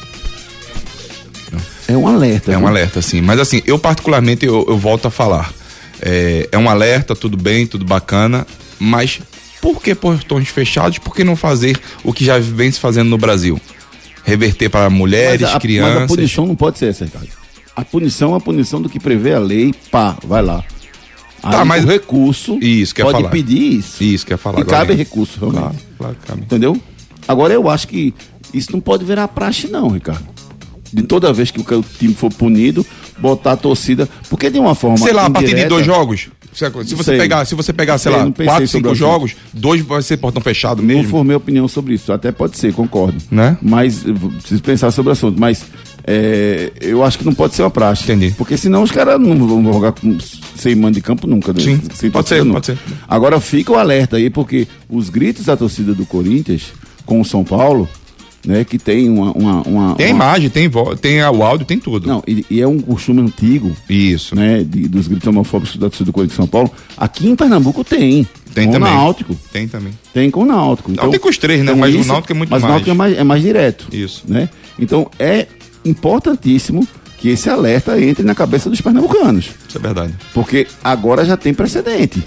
É 1.88 1.96
um 1.96 2.08
alerta. 2.08 2.52
É 2.52 2.58
um 2.58 2.68
alerta, 2.68 3.02
sim. 3.02 3.22
Mas 3.22 3.40
assim, 3.40 3.62
eu 3.66 3.78
particularmente, 3.78 4.46
eu, 4.46 4.66
eu 4.68 4.78
volto 4.78 5.08
a 5.08 5.12
falar. 5.12 5.54
É, 6.02 6.50
é 6.52 6.58
um 6.58 6.70
alerta, 6.70 7.16
tudo 7.16 7.38
bem, 7.38 7.66
tudo 7.68 7.86
bacana, 7.86 8.46
mas 8.80 9.20
por 9.62 9.82
que 9.82 9.94
portões 9.96 10.48
fechados? 10.50 10.98
Por 11.00 11.16
que 11.16 11.24
não 11.24 11.36
fazer 11.36 11.80
o 12.04 12.12
que 12.14 12.26
já 12.26 12.38
vem 12.40 12.72
se 12.72 12.80
fazendo 12.80 13.10
no 13.10 13.18
Brasil? 13.18 13.60
Reverter 14.24 14.70
para 14.70 14.90
mulheres, 14.90 15.42
Mas 15.42 15.56
a- 15.56 15.60
crianças. 15.60 15.94
Mas 15.94 16.04
a 16.04 16.08
punição 16.08 16.46
não 16.48 16.56
pode 16.56 16.78
ser 16.80 16.88
essa, 16.90 17.06
Ricardo. 17.06 17.30
A 17.76 17.84
punição 17.86 18.34
é 18.34 18.38
a 18.38 18.40
punição 18.40 18.82
do 18.82 18.90
que 18.90 19.00
prevê 19.00 19.34
a 19.34 19.40
lei, 19.40 19.74
pá, 19.92 20.18
vai 20.24 20.42
lá. 20.42 20.64
Tá, 21.42 21.62
Aí, 21.62 21.68
mas- 21.68 21.84
o 21.84 21.88
recurso 21.88 22.58
Isso, 22.60 22.96
quer 22.96 23.04
pode 23.04 23.18
falar. 23.20 23.30
pedir 23.30 23.78
isso. 23.80 24.04
Isso, 24.04 24.26
quer 24.26 24.38
falar. 24.38 24.58
E 24.60 24.62
agora, 24.62 24.78
cabe 24.80 24.94
recurso, 24.96 25.40
realmente. 25.40 25.62
Claro, 25.62 25.76
claro, 25.98 26.18
cabe. 26.26 26.42
Entendeu? 26.42 26.82
Agora 27.28 27.54
eu 27.54 27.70
acho 27.70 27.88
que 27.88 28.14
isso 28.54 28.72
não 28.72 28.80
pode 28.80 29.06
virar 29.06 29.28
praxe, 29.28 29.68
não, 29.68 29.90
Ricardo. 29.90 30.26
De 30.96 31.04
toda 31.04 31.34
vez 31.34 31.52
que 31.52 31.60
o 31.60 31.84
time 32.00 32.14
for 32.14 32.32
punido, 32.34 32.86
botar 33.20 33.52
a 33.52 33.58
torcida. 33.58 34.08
Porque 34.30 34.50
de 34.50 34.58
uma 34.58 34.74
forma. 34.74 34.98
Sei 34.98 35.12
lá, 35.12 35.26
a 35.26 35.30
partir 35.30 35.48
de 35.48 35.52
indireta- 35.54 35.70
dois 35.70 35.86
jogos. 35.86 36.30
Se 36.54 36.96
você 36.96 37.04
Sei. 37.12 37.18
pegar, 37.18 37.44
se 37.44 37.54
você 37.54 37.74
pegar, 37.74 37.98
sei 37.98 38.10
Sei, 38.14 38.18
lá, 38.18 38.24
não 38.26 38.32
quatro, 38.32 38.66
cinco 38.66 38.96
jogos, 38.96 39.36
dois 39.52 39.82
vai 39.82 40.02
ser 40.02 40.16
portão 40.16 40.42
fechado 40.42 40.78
Não 40.82 40.88
mesmo. 40.88 41.10
formei 41.10 41.36
opinião 41.36 41.68
sobre 41.68 41.96
isso. 41.96 42.14
Até 42.14 42.32
pode 42.32 42.58
ser, 42.58 42.74
concordo. 42.74 43.18
Né? 43.30 43.58
Mas 43.62 44.04
vou- 44.04 44.32
preciso 44.32 44.62
pensar 44.64 44.90
sobre 44.92 45.10
o 45.10 45.12
assunto. 45.12 45.38
Mas 45.38 45.66
é, 46.08 46.72
eu 46.80 47.04
acho 47.04 47.18
que 47.20 47.26
não 47.26 47.34
pode 47.34 47.56
ser 47.56 47.64
uma 47.64 47.70
praxe. 47.70 48.04
Entendi. 48.04 48.34
Porque 48.38 48.56
senão 48.56 48.84
os 48.84 48.92
caras 48.92 49.20
não 49.20 49.36
vão 49.46 49.62
jogar 49.74 49.92
com, 49.92 50.18
sem 50.56 50.76
mando 50.76 50.94
de 50.96 51.02
campo 51.02 51.28
nunca. 51.28 51.52
né? 51.52 51.60
Sim, 51.60 51.82
Sem 51.94 52.10
pode 52.10 52.30
ser, 52.30 52.38
nunca. 52.46 52.54
pode 52.62 52.66
ser. 52.68 52.78
Agora 53.06 53.38
fica 53.42 53.74
o 53.74 53.76
alerta 53.76 54.16
aí, 54.16 54.30
porque 54.30 54.66
os 54.90 55.10
gritos 55.10 55.48
da 55.48 55.58
torcida 55.58 55.94
do 55.94 56.06
Corinthians 56.06 56.72
com 57.06 57.20
o 57.20 57.26
São 57.26 57.44
Paulo, 57.44 57.90
né, 58.46 58.64
que 58.64 58.78
tem 58.78 59.10
uma. 59.10 59.32
uma, 59.32 59.62
uma 59.64 59.96
Tem 59.96 60.08
uma- 60.08 60.24
imagem, 60.26 60.50
tem, 60.50 60.70
tem 61.02 61.22
o 61.24 61.44
áudio, 61.44 61.66
tem 61.66 61.80
tudo. 61.80 62.08
Não, 62.08 62.24
e, 62.28 62.46
e 62.50 62.62
é 62.62 62.68
um 62.68 62.80
costume 62.80 63.22
antigo. 63.22 63.76
Isso. 63.90 64.36
Né, 64.36 64.64
de- 64.64 64.88
dos 64.88 65.08
gritos 65.08 65.28
homofóbicos 65.28 65.76
da 65.78 65.88
torcida 65.90 66.06
do 66.06 66.14
Corinthians 66.14 66.36
e 66.36 66.38
São 66.38 66.48
Paulo. 66.48 66.72
Aqui 66.98 67.28
em 67.28 67.36
Pernambuco 67.36 67.84
tem. 67.84 68.28
Tem 68.54 68.68
com 68.68 68.74
também. 68.74 68.92
o 68.92 68.96
Náutico. 68.96 69.36
Tem 69.52 69.68
também. 69.68 69.94
Tem 70.14 70.32
com 70.32 70.42
o 70.44 70.46
Náutico. 70.46 70.92
Então, 70.92 71.10
tem 71.10 71.20
com 71.20 71.28
os 71.28 71.38
três, 71.38 71.60
né? 71.60 71.66
então 71.66 71.76
Mas 71.78 71.94
o 71.94 72.06
Náutico 72.08 72.32
é 72.32 72.36
muito 72.36 72.50
mas 72.50 72.60
o 72.60 72.62
mais. 72.62 72.72
Náutico 72.74 72.92
é 72.92 72.94
mais, 72.94 73.18
é 73.18 73.24
mais 73.24 73.42
direto. 73.42 73.88
Isso. 73.92 74.24
Né? 74.28 74.48
Então 74.80 75.10
é 75.20 75.48
importantíssimo 75.84 76.88
que 77.18 77.30
esse 77.30 77.50
alerta 77.50 78.00
entre 78.00 78.24
na 78.24 78.36
cabeça 78.36 78.70
dos 78.70 78.80
pernambucanos. 78.82 79.50
Isso 79.68 79.78
é 79.78 79.82
verdade. 79.82 80.14
Porque 80.34 80.68
agora 80.84 81.26
já 81.26 81.36
tem 81.36 81.54
precedente. 81.54 82.24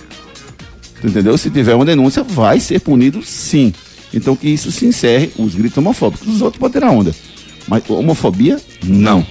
Entendeu? 1.02 1.38
Se 1.38 1.48
tiver 1.50 1.74
uma 1.74 1.84
denúncia, 1.84 2.22
vai 2.24 2.58
ser 2.58 2.80
punido 2.80 3.22
sim. 3.22 3.72
Então 4.12 4.36
que 4.36 4.48
isso 4.48 4.70
se 4.72 4.86
encerre, 4.86 5.32
os 5.38 5.54
gritos 5.54 5.78
homofóbicos. 5.78 6.26
Os 6.28 6.42
outros 6.42 6.60
podem 6.60 6.80
tirar 6.80 6.90
onda. 6.92 7.14
Mas 7.66 7.82
homofobia, 7.88 8.58
não. 8.84 9.26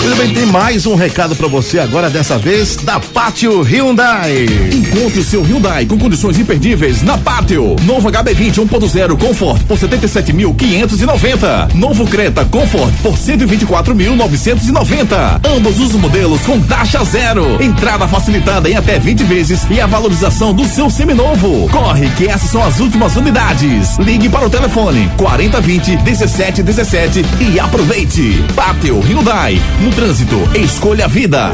Muito 0.00 0.16
bem, 0.16 0.32
tem 0.32 0.46
mais 0.46 0.86
um 0.86 0.94
recado 0.94 1.34
pra 1.34 1.48
você 1.48 1.78
agora, 1.78 2.08
dessa 2.08 2.38
vez 2.38 2.76
da 2.76 3.00
Pátio 3.00 3.62
Hyundai. 3.62 4.46
Encontre 4.72 5.20
o 5.20 5.24
seu 5.24 5.42
Hyundai 5.42 5.84
com 5.86 5.98
condições 5.98 6.38
imperdíveis 6.38 7.02
na 7.02 7.18
Pátio. 7.18 7.74
Novo 7.82 8.10
HB20 8.10 8.66
1.0 8.66 9.18
Comfort 9.18 9.62
por 9.64 9.78
77.590. 9.78 11.74
Novo 11.74 12.06
Creta 12.06 12.44
Comfort 12.44 12.92
por 13.02 13.14
124.990. 13.14 15.40
Ambos 15.44 15.80
os 15.80 15.92
modelos 15.92 16.40
com 16.42 16.60
taxa 16.60 17.02
zero. 17.04 17.60
Entrada 17.62 18.06
facilitada 18.06 18.70
em 18.70 18.76
até 18.76 18.98
20 18.98 19.24
vezes 19.24 19.62
e 19.70 19.80
a 19.80 19.86
valorização 19.86 20.54
do 20.54 20.64
seu 20.64 20.88
seminovo. 20.88 21.68
Corre 21.70 22.08
que 22.10 22.26
essas 22.26 22.50
são 22.50 22.62
as 22.64 22.78
últimas 22.80 23.16
unidades. 23.16 23.98
Ligue 23.98 24.28
para 24.28 24.46
o 24.46 24.50
telefone 24.50 25.10
4020 25.16 25.96
1717 26.02 27.24
e 27.40 27.58
aproveite. 27.58 28.44
Pátio 28.54 29.00
Hyundai. 29.00 29.60
No 29.88 29.94
trânsito, 29.94 30.36
escolha 30.54 31.06
a 31.06 31.08
vida. 31.08 31.50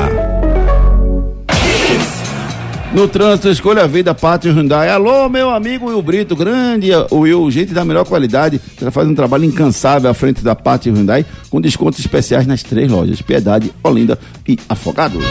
No 2.92 3.06
trânsito, 3.06 3.48
escolha 3.48 3.84
a 3.84 3.86
vida, 3.86 4.12
Pátio 4.12 4.52
Hyundai. 4.52 4.90
Alô, 4.90 5.28
meu 5.28 5.50
amigo 5.50 5.86
Will 5.86 6.02
Brito, 6.02 6.34
grande 6.34 6.90
Will, 7.12 7.48
gente 7.52 7.72
da 7.72 7.84
melhor 7.84 8.04
qualidade. 8.04 8.60
Você 8.76 8.90
faz 8.90 9.06
um 9.06 9.14
trabalho 9.14 9.44
incansável 9.44 10.10
à 10.10 10.14
frente 10.14 10.42
da 10.42 10.56
Pátio 10.56 10.92
Hyundai, 10.92 11.24
com 11.48 11.60
descontos 11.60 12.00
especiais 12.00 12.44
nas 12.44 12.60
três 12.60 12.90
lojas: 12.90 13.22
Piedade, 13.22 13.72
Olinda 13.84 14.18
e 14.48 14.58
Afogados. 14.68 15.24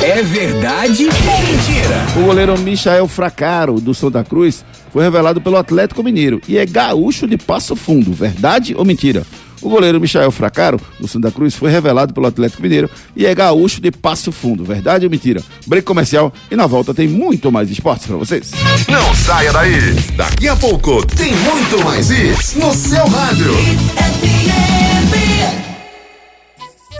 É 0.00 0.22
verdade 0.22 1.06
ou 1.06 1.42
mentira? 1.42 2.06
O 2.18 2.26
goleiro 2.26 2.56
Michael 2.56 3.08
Fracaro, 3.08 3.80
do 3.80 3.92
Santa 3.92 4.22
Cruz, 4.22 4.64
foi 4.92 5.02
revelado 5.02 5.40
pelo 5.40 5.56
Atlético 5.56 6.04
Mineiro 6.04 6.40
e 6.46 6.56
é 6.56 6.64
gaúcho 6.64 7.26
de 7.26 7.36
Passo 7.36 7.74
Fundo. 7.74 8.12
Verdade 8.12 8.76
ou 8.76 8.84
mentira? 8.84 9.24
O 9.64 9.70
goleiro 9.70 9.98
Michael 9.98 10.30
Fracaro, 10.30 10.78
do 11.00 11.08
Santa 11.08 11.30
Cruz, 11.30 11.54
foi 11.54 11.70
revelado 11.70 12.12
pelo 12.12 12.26
Atlético 12.26 12.62
Mineiro 12.62 12.90
e 13.16 13.24
é 13.24 13.34
gaúcho 13.34 13.80
de 13.80 13.90
Passo 13.90 14.30
Fundo. 14.30 14.62
Verdade 14.62 15.06
ou 15.06 15.10
mentira? 15.10 15.42
Break 15.66 15.86
comercial 15.86 16.30
e 16.50 16.54
na 16.54 16.66
volta 16.66 16.92
tem 16.92 17.08
muito 17.08 17.50
mais 17.50 17.70
esportes 17.70 18.06
para 18.06 18.16
vocês. 18.16 18.50
Não 18.86 19.14
saia 19.14 19.50
daí. 19.54 19.94
Daqui 20.16 20.48
a 20.48 20.56
pouco 20.56 21.04
tem 21.06 21.32
muito 21.34 21.82
mais 21.82 22.10
isso 22.10 22.58
no 22.58 22.74
seu 22.74 23.06
rádio. 23.06 23.54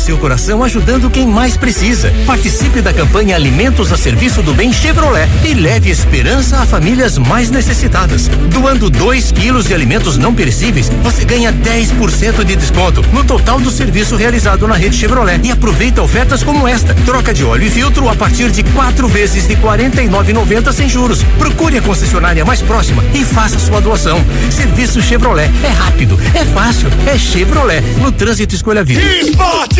seu 0.00 0.16
coração 0.16 0.64
ajudando 0.64 1.10
quem 1.10 1.26
mais 1.26 1.56
precisa. 1.56 2.12
Participe 2.26 2.80
da 2.80 2.92
campanha 2.92 3.36
Alimentos 3.36 3.92
a 3.92 3.96
Serviço 3.96 4.42
do 4.42 4.54
Bem 4.54 4.72
Chevrolet 4.72 5.28
e 5.44 5.54
leve 5.54 5.90
esperança 5.90 6.58
a 6.58 6.66
famílias 6.66 7.18
mais 7.18 7.50
necessitadas. 7.50 8.28
Doando 8.50 8.88
2 8.88 9.32
quilos 9.32 9.66
de 9.66 9.74
alimentos 9.74 10.16
não 10.16 10.34
perecíveis, 10.34 10.90
você 11.02 11.24
ganha 11.24 11.52
10% 11.52 12.44
de 12.44 12.56
desconto 12.56 13.04
no 13.12 13.22
total 13.24 13.60
do 13.60 13.70
serviço 13.70 14.16
realizado 14.16 14.66
na 14.66 14.74
rede 14.74 14.96
Chevrolet. 14.96 15.40
E 15.44 15.50
aproveita 15.50 16.02
ofertas 16.02 16.42
como 16.42 16.66
esta: 16.66 16.94
troca 17.04 17.34
de 17.34 17.44
óleo 17.44 17.66
e 17.66 17.70
filtro 17.70 18.08
a 18.08 18.14
partir 18.14 18.50
de 18.50 18.62
quatro 18.62 19.06
vezes 19.06 19.46
de 19.46 19.54
R$ 19.54 19.62
49,90 19.62 20.72
sem 20.72 20.88
juros. 20.88 21.22
Procure 21.38 21.78
a 21.78 21.82
concessionária 21.82 22.44
mais 22.44 22.62
próxima 22.62 23.04
e 23.14 23.24
faça 23.24 23.58
sua 23.58 23.80
doação. 23.80 24.24
Serviço 24.50 25.02
Chevrolet 25.02 25.50
é 25.62 25.68
rápido, 25.68 26.18
é 26.34 26.44
fácil, 26.46 26.88
é 27.06 27.18
Chevrolet. 27.18 27.82
No 28.00 28.10
trânsito 28.10 28.54
escolha 28.54 28.82
vida. 28.82 29.02
Esporte 29.02 29.79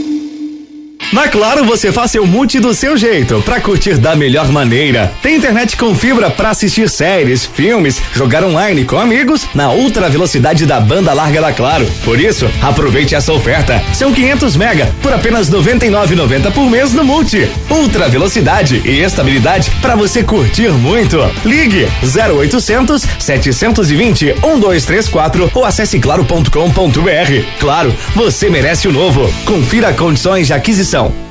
Na 1.11 1.27
Claro 1.27 1.65
você 1.65 1.91
faz 1.91 2.11
seu 2.11 2.25
multi 2.25 2.57
do 2.57 2.73
seu 2.73 2.95
jeito, 2.95 3.41
pra 3.41 3.59
curtir 3.59 3.97
da 3.97 4.15
melhor 4.15 4.49
maneira. 4.49 5.11
Tem 5.21 5.35
internet 5.35 5.75
com 5.75 5.93
fibra 5.93 6.29
pra 6.29 6.51
assistir 6.51 6.89
séries, 6.89 7.45
filmes, 7.45 8.01
jogar 8.15 8.45
online 8.45 8.85
com 8.85 8.97
amigos 8.97 9.45
na 9.53 9.71
ultra 9.71 10.07
velocidade 10.09 10.65
da 10.65 10.79
banda 10.79 11.11
larga 11.11 11.41
da 11.41 11.51
Claro. 11.51 11.85
Por 12.05 12.17
isso, 12.17 12.49
aproveite 12.61 13.13
essa 13.13 13.33
oferta. 13.33 13.83
São 13.93 14.13
500 14.13 14.55
mega 14.55 14.89
por 15.01 15.11
apenas 15.11 15.49
99,90 15.49 16.49
por 16.53 16.69
mês 16.69 16.93
no 16.93 17.03
multi. 17.03 17.49
Ultra 17.69 18.07
velocidade 18.07 18.81
e 18.85 19.01
estabilidade 19.01 19.69
pra 19.81 19.95
você 19.95 20.23
curtir 20.23 20.69
muito. 20.69 21.17
Ligue 21.43 21.89
0800 22.01 23.05
720 23.19 24.27
1234 24.41 25.51
ou 25.53 25.65
acesse 25.65 25.99
claro.com.br. 25.99 27.59
Claro, 27.59 27.93
você 28.15 28.49
merece 28.49 28.87
o 28.87 28.93
novo. 28.93 29.29
Confira 29.43 29.91
condições 29.91 30.47
de 30.47 30.53
aquisição. 30.53 31.00
Então, 31.01 31.30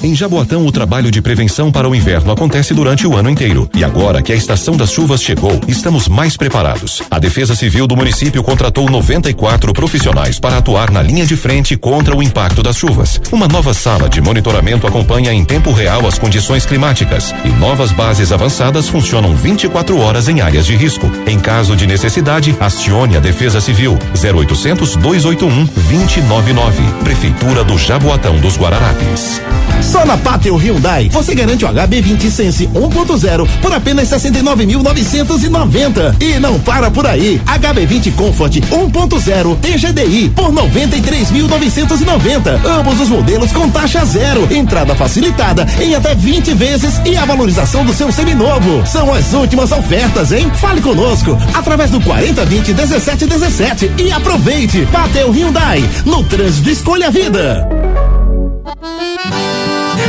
em 0.00 0.14
Jaboatão, 0.14 0.64
o 0.64 0.70
trabalho 0.70 1.10
de 1.10 1.20
prevenção 1.20 1.72
para 1.72 1.88
o 1.88 1.94
inverno 1.94 2.30
acontece 2.30 2.72
durante 2.72 3.04
o 3.04 3.16
ano 3.16 3.28
inteiro. 3.28 3.68
E 3.74 3.82
agora 3.82 4.22
que 4.22 4.32
a 4.32 4.36
estação 4.36 4.76
das 4.76 4.92
chuvas 4.92 5.20
chegou, 5.20 5.60
estamos 5.66 6.06
mais 6.06 6.36
preparados. 6.36 7.02
A 7.10 7.18
Defesa 7.18 7.56
Civil 7.56 7.84
do 7.84 7.96
município 7.96 8.40
contratou 8.44 8.88
94 8.88 9.72
profissionais 9.72 10.38
para 10.38 10.58
atuar 10.58 10.92
na 10.92 11.02
linha 11.02 11.26
de 11.26 11.34
frente 11.34 11.76
contra 11.76 12.16
o 12.16 12.22
impacto 12.22 12.62
das 12.62 12.76
chuvas. 12.76 13.20
Uma 13.32 13.48
nova 13.48 13.74
sala 13.74 14.08
de 14.08 14.20
monitoramento 14.20 14.86
acompanha 14.86 15.32
em 15.32 15.44
tempo 15.44 15.72
real 15.72 16.06
as 16.06 16.16
condições 16.16 16.64
climáticas 16.64 17.34
e 17.44 17.48
novas 17.48 17.90
bases 17.90 18.30
avançadas 18.30 18.88
funcionam 18.88 19.34
24 19.34 19.98
horas 19.98 20.28
em 20.28 20.40
áreas 20.40 20.64
de 20.64 20.76
risco. 20.76 21.10
Em 21.26 21.40
caso 21.40 21.74
de 21.74 21.88
necessidade, 21.88 22.56
acione 22.60 23.16
a 23.16 23.20
Defesa 23.20 23.60
Civil 23.60 23.98
0800 24.14 24.94
281 24.94 25.64
299. 25.64 26.82
Prefeitura 27.02 27.64
do 27.64 27.76
Jaboatão 27.76 28.38
dos 28.38 28.56
Guararapes. 28.56 29.40
Só 29.88 30.04
na 30.04 30.18
Pátio 30.18 30.54
Hyundai 30.56 31.08
você 31.08 31.34
garante 31.34 31.64
o 31.64 31.68
HB20 31.68 32.30
Sense 32.30 32.66
1.0 32.66 33.48
por 33.62 33.72
apenas 33.72 34.10
69.990 34.10 36.14
e 36.20 36.38
não 36.38 36.60
para 36.60 36.90
por 36.90 37.06
aí. 37.06 37.40
HB20 37.46 38.12
Comfort 38.14 38.56
1.0 38.56 39.56
TGDI 39.60 40.28
por 40.30 40.52
93.990. 40.52 42.66
Ambos 42.66 43.00
os 43.00 43.08
modelos 43.08 43.50
com 43.50 43.70
taxa 43.70 44.04
zero, 44.04 44.46
entrada 44.54 44.94
facilitada 44.94 45.66
em 45.80 45.94
até 45.94 46.14
20 46.14 46.52
vezes 46.52 47.00
e 47.06 47.16
a 47.16 47.24
valorização 47.24 47.82
do 47.84 47.94
seu 47.94 48.12
seminovo. 48.12 48.86
São 48.86 49.14
as 49.14 49.32
últimas 49.32 49.72
ofertas, 49.72 50.32
hein? 50.32 50.52
Fale 50.56 50.82
conosco 50.82 51.38
através 51.54 51.90
do 51.90 52.00
4020 52.02 52.74
1717 52.74 53.90
e 53.98 54.12
aproveite. 54.12 54.86
Pátio 54.92 55.30
Hyundai 55.30 55.82
no 56.04 56.22
trânsito 56.24 56.68
escolha 56.68 57.06
a 57.08 57.10
vida. 57.10 57.66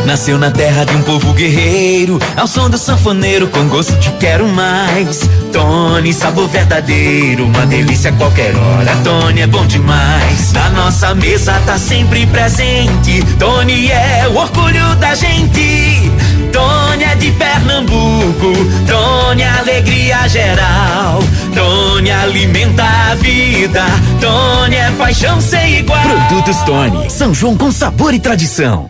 Nasceu 0.05 0.37
na 0.37 0.49
terra 0.49 0.85
de 0.85 0.95
um 0.95 1.01
povo 1.03 1.33
guerreiro, 1.33 2.19
ao 2.35 2.47
som 2.47 2.69
do 2.69 2.77
sanfoneiro 2.77 3.47
com 3.47 3.67
gosto 3.67 3.95
de 3.97 4.09
quero 4.13 4.47
mais. 4.47 5.21
Tony, 5.51 6.13
sabor 6.13 6.47
verdadeiro, 6.47 7.45
uma 7.45 7.65
delícia 7.65 8.09
a 8.09 8.13
qualquer 8.13 8.55
hora. 8.55 8.95
Tony 9.03 9.41
é 9.41 9.47
bom 9.47 9.65
demais. 9.65 10.51
Na 10.53 10.69
nossa 10.69 11.13
mesa 11.13 11.53
tá 11.65 11.77
sempre 11.77 12.25
presente. 12.27 13.23
Tony 13.37 13.91
é 13.91 14.27
o 14.27 14.37
orgulho 14.37 14.95
da 14.95 15.13
gente. 15.13 16.11
Tony 16.51 17.03
é 17.03 17.15
de 17.15 17.31
Pernambuco, 17.31 18.53
Tony 18.87 19.43
é 19.43 19.49
alegria 19.49 20.27
geral. 20.27 21.19
Tony 21.53 22.11
alimenta 22.11 22.83
a 22.83 23.15
vida, 23.15 23.85
Tony 24.19 24.75
é 24.75 24.91
paixão 24.97 25.39
sem 25.39 25.79
igual. 25.79 26.01
Produtos 26.01 26.57
Tony, 26.63 27.09
São 27.09 27.33
João 27.33 27.55
com 27.55 27.71
sabor 27.71 28.13
e 28.13 28.19
tradição. 28.19 28.89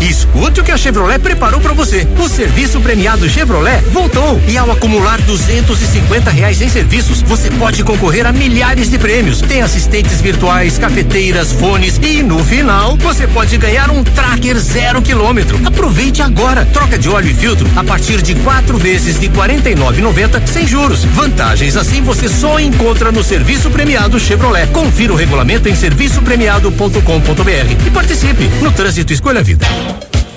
Escute 0.00 0.60
o 0.60 0.64
que 0.64 0.70
a 0.70 0.76
Chevrolet 0.76 1.18
preparou 1.18 1.60
para 1.60 1.72
você. 1.72 2.06
O 2.18 2.28
serviço 2.28 2.80
premiado 2.80 3.28
Chevrolet 3.28 3.80
voltou 3.92 4.40
e 4.46 4.58
ao 4.58 4.70
acumular 4.70 5.20
250 5.22 6.30
reais 6.30 6.60
em 6.60 6.68
serviços, 6.68 7.22
você 7.22 7.50
pode 7.52 7.82
concorrer 7.82 8.26
a 8.26 8.32
milhares 8.32 8.90
de 8.90 8.98
prêmios. 8.98 9.40
Tem 9.40 9.62
assistentes 9.62 10.20
virtuais, 10.20 10.76
cafeteiras, 10.76 11.52
fones 11.52 11.98
e 12.02 12.22
no 12.22 12.44
final 12.44 12.96
você 12.96 13.26
pode 13.26 13.56
ganhar 13.56 13.90
um 13.90 14.04
tracker 14.04 14.58
zero 14.58 15.00
quilômetro. 15.00 15.58
Aproveite 15.64 16.20
agora. 16.20 16.66
Troca 16.66 16.98
de 16.98 17.08
óleo 17.08 17.30
e 17.30 17.34
filtro 17.34 17.66
a 17.74 17.82
partir 17.82 18.20
de 18.20 18.34
quatro 18.36 18.76
vezes 18.76 19.18
de 19.18 19.30
49,90 19.30 20.46
sem 20.46 20.66
juros. 20.66 21.04
Vantagens 21.04 21.76
assim 21.76 22.02
você 22.02 22.28
só 22.28 22.60
encontra 22.60 23.10
no 23.10 23.24
serviço 23.24 23.70
premiado 23.70 24.20
Chevrolet. 24.20 24.66
Confira 24.68 25.14
o 25.14 25.16
regulamento 25.16 25.68
em 25.68 25.74
serviçopremiado.com.br 25.74 27.86
e 27.86 27.90
participe. 27.90 28.44
No 28.60 28.70
trânsito 28.72 29.12
escolha 29.12 29.42
vida. 29.42 29.66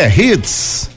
É 0.00 0.08
Hits. 0.08 0.90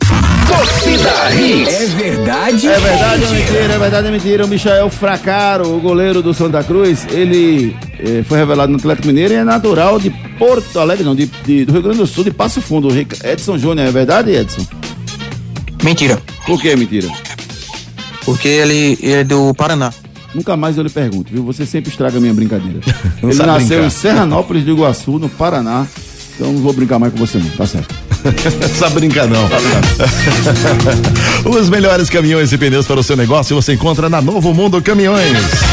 Torcida 0.47 1.33
Hits. 1.35 1.73
É 1.73 1.85
verdade? 1.87 2.67
É 2.67 2.79
verdade 2.79 3.23
ou 3.25 3.31
mentira? 3.31 3.73
É 3.73 3.77
verdade 3.79 4.07
ou 4.07 4.13
mentira? 4.13 4.45
O 4.45 4.47
Michael 4.47 4.89
Fracaro, 4.89 5.75
o 5.75 5.79
goleiro 5.79 6.21
do 6.21 6.33
Santa 6.33 6.63
Cruz, 6.63 7.05
ele 7.11 7.75
eh, 7.99 8.23
foi 8.27 8.37
revelado 8.37 8.71
no 8.71 8.77
Atlético 8.77 9.07
Mineiro 9.07 9.33
e 9.33 9.37
é 9.37 9.43
natural 9.43 9.99
de 9.99 10.09
Porto 10.37 10.79
Alegre, 10.79 11.03
não, 11.03 11.15
de, 11.15 11.25
de- 11.45 11.65
do 11.65 11.73
Rio 11.73 11.81
Grande 11.81 11.97
do 11.99 12.07
Sul, 12.07 12.23
de 12.23 12.31
Passo 12.31 12.61
Fundo. 12.61 12.89
Edson 13.23 13.57
Júnior, 13.57 13.87
é 13.87 13.91
verdade, 13.91 14.31
Edson? 14.31 14.65
Mentira. 15.83 16.19
Por 16.45 16.61
que 16.61 16.75
mentira? 16.75 17.07
Porque 18.25 18.47
ele, 18.47 18.97
ele 19.01 19.13
é 19.13 19.23
do 19.23 19.53
Paraná. 19.53 19.91
Nunca 20.33 20.55
mais 20.57 20.77
eu 20.77 20.83
lhe 20.83 20.89
pergunto, 20.89 21.31
viu? 21.31 21.43
Você 21.43 21.65
sempre 21.65 21.91
estraga 21.91 22.17
a 22.17 22.21
minha 22.21 22.33
brincadeira. 22.33 22.79
Ele 23.21 23.35
nasceu 23.35 23.67
brincar. 23.77 23.85
em 23.85 23.89
Serranópolis 23.91 24.63
do 24.63 24.71
Iguaçu, 24.71 25.19
no 25.19 25.29
Paraná. 25.29 25.85
Então 26.35 26.51
não 26.51 26.59
vou 26.59 26.73
brincar 26.73 26.97
mais 26.97 27.13
com 27.13 27.19
você 27.19 27.37
não, 27.37 27.47
tá 27.49 27.67
certo. 27.67 27.93
Sabe 28.77 28.95
brincar 28.95 29.27
não. 29.27 29.49
Os 31.49 31.69
melhores 31.69 32.09
caminhões 32.09 32.51
e 32.51 32.57
pneus 32.57 32.87
para 32.87 32.99
o 32.99 33.03
seu 33.03 33.15
negócio 33.15 33.55
você 33.55 33.73
encontra 33.73 34.09
na 34.09 34.21
Novo 34.21 34.53
Mundo 34.53 34.81
Caminhões. 34.81 35.72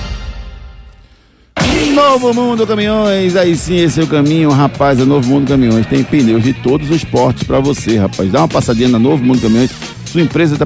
Novo 1.91 2.33
Mundo 2.33 2.65
Caminhões, 2.65 3.35
aí 3.35 3.55
sim, 3.55 3.75
esse 3.75 3.99
é 3.99 4.03
o 4.03 4.07
caminho, 4.07 4.49
rapaz. 4.49 4.99
É 4.99 5.03
Novo 5.03 5.27
Mundo 5.27 5.47
Caminhões. 5.47 5.85
Tem 5.85 6.03
pneus 6.03 6.43
de 6.43 6.53
todos 6.53 6.89
os 6.89 7.03
portes 7.03 7.43
pra 7.43 7.59
você, 7.59 7.97
rapaz. 7.97 8.31
Dá 8.31 8.39
uma 8.39 8.47
passadinha 8.47 8.87
na 8.87 8.97
Novo 8.97 9.23
Mundo 9.23 9.41
Caminhões. 9.41 9.71
Sua 10.05 10.21
empresa 10.21 10.57
tá, 10.57 10.65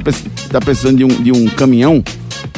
tá 0.50 0.62
precisando 0.62 0.98
de 0.98 1.04
um, 1.04 1.08
de 1.08 1.32
um 1.32 1.48
caminhão, 1.48 2.04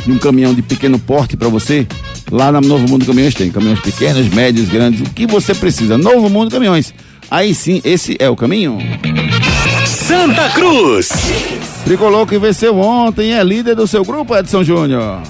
de 0.06 0.12
um 0.12 0.18
caminhão 0.18 0.54
de 0.54 0.62
pequeno 0.62 1.00
porte 1.00 1.38
pra 1.38 1.48
você. 1.48 1.88
Lá 2.30 2.52
na 2.52 2.60
Novo 2.60 2.88
Mundo 2.90 3.06
Caminhões 3.06 3.34
tem 3.34 3.50
caminhões 3.50 3.80
pequenos, 3.80 4.28
médios, 4.30 4.68
grandes, 4.68 5.02
o 5.02 5.10
que 5.12 5.26
você 5.26 5.56
precisa. 5.56 5.98
Novo 5.98 6.30
Mundo 6.30 6.52
Caminhões. 6.52 6.94
Aí 7.32 7.56
sim, 7.56 7.82
esse 7.86 8.18
é 8.20 8.30
o 8.30 8.36
caminho. 8.36 8.78
Santa 9.86 10.50
Cruz. 10.50 11.10
Tricolor 11.86 12.28
que 12.28 12.38
venceu 12.38 12.78
ontem 12.78 13.34
é 13.34 13.44
líder 13.44 13.76
do 13.76 13.88
seu 13.88 14.04
grupo, 14.04 14.36
Edson 14.36 14.64
Júnior. 14.64 15.22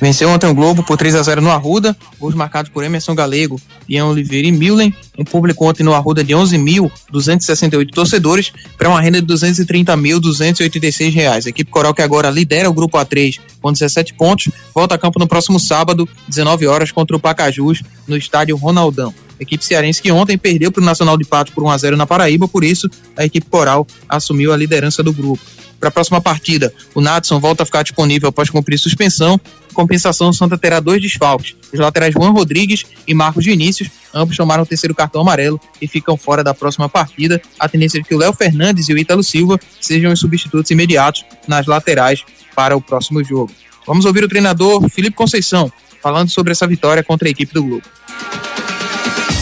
Venceu 0.00 0.28
ontem 0.28 0.48
o 0.48 0.54
Globo 0.54 0.82
por 0.82 0.96
3 0.96 1.14
a 1.14 1.22
0 1.22 1.40
no 1.40 1.50
Arruda, 1.50 1.96
gols 2.18 2.34
marcados 2.34 2.70
por 2.70 2.82
Emerson 2.84 3.14
Galego, 3.14 3.60
Ian 3.88 4.06
Oliveira 4.06 4.48
e 4.48 4.52
Millen. 4.52 4.94
Um 5.16 5.24
público 5.24 5.64
ontem 5.66 5.84
no 5.84 5.94
Arruda 5.94 6.24
de 6.24 6.34
11.268 6.34 7.90
torcedores 7.92 8.52
para 8.76 8.88
uma 8.88 9.00
renda 9.00 9.22
de 9.22 9.32
230.286 9.32 11.12
reais. 11.12 11.46
A 11.46 11.50
equipe 11.50 11.70
Coral 11.70 11.94
que 11.94 12.02
agora 12.02 12.28
lidera 12.28 12.68
o 12.68 12.72
grupo 12.74 12.98
A3 12.98 13.38
com 13.62 13.72
17 13.72 14.14
pontos, 14.14 14.50
volta 14.74 14.96
a 14.96 14.98
campo 14.98 15.18
no 15.18 15.26
próximo 15.26 15.58
sábado, 15.58 16.08
19 16.28 16.66
horas 16.66 16.92
contra 16.92 17.16
o 17.16 17.20
Pacajus 17.20 17.82
no 18.06 18.16
estádio 18.16 18.56
Ronaldão. 18.56 19.14
A 19.38 19.42
equipe 19.42 19.64
cearense 19.64 20.02
que 20.02 20.12
ontem 20.12 20.36
perdeu 20.36 20.70
para 20.70 20.82
o 20.82 20.84
Nacional 20.84 21.16
de 21.16 21.24
Patos 21.24 21.54
por 21.54 21.64
1 21.64 21.70
a 21.70 21.78
0 21.78 21.96
na 21.96 22.06
Paraíba, 22.06 22.46
por 22.46 22.62
isso 22.62 22.90
a 23.16 23.24
equipe 23.24 23.48
Coral 23.48 23.86
assumiu 24.08 24.52
a 24.52 24.56
liderança 24.56 25.02
do 25.02 25.12
grupo. 25.12 25.42
Para 25.84 25.88
a 25.88 25.92
próxima 25.92 26.20
partida, 26.20 26.72
o 26.94 27.00
Natson 27.00 27.38
volta 27.38 27.62
a 27.62 27.66
ficar 27.66 27.82
disponível 27.82 28.30
após 28.30 28.48
cumprir 28.48 28.78
suspensão. 28.78 29.38
Compensação, 29.74 30.30
o 30.30 30.32
Santa 30.32 30.56
terá 30.56 30.80
dois 30.80 31.02
desfalques. 31.02 31.54
Os 31.72 31.78
laterais 31.78 32.14
Juan 32.14 32.30
Rodrigues 32.30 32.84
e 33.06 33.12
Marcos 33.12 33.44
Vinícius, 33.44 33.90
ambos 34.14 34.36
tomaram 34.36 34.62
o 34.62 34.66
terceiro 34.66 34.94
cartão 34.94 35.20
amarelo 35.20 35.60
e 35.80 35.86
ficam 35.86 36.16
fora 36.16 36.42
da 36.42 36.54
próxima 36.54 36.88
partida. 36.88 37.42
A 37.58 37.68
tendência 37.68 37.98
é 37.98 38.02
que 38.02 38.14
o 38.14 38.18
Léo 38.18 38.32
Fernandes 38.32 38.88
e 38.88 38.94
o 38.94 38.98
Ítalo 38.98 39.22
Silva 39.22 39.58
sejam 39.80 40.12
os 40.12 40.20
substitutos 40.20 40.70
imediatos 40.70 41.24
nas 41.46 41.66
laterais 41.66 42.24
para 42.54 42.76
o 42.76 42.80
próximo 42.80 43.22
jogo. 43.22 43.52
Vamos 43.86 44.04
ouvir 44.04 44.24
o 44.24 44.28
treinador 44.28 44.88
Felipe 44.88 45.16
Conceição 45.16 45.70
falando 46.00 46.30
sobre 46.30 46.52
essa 46.52 46.66
vitória 46.66 47.02
contra 47.02 47.28
a 47.28 47.30
equipe 47.30 47.52
do 47.52 47.62
Globo. 47.62 47.82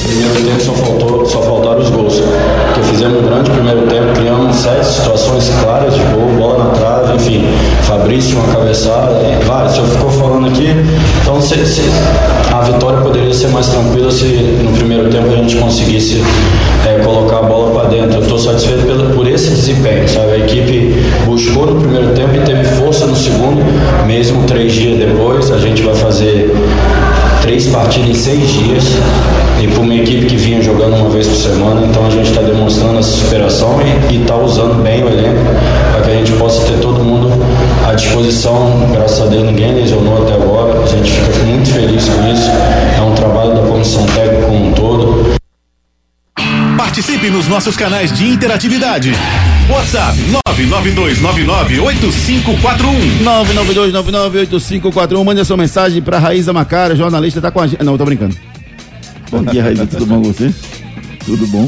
Primeiro 0.07 0.35
tempo 0.35 0.61
só, 0.61 0.73
faltou, 0.73 1.27
só 1.27 1.43
faltaram 1.43 1.79
os 1.81 1.91
gols. 1.91 2.23
Porque 2.67 2.83
fizemos 2.91 3.19
um 3.23 3.27
grande 3.27 3.51
primeiro 3.51 3.83
tempo, 3.83 4.13
criamos 4.15 4.57
sete 4.57 4.85
situações 4.87 5.51
claras 5.63 5.95
de 5.95 6.01
gol, 6.01 6.29
bola 6.39 6.65
na 6.65 6.71
trave, 6.71 7.15
enfim. 7.15 7.45
Fabrício, 7.83 8.37
uma 8.39 8.53
cabeçada, 8.55 9.21
vários. 9.47 9.73
Se 9.73 9.79
eu 9.79 9.87
ficou 9.87 10.11
falando 10.11 10.49
aqui, 10.49 10.69
então 11.23 11.41
se, 11.41 11.65
se- 11.67 11.83
a 12.53 12.61
vitória 12.61 13.01
poderia 13.01 13.33
ser 13.33 13.49
mais 13.49 13.69
tranquila 13.69 14.11
se 14.11 14.25
no 14.63 14.73
primeiro 14.77 15.09
tempo 15.09 15.29
a 15.33 15.37
gente 15.37 15.57
conseguisse 15.57 16.23
eh, 16.87 17.01
colocar 17.03 17.39
a 17.39 17.43
bola 17.43 17.71
para 17.71 17.89
dentro. 17.89 18.19
Eu 18.19 18.23
estou 18.23 18.39
satisfeito 18.39 18.85
pelo, 18.85 19.11
por 19.15 19.27
esse 19.27 19.49
desempenho, 19.51 20.07
sabe? 20.09 20.33
A 20.33 20.39
equipe 20.39 20.95
buscou 21.25 21.67
no 21.67 21.81
primeiro 21.81 22.09
tempo 22.15 22.35
e 22.35 22.41
teve 22.41 22.65
força 22.65 23.07
no 23.07 23.17
segundo, 23.17 23.63
mesmo 24.07 24.45
três 24.45 24.73
dias 24.73 24.99
depois. 24.99 25.51
A 25.51 25.59
gente 25.59 25.81
vai 25.83 25.95
fazer 25.95 26.53
três 27.43 27.67
partidas 27.67 28.09
em 28.09 28.15
seis 28.15 28.51
dias 28.51 28.85
e 29.61 29.67
para 29.67 29.81
uma 29.81 29.95
equipe 29.95 30.27
que 30.27 30.37
vinha 30.37 30.63
jogando 30.63 30.97
uma 30.97 31.11
vez 31.11 31.27
por 31.27 31.37
semana, 31.37 31.87
então 31.87 32.07
a 32.07 32.11
gente 32.11 32.31
está 32.31 32.41
demonstrando 32.41 32.99
essa 32.99 33.11
superação 33.11 33.81
e 34.11 34.21
está 34.21 34.37
usando 34.37 34.83
bem 34.83 35.03
o 35.03 35.09
elenco 35.09 35.41
para 35.93 36.03
que 36.03 36.11
a 36.11 36.15
gente 36.15 36.33
possa 36.33 36.65
ter 36.65 36.79
todo 36.79 37.03
mundo 37.03 37.31
à 37.87 37.95
disposição. 37.95 38.89
Graças 38.93 39.21
a 39.21 39.27
Deus 39.27 39.45
ninguém 39.45 39.75
lesionou 39.75 40.23
até 40.23 40.35
agora, 40.35 40.81
a 40.83 40.87
gente 40.87 41.13
fica 41.13 41.45
muito 41.45 41.69
feliz 41.69 42.09
com 42.09 42.33
isso. 42.33 42.51
É 42.97 43.03
um 43.03 43.15
trabalho 43.15 43.55
da 43.55 43.63
comissão 43.63 44.07
técnica 44.07 44.47
como 44.47 44.69
um 44.69 44.73
todo. 44.73 45.32
Participe 46.93 47.31
nos 47.31 47.49
nossos 47.49 47.75
canais 47.75 48.13
de 48.13 48.29
interatividade. 48.29 49.13
WhatsApp 49.67 50.15
992998541. 50.47 53.25
992998541. 54.85 55.25
Mande 55.25 55.41
a 55.41 55.45
sua 55.47 55.57
mensagem 55.57 56.03
pra 56.03 56.19
Raíza 56.19 56.53
Macário, 56.53 56.95
jornalista, 56.95 57.41
tá 57.41 57.51
com 57.51 57.63
a 57.63 57.67
gente. 57.67 57.83
Não, 57.83 57.97
tô 57.97 58.05
brincando. 58.05 58.37
Bom 59.31 59.43
dia, 59.43 59.63
Raíza, 59.63 59.87
tudo 59.87 60.05
bom 60.05 60.21
com 60.21 60.35
você? 60.35 60.53
Tudo 61.25 61.47
bom? 61.47 61.67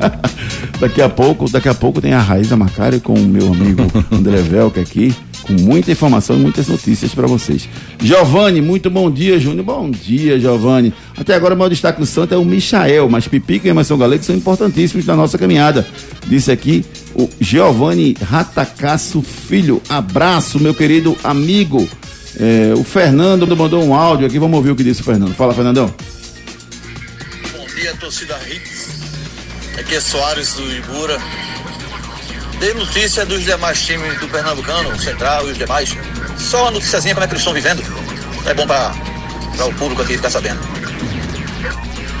daqui 0.78 1.00
a 1.00 1.08
pouco, 1.08 1.50
daqui 1.50 1.70
a 1.70 1.74
pouco 1.74 2.02
tem 2.02 2.12
a 2.12 2.20
Raíza 2.20 2.54
Macário 2.54 3.00
com 3.00 3.14
o 3.14 3.24
meu 3.24 3.50
amigo 3.50 3.90
André 4.12 4.42
Velca 4.42 4.82
aqui, 4.82 5.14
com 5.42 5.52
muita 5.52 5.90
informação 5.90 6.36
e 6.36 6.38
muitas 6.38 6.68
notícias 6.68 7.14
pra 7.14 7.26
vocês. 7.26 7.68
Giovanni, 8.00 8.60
muito 8.60 8.88
bom 8.88 9.10
dia, 9.10 9.38
Júnior. 9.38 9.64
Bom 9.64 9.90
dia, 9.90 10.38
Giovanni. 10.38 10.92
Até 11.16 11.34
agora 11.34 11.54
o 11.54 11.58
maior 11.58 11.68
destaque 11.68 12.00
do 12.00 12.06
Santo 12.06 12.34
é 12.34 12.36
o 12.36 12.44
Michael, 12.44 13.08
mas 13.08 13.28
Pipica 13.28 13.66
e 13.66 13.70
Emerson 13.70 13.96
Galego 13.96 14.24
são 14.24 14.34
importantíssimos 14.34 15.04
na 15.06 15.16
nossa 15.16 15.36
caminhada. 15.36 15.86
Disse 16.26 16.50
aqui 16.50 16.84
o 17.14 17.28
Giovanni 17.40 18.16
Ratacasso 18.22 19.22
Filho. 19.22 19.82
Abraço, 19.88 20.58
meu 20.60 20.74
querido 20.74 21.16
amigo. 21.22 21.88
É, 22.38 22.72
o 22.76 22.84
Fernando 22.84 23.46
mandou 23.56 23.84
um 23.84 23.94
áudio 23.94 24.26
aqui, 24.26 24.38
vamos 24.38 24.56
ouvir 24.56 24.70
o 24.70 24.76
que 24.76 24.84
disse 24.84 25.02
o 25.02 25.04
Fernando. 25.04 25.34
Fala, 25.34 25.52
Fernandão. 25.52 25.92
Bom 27.52 27.66
dia, 27.76 27.94
torcida 27.94 28.38
Hits. 28.48 28.82
Aqui 29.78 29.94
é 29.94 30.00
Soares 30.00 30.54
do 30.54 30.70
Ibura. 30.72 31.18
Dei 32.62 32.74
notícia 32.74 33.26
dos 33.26 33.42
demais 33.42 33.84
times 33.84 34.20
do 34.20 34.28
Pernambucano, 34.28 34.90
o 34.90 34.96
Central 34.96 35.48
e 35.48 35.50
os 35.50 35.58
demais. 35.58 35.96
Só 36.38 36.62
uma 36.62 36.70
noticiazinha 36.70 37.12
como 37.12 37.24
é 37.24 37.26
que 37.26 37.32
eles 37.32 37.40
estão 37.40 37.52
vivendo. 37.52 37.82
É 38.46 38.54
bom 38.54 38.64
para 38.64 38.94
o 39.66 39.74
público 39.74 40.00
aqui 40.00 40.14
ficar 40.14 40.30
sabendo. 40.30 40.60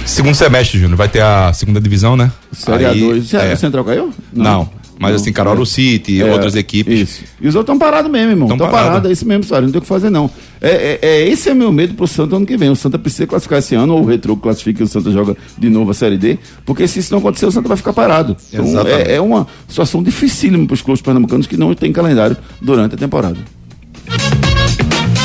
Segundo 0.04 0.34
semestre, 0.34 0.80
Júnior, 0.80 0.96
vai 0.96 1.08
ter 1.08 1.22
a 1.22 1.52
segunda 1.52 1.80
divisão, 1.80 2.16
né? 2.16 2.32
Série 2.52 2.86
Aí, 2.86 3.00
A2. 3.00 3.24
Sério, 3.24 3.50
é. 3.52 3.54
O 3.54 3.56
Central 3.56 3.84
caiu? 3.84 4.12
Não. 4.32 4.68
Mas 5.02 5.16
assim, 5.16 5.32
Caruaru 5.32 5.66
City, 5.66 6.22
É, 6.22 6.32
outras 6.32 6.54
equipes. 6.54 7.00
Isso. 7.00 7.24
E 7.40 7.48
os 7.48 7.54
outros 7.54 7.74
estão 7.74 7.78
parados 7.78 8.10
mesmo, 8.10 8.30
irmão. 8.30 8.48
Tão 8.48 8.56
Estão 8.56 8.70
parado. 8.70 8.88
parados, 8.88 9.10
é 9.10 9.12
isso 9.12 9.26
mesmo, 9.26 9.44
Sário. 9.44 9.66
Não 9.66 9.72
tem 9.72 9.78
o 9.78 9.82
que 9.82 9.88
fazer, 9.88 10.10
não. 10.10 10.30
É, 10.60 10.70
é, 10.70 10.98
é- 11.02 11.28
esse 11.28 11.48
é 11.50 11.54
meu 11.54 11.72
medo 11.72 11.94
pro 11.94 12.06
Santa 12.06 12.36
ano 12.36 12.46
que 12.46 12.56
vem. 12.56 12.70
O 12.70 12.76
Santa 12.76 12.98
precisa 12.98 13.26
classificar 13.26 13.58
esse 13.58 13.74
ano, 13.74 13.94
ou 13.94 14.02
o 14.02 14.04
Retro 14.06 14.36
classifica 14.36 14.82
e 14.82 14.84
o 14.84 14.88
Santa 14.88 15.10
joga 15.10 15.36
de 15.58 15.68
novo 15.68 15.90
a 15.90 15.94
Série 15.94 16.16
D, 16.16 16.38
porque 16.64 16.86
se 16.86 17.00
isso 17.00 17.12
não 17.12 17.18
acontecer, 17.18 17.46
o 17.46 17.50
Santa 17.52 17.68
vai 17.68 17.76
ficar 17.76 17.92
parado. 17.92 18.36
Então, 18.52 18.86
é, 18.86 19.16
é 19.16 19.20
uma 19.20 19.46
situação 19.68 20.02
dificílima 20.02 20.66
para 20.66 20.74
os 20.74 20.82
clubes 20.82 21.02
pernambucanos 21.02 21.46
que 21.46 21.56
não 21.56 21.74
têm 21.74 21.92
calendário 21.92 22.36
durante 22.60 22.94
a 22.94 22.98
temporada. 22.98 23.38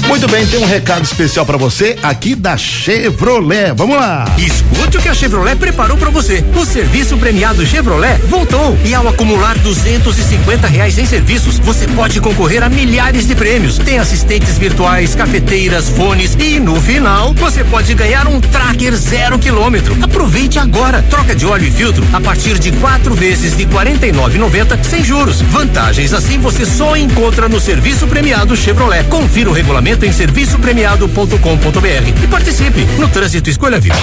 Muito 0.08 0.26
bem, 0.30 0.48
tem 0.48 0.58
um 0.58 0.66
recado 0.66 1.04
especial 1.04 1.46
pra 1.46 1.58
você 1.58 1.98
aqui 2.02 2.34
da 2.34 2.56
Chevrolet. 2.56 3.74
Vamos 3.76 3.98
lá. 3.98 4.24
Escute 4.38 4.98
o 4.98 5.02
que 5.02 5.10
a 5.10 5.14
Chevrolet 5.14 5.58
preparou 5.58 5.98
para 5.98 6.10
você. 6.10 6.44
O 6.56 6.66
serviço 6.66 7.18
premiado 7.18 7.66
Chevrolet 7.66 8.18
voltou 8.30 8.78
e 8.86 8.96
ao 8.96 9.06
acumular 9.06 9.58
250 9.58 10.66
reais 10.66 10.98
em 10.98 11.06
serviços, 11.06 11.60
você 11.60 11.86
pode 11.90 12.22
concorrer 12.22 12.64
a 12.64 12.70
milhares 12.70 13.28
de 13.28 13.36
prêmios. 13.36 13.78
Tem 13.80 14.00
assistentes 14.00 14.58
virtuais, 14.58 15.14
cafeteiras, 15.14 15.90
fones 15.90 16.36
e 16.40 16.58
no 16.58 16.80
final 16.82 17.34
você 17.34 17.66
pode 17.66 17.94
ganhar 17.94 18.28
um 18.28 18.40
tracker 18.40 18.96
zero 18.96 19.38
quilômetro. 19.38 19.96
Aproveite 20.02 20.58
agora. 20.58 21.04
Troca 21.10 21.36
de 21.36 21.46
óleo 21.46 21.68
e 21.68 21.72
filtro 21.72 22.08
a 22.14 22.22
partir 22.22 22.58
de 22.60 22.72
quatro 22.72 23.14
vezes 23.14 23.58
de 23.58 23.66
R$ 23.66 23.72
49,90 23.72 24.84
sem 24.84 25.04
juros. 25.04 25.42
Vantagens 25.42 26.14
assim 26.14 26.40
você 26.40 26.66
só 26.66 26.96
encontra 26.96 27.50
no 27.50 27.60
serviço 27.60 28.08
premiado 28.08 28.56
Chevrolet. 28.56 29.04
Confira 29.10 29.50
o 29.50 29.54
regulamento 29.54 29.97
em 30.06 30.12
serviçopremiado.com.br 30.12 32.24
e 32.24 32.28
participe. 32.28 32.86
No 33.00 33.08
trânsito 33.08 33.50
escolha 33.50 33.80
vida. 33.80 33.96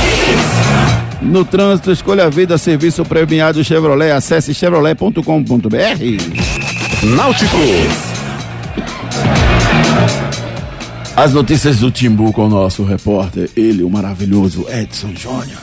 No 1.22 1.44
trânsito, 1.44 1.90
escolha 1.90 2.28
vida, 2.28 2.58
serviço 2.58 3.04
premiado 3.04 3.64
Chevrolet. 3.64 4.10
Acesse 4.10 4.52
chevrolet.com.br. 4.52 5.22
Náutico. 7.02 7.56
As 11.16 11.32
notícias 11.32 11.78
do 11.78 11.90
Timbu 11.90 12.32
com 12.32 12.46
o 12.46 12.48
nosso 12.48 12.82
repórter, 12.82 13.48
ele, 13.56 13.84
o 13.84 13.88
maravilhoso 13.88 14.66
Edson 14.68 15.14
Júnior. 15.14 15.62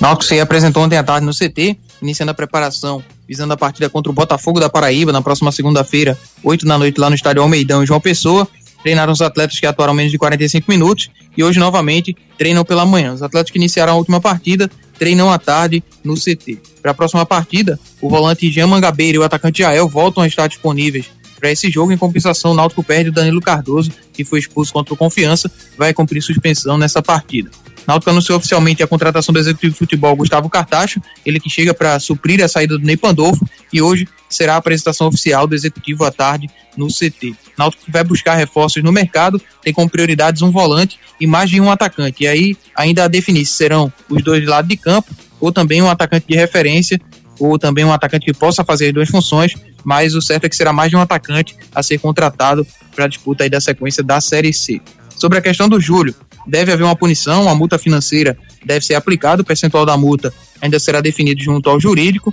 Náutico 0.00 0.24
se 0.24 0.40
apresentou 0.40 0.82
ontem 0.82 0.96
à 0.96 1.04
tarde 1.04 1.26
no 1.26 1.32
CT, 1.32 1.76
iniciando 2.00 2.32
a 2.32 2.34
preparação, 2.34 3.04
visando 3.28 3.52
a 3.52 3.56
partida 3.56 3.88
contra 3.88 4.10
o 4.10 4.14
Botafogo 4.14 4.58
da 4.58 4.68
Paraíba 4.68 5.12
na 5.12 5.22
próxima 5.22 5.52
segunda-feira, 5.52 6.18
8 6.42 6.66
da 6.66 6.78
noite, 6.78 6.98
lá 6.98 7.08
no 7.08 7.14
estádio 7.14 7.42
Almeidão 7.42 7.82
em 7.82 7.86
João 7.86 8.00
Pessoa. 8.00 8.48
Treinaram 8.84 9.14
os 9.14 9.22
atletas 9.22 9.58
que 9.58 9.64
atuaram 9.64 9.94
menos 9.94 10.12
de 10.12 10.18
45 10.18 10.70
minutos 10.70 11.10
e 11.34 11.42
hoje 11.42 11.58
novamente 11.58 12.14
treinam 12.36 12.66
pela 12.66 12.84
manhã. 12.84 13.14
Os 13.14 13.22
atletas 13.22 13.50
que 13.50 13.56
iniciaram 13.56 13.94
a 13.94 13.96
última 13.96 14.20
partida 14.20 14.70
treinam 14.98 15.32
à 15.32 15.38
tarde 15.38 15.82
no 16.04 16.14
CT. 16.14 16.58
Para 16.82 16.90
a 16.90 16.94
próxima 16.94 17.24
partida, 17.24 17.80
o 17.98 18.10
volante 18.10 18.52
Jean 18.52 18.66
Mangabeira 18.66 19.16
e 19.16 19.18
o 19.18 19.22
atacante 19.22 19.62
Jael 19.62 19.88
voltam 19.88 20.22
a 20.22 20.26
estar 20.26 20.48
disponíveis 20.48 21.06
para 21.44 21.52
esse 21.52 21.70
jogo. 21.70 21.92
Em 21.92 21.98
compensação, 21.98 22.52
o 22.52 22.54
Náutico 22.54 22.82
perde 22.82 23.10
o 23.10 23.12
Danilo 23.12 23.38
Cardoso, 23.38 23.92
que 24.14 24.24
foi 24.24 24.38
expulso 24.38 24.72
contra 24.72 24.94
o 24.94 24.96
Confiança, 24.96 25.52
vai 25.76 25.92
cumprir 25.92 26.22
suspensão 26.22 26.78
nessa 26.78 27.02
partida. 27.02 27.50
Náutico 27.86 28.08
anunciou 28.08 28.38
oficialmente 28.38 28.82
a 28.82 28.86
contratação 28.86 29.30
do 29.30 29.38
executivo 29.38 29.74
de 29.74 29.78
futebol 29.78 30.16
Gustavo 30.16 30.48
Cartacho, 30.48 31.02
ele 31.26 31.38
que 31.38 31.50
chega 31.50 31.74
para 31.74 32.00
suprir 32.00 32.42
a 32.42 32.48
saída 32.48 32.78
do 32.78 32.86
Ney 32.86 32.96
Pandolfo, 32.96 33.46
e 33.70 33.82
hoje 33.82 34.08
será 34.26 34.54
a 34.54 34.56
apresentação 34.56 35.08
oficial 35.08 35.46
do 35.46 35.54
executivo 35.54 36.02
à 36.04 36.10
tarde 36.10 36.48
no 36.78 36.86
CT. 36.86 37.34
Náutico 37.58 37.84
vai 37.88 38.02
buscar 38.02 38.36
reforços 38.36 38.82
no 38.82 38.90
mercado, 38.90 39.38
tem 39.62 39.70
como 39.70 39.90
prioridades 39.90 40.40
um 40.40 40.50
volante 40.50 40.98
e 41.20 41.26
mais 41.26 41.50
de 41.50 41.60
um 41.60 41.70
atacante. 41.70 42.24
E 42.24 42.26
aí 42.26 42.56
ainda 42.74 43.04
a 43.04 43.08
definir 43.08 43.44
se 43.44 43.52
serão 43.52 43.92
os 44.08 44.22
dois 44.24 44.40
de 44.40 44.46
lado 44.46 44.66
de 44.66 44.78
campo 44.78 45.14
ou 45.38 45.52
também 45.52 45.82
um 45.82 45.90
atacante 45.90 46.26
de 46.26 46.34
referência 46.34 46.98
ou 47.38 47.58
também 47.58 47.84
um 47.84 47.92
atacante 47.92 48.26
que 48.26 48.32
possa 48.32 48.64
fazer 48.64 48.88
as 48.88 48.92
duas 48.92 49.08
funções, 49.08 49.54
mas 49.84 50.14
o 50.14 50.22
certo 50.22 50.44
é 50.44 50.48
que 50.48 50.56
será 50.56 50.72
mais 50.72 50.90
de 50.90 50.96
um 50.96 51.00
atacante 51.00 51.56
a 51.74 51.82
ser 51.82 51.98
contratado 51.98 52.66
para 52.94 53.04
a 53.04 53.08
disputa 53.08 53.44
aí 53.44 53.50
da 53.50 53.60
sequência 53.60 54.02
da 54.02 54.20
Série 54.20 54.52
C. 54.52 54.80
Sobre 55.16 55.38
a 55.38 55.42
questão 55.42 55.68
do 55.68 55.80
Júlio, 55.80 56.14
deve 56.46 56.72
haver 56.72 56.84
uma 56.84 56.96
punição, 56.96 57.42
uma 57.42 57.54
multa 57.54 57.78
financeira 57.78 58.36
deve 58.64 58.84
ser 58.84 58.94
aplicada, 58.94 59.42
o 59.42 59.44
percentual 59.44 59.84
da 59.84 59.96
multa 59.96 60.32
ainda 60.60 60.78
será 60.78 61.00
definido 61.00 61.42
junto 61.42 61.68
ao 61.68 61.78
jurídico, 61.78 62.32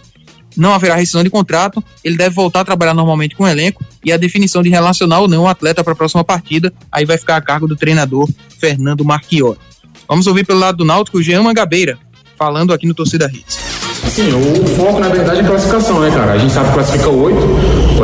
não 0.55 0.73
haverá 0.73 0.95
rescisão 0.95 1.23
de 1.23 1.29
contrato, 1.29 1.83
ele 2.03 2.17
deve 2.17 2.35
voltar 2.35 2.61
a 2.61 2.65
trabalhar 2.65 2.93
normalmente 2.93 3.35
com 3.35 3.43
o 3.43 3.47
elenco 3.47 3.83
e 4.03 4.11
a 4.11 4.17
definição 4.17 4.61
de 4.61 4.69
relacionar 4.69 5.19
ou 5.19 5.27
não 5.27 5.43
o 5.43 5.47
atleta 5.47 5.83
para 5.83 5.93
a 5.93 5.95
próxima 5.95 6.23
partida, 6.23 6.73
aí 6.91 7.05
vai 7.05 7.17
ficar 7.17 7.37
a 7.37 7.41
cargo 7.41 7.67
do 7.67 7.75
treinador 7.75 8.29
Fernando 8.59 9.05
Marchiori. 9.05 9.59
Vamos 10.07 10.27
ouvir 10.27 10.45
pelo 10.45 10.59
lado 10.59 10.79
do 10.79 10.85
Náutico 10.85 11.19
o 11.19 11.23
Jean 11.23 11.43
Mangabeira, 11.43 11.97
falando 12.37 12.73
aqui 12.73 12.85
no 12.85 12.93
Torcida 12.93 13.31
Hits. 13.33 13.70
Sim, 14.07 14.29
o 14.33 14.65
foco 14.65 14.99
na 14.99 15.07
verdade 15.07 15.39
é 15.39 15.43
classificação, 15.43 15.99
né, 15.99 16.11
cara? 16.11 16.33
A 16.33 16.37
gente 16.37 16.51
sabe 16.51 16.67
que 16.67 16.73
classifica 16.73 17.09
oito. 17.09 17.47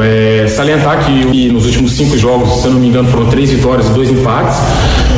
É, 0.01 0.47
salientar 0.47 1.05
que 1.05 1.49
nos 1.51 1.65
últimos 1.65 1.91
cinco 1.91 2.17
jogos, 2.17 2.61
se 2.61 2.67
eu 2.67 2.71
não 2.71 2.79
me 2.79 2.87
engano, 2.87 3.09
foram 3.09 3.25
três 3.27 3.49
vitórias 3.51 3.87
e 3.87 3.89
dois 3.91 4.09
empates. 4.09 4.57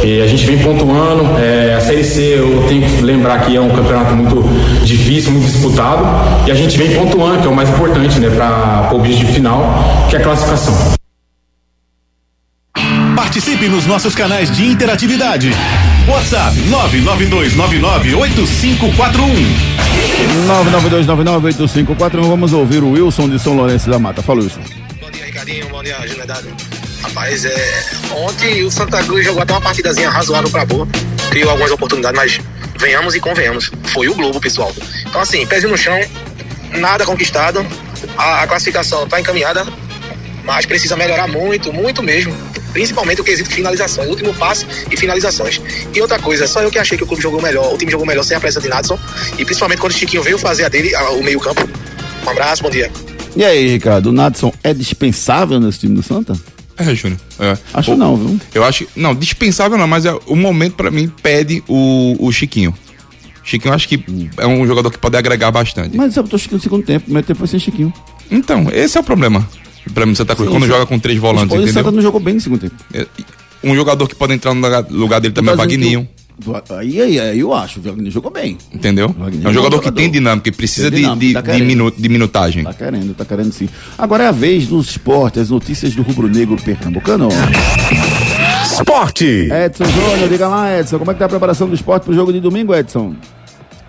E 0.04 0.22
a 0.22 0.28
gente 0.28 0.46
vem 0.46 0.58
pontuando. 0.58 1.38
É, 1.38 1.76
a 1.78 1.82
Série 1.82 2.04
C, 2.04 2.36
eu 2.40 2.66
tenho 2.68 2.82
que 2.82 3.02
lembrar 3.02 3.40
que 3.42 3.56
é 3.56 3.62
um 3.62 3.70
campeonato 3.70 4.14
muito 4.16 4.44
difícil, 4.84 5.32
muito 5.32 5.46
disputado. 5.46 6.06
E 6.48 6.52
a 6.52 6.56
gente 6.56 6.78
vem 6.78 6.92
pontuando, 6.92 7.40
que 7.40 7.48
é 7.48 7.50
o 7.50 7.56
mais 7.56 7.70
importante, 7.70 8.20
né, 8.20 8.30
para 8.30 8.90
o 8.92 8.96
objetivo 8.98 9.32
final, 9.32 9.64
que 10.10 10.16
é 10.16 10.20
a 10.20 10.24
classificação. 10.24 10.99
Participe 13.60 13.68
nos 13.68 13.86
nossos 13.86 14.16
canais 14.16 14.50
de 14.50 14.66
interatividade. 14.66 15.52
WhatsApp 16.08 16.56
992998541. 16.62 18.88
992998541. 20.48 22.22
Vamos 22.22 22.54
ouvir 22.54 22.82
o 22.82 22.92
Wilson 22.92 23.28
de 23.28 23.38
São 23.38 23.58
Lourenço 23.58 23.90
da 23.90 24.00
Mata. 24.00 24.22
Fala, 24.22 24.42
Wilson. 24.42 24.62
Ricardinho, 25.26 25.68
bom 25.68 25.84
dia, 25.84 25.98
Juliedade. 26.08 26.48
Rapaz, 27.04 27.44
é, 27.44 27.84
ontem 28.12 28.64
o 28.64 28.72
Santa 28.72 29.04
Cruz 29.04 29.26
jogou 29.26 29.42
até 29.42 29.52
uma 29.52 29.62
partidazinha 29.62 30.10
razoável 30.10 30.50
pra 30.50 30.66
boa, 30.66 30.88
criou 31.30 31.50
algumas 31.50 31.72
oportunidades, 31.72 32.18
mas 32.18 32.40
venhamos 32.80 33.14
e 33.14 33.20
convenhamos, 33.20 33.70
foi 33.88 34.08
o 34.08 34.16
Globo, 34.16 34.40
pessoal. 34.40 34.74
Então, 35.06 35.20
assim, 35.20 35.46
pezinho 35.46 35.72
no 35.72 35.78
chão, 35.78 36.00
nada 36.78 37.06
conquistado, 37.06 37.66
a, 38.18 38.44
a 38.44 38.48
classificação 38.48 39.06
tá 39.08 39.20
encaminhada, 39.20 39.66
mas 40.50 40.66
precisa 40.66 40.96
melhorar 40.98 41.28
muito, 41.28 41.72
muito 41.72 42.02
mesmo. 42.02 42.34
Principalmente 42.74 43.22
o 43.22 43.24
quesito 43.24 43.50
finalizações, 43.52 44.10
último 44.10 44.34
passe 44.34 44.66
e 44.92 44.98
finalizações. 44.98 45.62
E 45.94 46.02
outra 46.02 46.18
coisa, 46.18 46.48
só 46.48 46.62
eu 46.62 46.72
que 46.72 46.80
achei 46.80 46.98
que 46.98 47.04
o 47.04 47.08
clube 47.08 47.22
jogou 47.22 47.40
melhor, 47.42 47.72
o 47.72 47.78
time 47.78 47.92
jogou 47.92 48.06
melhor 48.06 48.24
sem 48.24 48.36
a 48.36 48.40
presença 48.40 48.62
de 48.62 48.68
Nadson, 48.68 48.98
e 49.38 49.46
principalmente 49.46 49.80
quando 49.80 49.94
o 49.94 49.96
Chiquinho 49.96 50.24
veio 50.24 50.40
fazer 50.40 50.66
a 50.66 50.70
dele, 50.70 50.94
a- 50.96 51.12
o 51.12 51.24
meio-campo. 51.24 51.68
Um 52.26 52.30
abraço, 52.30 52.64
bom 52.64 52.70
dia. 52.72 52.92
E 53.36 53.44
aí, 53.46 53.68
Ricardo, 53.70 54.08
o 54.08 54.12
Nadson 54.12 54.52
é 54.64 54.74
dispensável 54.74 55.60
nesse 55.60 55.80
time 55.80 55.94
do 55.96 56.02
Santa? 56.02 56.34
É, 56.78 56.96
Júnior. 56.96 57.20
É. 57.40 57.56
Acho 57.74 57.92
O- 57.94 57.98
não, 57.98 58.16
viu? 58.18 58.40
Eu 58.54 58.64
acho. 58.64 58.88
Não, 58.96 59.14
dispensável 59.14 59.78
não, 59.78 59.88
mas 59.88 60.06
é, 60.06 60.14
o 60.26 60.36
momento 60.36 60.74
pra 60.76 60.90
mim 60.90 61.12
pede 61.22 61.64
o, 61.68 62.16
o 62.20 62.32
Chiquinho. 62.32 62.74
Chiquinho 63.44 63.72
eu 63.72 63.76
acho 63.76 63.88
que 63.88 64.04
é 64.38 64.48
um 64.48 64.66
jogador 64.66 64.90
que 64.90 64.98
pode 64.98 65.16
agregar 65.18 65.52
bastante. 65.52 65.96
Mas 65.96 66.16
eu 66.16 66.24
tô 66.24 66.38
Chiquinho 66.40 66.58
no 66.58 66.64
segundo 66.64 66.84
tempo, 66.86 67.02
o 67.02 67.06
primeiro 67.06 67.28
tempo 67.28 67.38
foi 67.40 67.48
sem 67.48 67.60
Chiquinho. 67.60 67.94
Então, 68.32 68.68
esse 68.72 68.98
é 68.98 69.02
o 69.02 69.04
problema. 69.04 69.48
Pra 69.94 70.06
mim, 70.06 70.14
Santa 70.16 70.36
Cruz, 70.36 70.50
Sim, 70.50 70.56
quando 70.58 70.68
joga 70.68 70.86
com 70.86 71.00
três 71.00 71.18
volantes, 71.20 71.52
O 71.56 71.58
Santa 71.60 71.72
entendeu? 71.72 71.92
não 71.92 72.02
jogou 72.02 72.20
bem 72.20 72.34
no 72.36 72.40
segundo 72.42 72.62
tempo. 72.62 72.76
É, 72.94 73.06
Um 73.64 73.76
jogador 73.76 74.08
que 74.08 74.16
pode 74.16 74.34
entrar 74.34 74.54
no 74.54 74.62
lugar, 74.90 75.20
dele 75.20 75.34
também 75.34 75.50
é 75.52 75.54
que 75.54 75.58
Vagninho. 75.58 76.08
Aí, 76.78 77.02
aí, 77.02 77.20
aí 77.20 77.40
eu 77.40 77.54
acho, 77.54 77.82
o 77.82 77.84
Wagner 77.84 78.10
jogou 78.10 78.32
bem. 78.32 78.58
Entendeu? 78.74 79.14
É 79.20 79.22
um 79.22 79.26
é 79.26 79.50
um 79.50 79.54
jogador 79.54 79.80
que 79.80 79.86
jogador. 79.88 79.92
tem 79.92 80.10
dinâmica 80.10 80.48
e 80.48 80.52
precisa 80.54 80.90
Tem 80.90 81.02
de, 81.02 81.04
dinâmica, 81.04 81.42
de, 81.42 81.48
tá 81.50 81.54
de, 81.58 81.64
minu- 81.64 81.92
de 81.92 82.08
minutagem. 82.08 82.64
Tá 82.64 82.74
querendo, 82.74 83.14
tá 83.14 83.26
querendo 83.26 83.52
sim. 83.52 83.68
Agora 83.98 84.24
é 84.24 84.28
a 84.28 84.32
vez 84.32 84.66
dos 84.66 84.90
esportes, 84.92 85.42
as 85.42 85.50
notícias 85.50 85.94
do 85.94 86.02
rubro-negro 86.02 86.56
pernambucano. 86.64 87.28
Esporte! 88.64 89.50
Edson 89.52 89.86
Júnior, 89.86 90.30
diga 90.30 90.48
lá, 90.48 90.80
Edson, 90.80 90.98
como 91.00 91.12
é 91.12 91.14
que 91.14 91.20
tá 91.20 91.26
a 91.26 91.30
preparação 91.30 91.68
do 91.68 91.76
esporte 91.76 92.04
pro 92.04 92.14
jogo 92.14 92.32
de 92.32 92.40
domingo, 92.40 92.74
Edson? 92.74 93.16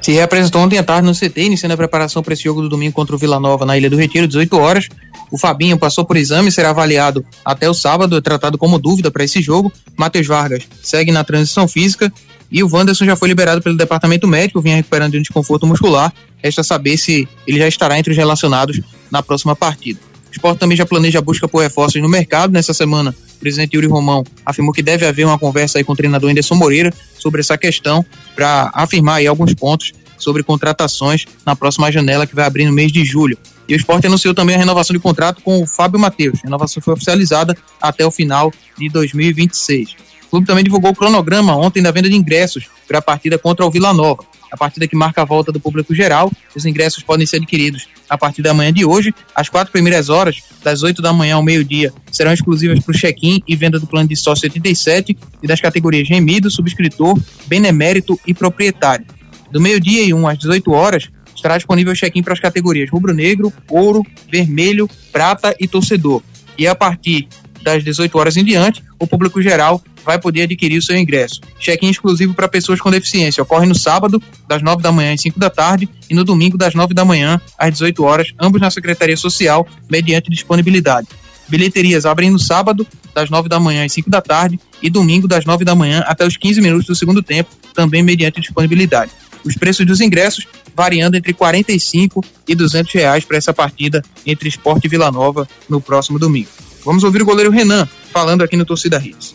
Se 0.00 0.12
reapresentou 0.12 0.62
ontem 0.62 0.78
à 0.78 0.82
tarde 0.82 1.06
no 1.06 1.14
CT, 1.14 1.42
iniciando 1.42 1.74
a 1.74 1.76
preparação 1.76 2.22
para 2.22 2.32
esse 2.32 2.42
jogo 2.42 2.62
do 2.62 2.68
domingo 2.68 2.94
contra 2.94 3.14
o 3.14 3.18
Vila 3.18 3.38
Nova 3.38 3.66
na 3.66 3.76
Ilha 3.76 3.90
do 3.90 3.96
Retiro, 3.96 4.26
18 4.26 4.56
horas. 4.56 4.88
O 5.30 5.38
Fabinho 5.38 5.78
passou 5.78 6.04
por 6.04 6.16
exame 6.16 6.50
será 6.50 6.70
avaliado 6.70 7.24
até 7.44 7.68
o 7.68 7.74
sábado, 7.74 8.16
é 8.16 8.20
tratado 8.20 8.56
como 8.56 8.78
dúvida 8.78 9.10
para 9.10 9.22
esse 9.22 9.42
jogo. 9.42 9.70
Matheus 9.96 10.26
Vargas 10.26 10.66
segue 10.82 11.12
na 11.12 11.22
transição 11.22 11.68
física 11.68 12.10
e 12.50 12.62
o 12.62 12.68
Wanderson 12.68 13.04
já 13.04 13.14
foi 13.14 13.28
liberado 13.28 13.60
pelo 13.62 13.76
departamento 13.76 14.26
médico, 14.26 14.60
vinha 14.60 14.76
recuperando 14.76 15.12
de 15.12 15.18
um 15.18 15.22
desconforto 15.22 15.66
muscular. 15.66 16.12
Resta 16.42 16.64
saber 16.64 16.96
se 16.96 17.28
ele 17.46 17.58
já 17.58 17.68
estará 17.68 17.98
entre 17.98 18.10
os 18.10 18.16
relacionados 18.16 18.80
na 19.10 19.22
próxima 19.22 19.54
partida. 19.54 20.00
O 20.28 20.32
esporte 20.32 20.58
também 20.58 20.76
já 20.76 20.86
planeja 20.86 21.18
a 21.18 21.22
busca 21.22 21.46
por 21.46 21.62
reforços 21.62 22.00
no 22.00 22.08
mercado. 22.08 22.52
Nessa 22.52 22.72
semana, 22.72 23.14
presidente 23.40 23.74
Yuri 23.74 23.86
Romão 23.86 24.22
afirmou 24.46 24.72
que 24.72 24.82
deve 24.82 25.06
haver 25.06 25.26
uma 25.26 25.38
conversa 25.38 25.78
aí 25.78 25.84
com 25.84 25.92
o 25.92 25.96
treinador 25.96 26.30
Anderson 26.30 26.54
Moreira 26.54 26.92
sobre 27.18 27.40
essa 27.40 27.58
questão 27.58 28.04
para 28.36 28.70
afirmar 28.74 29.16
aí 29.16 29.26
alguns 29.26 29.54
pontos 29.54 29.92
sobre 30.18 30.42
contratações 30.42 31.24
na 31.44 31.56
próxima 31.56 31.90
janela 31.90 32.26
que 32.26 32.34
vai 32.34 32.44
abrir 32.44 32.66
no 32.66 32.72
mês 32.72 32.92
de 32.92 33.04
julho. 33.04 33.36
E 33.66 33.72
o 33.72 33.76
esporte 33.76 34.06
anunciou 34.06 34.34
também 34.34 34.56
a 34.56 34.58
renovação 34.58 34.94
de 34.94 35.00
contrato 35.00 35.40
com 35.42 35.62
o 35.62 35.66
Fábio 35.66 35.98
Matheus. 35.98 36.38
A 36.42 36.46
renovação 36.46 36.82
foi 36.82 36.94
oficializada 36.94 37.56
até 37.80 38.04
o 38.04 38.10
final 38.10 38.52
de 38.76 38.88
2026. 38.88 39.96
O 40.26 40.30
clube 40.30 40.46
também 40.46 40.62
divulgou 40.62 40.90
o 40.90 40.94
cronograma 40.94 41.56
ontem 41.56 41.82
da 41.82 41.90
venda 41.90 42.08
de 42.08 42.16
ingressos 42.16 42.66
para 42.86 42.98
a 42.98 43.02
partida 43.02 43.38
contra 43.38 43.64
o 43.64 43.70
Vila 43.70 43.92
Nova. 43.92 44.24
A 44.50 44.56
partida 44.56 44.86
que 44.86 44.96
marca 44.96 45.22
a 45.22 45.24
volta 45.24 45.52
do 45.52 45.60
público 45.60 45.94
geral. 45.94 46.30
Os 46.54 46.64
ingressos 46.64 47.02
podem 47.02 47.26
ser 47.26 47.36
adquiridos 47.36 47.88
a 48.08 48.18
partir 48.18 48.42
da 48.42 48.52
manhã 48.52 48.72
de 48.72 48.84
hoje. 48.84 49.14
As 49.34 49.48
quatro 49.48 49.72
primeiras 49.72 50.08
horas, 50.08 50.42
das 50.62 50.82
8 50.82 51.00
da 51.00 51.12
manhã 51.12 51.36
ao 51.36 51.42
meio-dia, 51.42 51.92
serão 52.10 52.32
exclusivas 52.32 52.80
para 52.80 52.94
o 52.94 52.98
check-in 52.98 53.42
e 53.46 53.56
venda 53.56 53.78
do 53.78 53.86
plano 53.86 54.08
de 54.08 54.16
sócio 54.16 54.46
87 54.46 55.16
e 55.42 55.46
das 55.46 55.60
categorias 55.60 56.08
remido, 56.08 56.50
subscritor, 56.50 57.18
benemérito 57.46 58.18
e 58.26 58.34
proprietário. 58.34 59.06
Do 59.50 59.60
meio-dia 59.60 60.02
e 60.02 60.14
1 60.14 60.28
às 60.28 60.38
18 60.38 60.70
horas, 60.72 61.08
estará 61.34 61.56
disponível 61.56 61.92
o 61.92 61.96
check-in 61.96 62.22
para 62.22 62.34
as 62.34 62.40
categorias 62.40 62.90
rubro-negro, 62.90 63.52
ouro, 63.68 64.04
vermelho, 64.30 64.88
prata 65.10 65.54
e 65.58 65.66
torcedor. 65.66 66.22
E 66.58 66.66
a 66.66 66.74
partir 66.74 67.26
das 67.62 67.84
18 67.84 68.16
horas 68.18 68.36
em 68.36 68.44
diante, 68.44 68.82
o 68.98 69.06
público 69.06 69.40
geral 69.40 69.82
vai 70.04 70.18
poder 70.18 70.42
adquirir 70.42 70.78
o 70.78 70.82
seu 70.82 70.96
ingresso. 70.96 71.40
Check-in 71.58 71.90
exclusivo 71.90 72.34
para 72.34 72.48
pessoas 72.48 72.80
com 72.80 72.90
deficiência 72.90 73.42
ocorre 73.42 73.66
no 73.66 73.74
sábado, 73.74 74.22
das 74.48 74.62
9 74.62 74.82
da 74.82 74.90
manhã 74.90 75.12
às 75.12 75.20
5 75.20 75.38
da 75.38 75.50
tarde, 75.50 75.88
e 76.08 76.14
no 76.14 76.24
domingo, 76.24 76.56
das 76.56 76.74
9 76.74 76.94
da 76.94 77.04
manhã 77.04 77.40
às 77.58 77.72
18 77.72 78.02
horas, 78.02 78.28
ambos 78.38 78.60
na 78.60 78.70
Secretaria 78.70 79.16
Social, 79.16 79.66
mediante 79.90 80.30
disponibilidade. 80.30 81.08
Bilheterias 81.48 82.06
abrem 82.06 82.30
no 82.30 82.38
sábado, 82.38 82.86
das 83.12 83.28
9 83.28 83.48
da 83.48 83.58
manhã 83.58 83.84
às 83.84 83.92
5 83.92 84.08
da 84.08 84.20
tarde, 84.20 84.58
e 84.80 84.88
domingo, 84.88 85.26
das 85.26 85.44
9 85.44 85.64
da 85.64 85.74
manhã 85.74 86.02
até 86.06 86.26
os 86.26 86.36
15 86.36 86.60
minutos 86.60 86.86
do 86.86 86.94
segundo 86.94 87.22
tempo, 87.22 87.50
também 87.74 88.02
mediante 88.02 88.40
disponibilidade. 88.40 89.10
Os 89.44 89.54
preços 89.54 89.86
dos 89.86 90.00
ingressos 90.00 90.46
variando 90.76 91.16
entre 91.16 91.32
45 91.32 92.24
e 92.46 92.54
200 92.54 92.92
reais 92.92 93.24
para 93.24 93.36
essa 93.36 93.52
partida 93.52 94.02
entre 94.24 94.48
Esporte 94.48 94.86
e 94.86 94.88
Vila 94.88 95.10
Nova 95.10 95.48
no 95.68 95.80
próximo 95.80 96.18
domingo. 96.18 96.48
Vamos 96.84 97.04
ouvir 97.04 97.22
o 97.22 97.24
goleiro 97.24 97.50
Renan 97.50 97.86
falando 98.12 98.42
aqui 98.42 98.56
no 98.56 98.64
Torcida 98.64 99.00
Hits. 99.02 99.34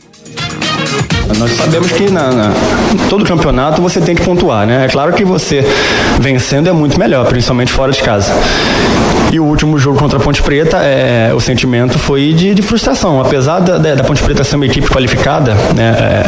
Nós 1.38 1.52
sabemos 1.52 1.92
que 1.92 2.10
na, 2.10 2.32
na, 2.32 2.54
todo 3.10 3.26
campeonato 3.26 3.82
você 3.82 4.00
tem 4.00 4.16
que 4.16 4.24
pontuar, 4.24 4.66
né? 4.66 4.86
É 4.86 4.88
claro 4.88 5.14
que 5.14 5.26
você 5.26 5.66
vencendo 6.20 6.70
é 6.70 6.72
muito 6.72 7.00
melhor, 7.00 7.26
principalmente 7.26 7.72
fora 7.72 7.92
de 7.92 8.02
casa. 8.02 8.32
E 9.32 9.40
o 9.40 9.44
último 9.44 9.78
jogo 9.78 9.98
contra 9.98 10.18
a 10.20 10.22
Ponte 10.22 10.42
Preta, 10.42 10.78
é, 10.78 11.34
o 11.34 11.40
sentimento 11.40 11.98
foi 11.98 12.32
de, 12.34 12.54
de 12.54 12.62
frustração. 12.62 13.20
Apesar 13.20 13.60
da, 13.60 13.78
da, 13.78 14.04
Ponte 14.04 14.22
Preta 14.24 14.44
ser 14.44 14.56
uma 14.56 14.66
equipe 14.66 14.88
qualificada, 14.88 15.56
né, 15.76 15.96
é, 16.00 16.26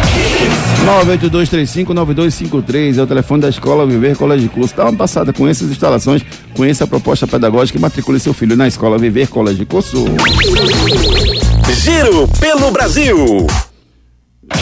982359253 1.84 2.99
é 2.99 3.03
o 3.03 3.07
telefone 3.07 3.42
da 3.42 3.49
Escola 3.49 3.86
Viver 3.86 4.16
Colégio 4.16 4.47
e 4.47 4.49
Curso. 4.49 4.74
Dá 4.74 4.84
uma 4.84 4.95
passada 4.95 5.32
com 5.32 5.47
essas 5.47 5.70
instalações, 5.70 6.22
conheça 6.55 6.84
a 6.84 6.86
proposta 6.86 7.26
pedagógica 7.26 7.78
e 7.78 7.80
matricule 7.80 8.18
seu 8.18 8.34
filho 8.34 8.57
na 8.57 8.66
Escola 8.66 8.99
Viver 8.99 9.28
Colégio 9.28 9.62
e 9.62 9.66
Curso. 9.66 10.05
Giro 11.72 12.28
pelo 12.40 12.70
Brasil. 12.70 13.47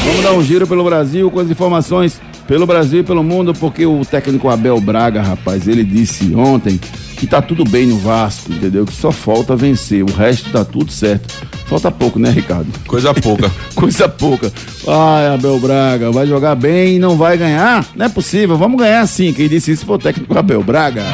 Vamos 0.04 0.22
dar 0.22 0.32
um 0.32 0.42
giro 0.42 0.66
pelo 0.66 0.84
Brasil 0.84 1.30
com 1.30 1.40
as 1.40 1.50
informações 1.50 2.20
pelo 2.46 2.66
Brasil 2.66 3.00
e 3.00 3.04
pelo 3.04 3.22
mundo, 3.22 3.54
porque 3.54 3.86
o 3.86 4.04
técnico 4.04 4.48
Abel 4.48 4.80
Braga, 4.80 5.22
rapaz, 5.22 5.68
ele 5.68 5.84
disse 5.84 6.34
ontem 6.34 6.78
que 7.16 7.26
tá 7.26 7.40
tudo 7.40 7.64
bem 7.64 7.86
no 7.86 7.98
Vasco, 7.98 8.52
entendeu? 8.52 8.84
Que 8.84 8.92
só 8.92 9.12
falta 9.12 9.54
vencer, 9.54 10.02
o 10.02 10.12
resto 10.12 10.50
tá 10.50 10.64
tudo 10.64 10.90
certo. 10.90 11.32
Falta 11.66 11.90
pouco, 11.90 12.18
né, 12.18 12.30
Ricardo? 12.30 12.66
Coisa 12.86 13.14
pouca. 13.14 13.50
Coisa 13.74 14.08
pouca. 14.08 14.52
Ai, 14.86 15.34
Abel 15.34 15.58
Braga, 15.60 16.10
vai 16.10 16.26
jogar 16.26 16.56
bem 16.56 16.96
e 16.96 16.98
não 16.98 17.16
vai 17.16 17.38
ganhar? 17.38 17.86
Não 17.94 18.06
é 18.06 18.08
possível, 18.08 18.58
vamos 18.58 18.78
ganhar 18.78 19.06
sim. 19.06 19.32
Quem 19.32 19.48
disse 19.48 19.70
isso 19.70 19.86
foi 19.86 19.96
o 19.96 19.98
técnico 19.98 20.36
Abel 20.36 20.62
Braga. 20.62 21.04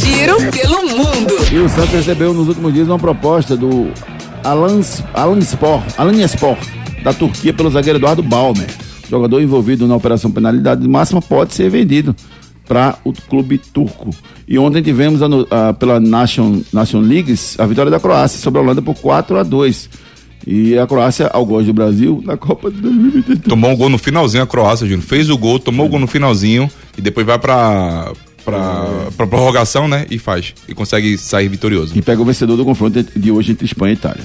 Giro 0.00 0.36
pelo 0.52 0.82
mundo. 0.88 1.34
E 1.52 1.58
o 1.58 1.68
Santos 1.68 1.90
recebeu 1.90 2.32
nos 2.32 2.48
últimos 2.48 2.72
dias 2.72 2.86
uma 2.86 2.98
proposta 2.98 3.56
do 3.56 3.90
Alan, 4.44 4.80
Alan 5.12 5.38
Sport, 5.40 5.84
Alan 5.98 6.22
Sport, 6.22 6.60
da 7.06 7.14
Turquia, 7.14 7.52
pelo 7.52 7.70
zagueiro 7.70 8.00
Eduardo 8.00 8.20
Balmer. 8.20 8.66
Jogador 9.08 9.40
envolvido 9.40 9.86
na 9.86 9.94
operação 9.94 10.28
penalidade 10.28 10.86
máxima 10.88 11.22
pode 11.22 11.54
ser 11.54 11.70
vendido 11.70 12.16
para 12.66 12.98
o 13.04 13.12
clube 13.12 13.58
turco. 13.58 14.10
E 14.48 14.58
ontem 14.58 14.82
tivemos 14.82 15.22
a, 15.22 15.68
a, 15.68 15.72
pela 15.72 16.00
Nation, 16.00 16.62
Nation 16.72 16.98
Leagues 16.98 17.54
a 17.60 17.66
vitória 17.66 17.92
da 17.92 18.00
Croácia 18.00 18.40
sobre 18.40 18.58
a 18.58 18.62
Holanda 18.64 18.82
por 18.82 18.96
4 18.96 19.38
a 19.38 19.44
2 19.44 19.88
E 20.44 20.76
a 20.76 20.84
Croácia, 20.84 21.30
ao 21.32 21.46
gosto 21.46 21.66
do 21.66 21.74
Brasil, 21.74 22.20
na 22.24 22.36
Copa 22.36 22.72
de 22.72 22.80
2023. 22.80 23.38
Tomou 23.42 23.70
um 23.70 23.76
gol 23.76 23.88
no 23.88 23.98
finalzinho 23.98 24.42
a 24.42 24.46
Croácia, 24.46 24.84
Júnior. 24.84 25.06
Fez 25.06 25.30
o 25.30 25.38
gol, 25.38 25.60
tomou 25.60 25.86
o 25.86 25.88
gol 25.88 26.00
no 26.00 26.08
finalzinho 26.08 26.68
e 26.98 27.00
depois 27.00 27.24
vai 27.24 27.38
para 27.38 28.12
para 28.44 28.84
pra 29.16 29.26
prorrogação, 29.28 29.86
né? 29.86 30.06
E 30.10 30.18
faz. 30.18 30.54
E 30.68 30.74
consegue 30.74 31.16
sair 31.16 31.48
vitorioso. 31.48 31.96
E 31.96 32.02
pega 32.02 32.20
o 32.20 32.24
vencedor 32.24 32.56
do 32.56 32.64
confronto 32.64 33.00
de 33.16 33.30
hoje 33.30 33.52
entre 33.52 33.64
Espanha 33.64 33.92
e 33.92 33.96
Itália. 33.96 34.24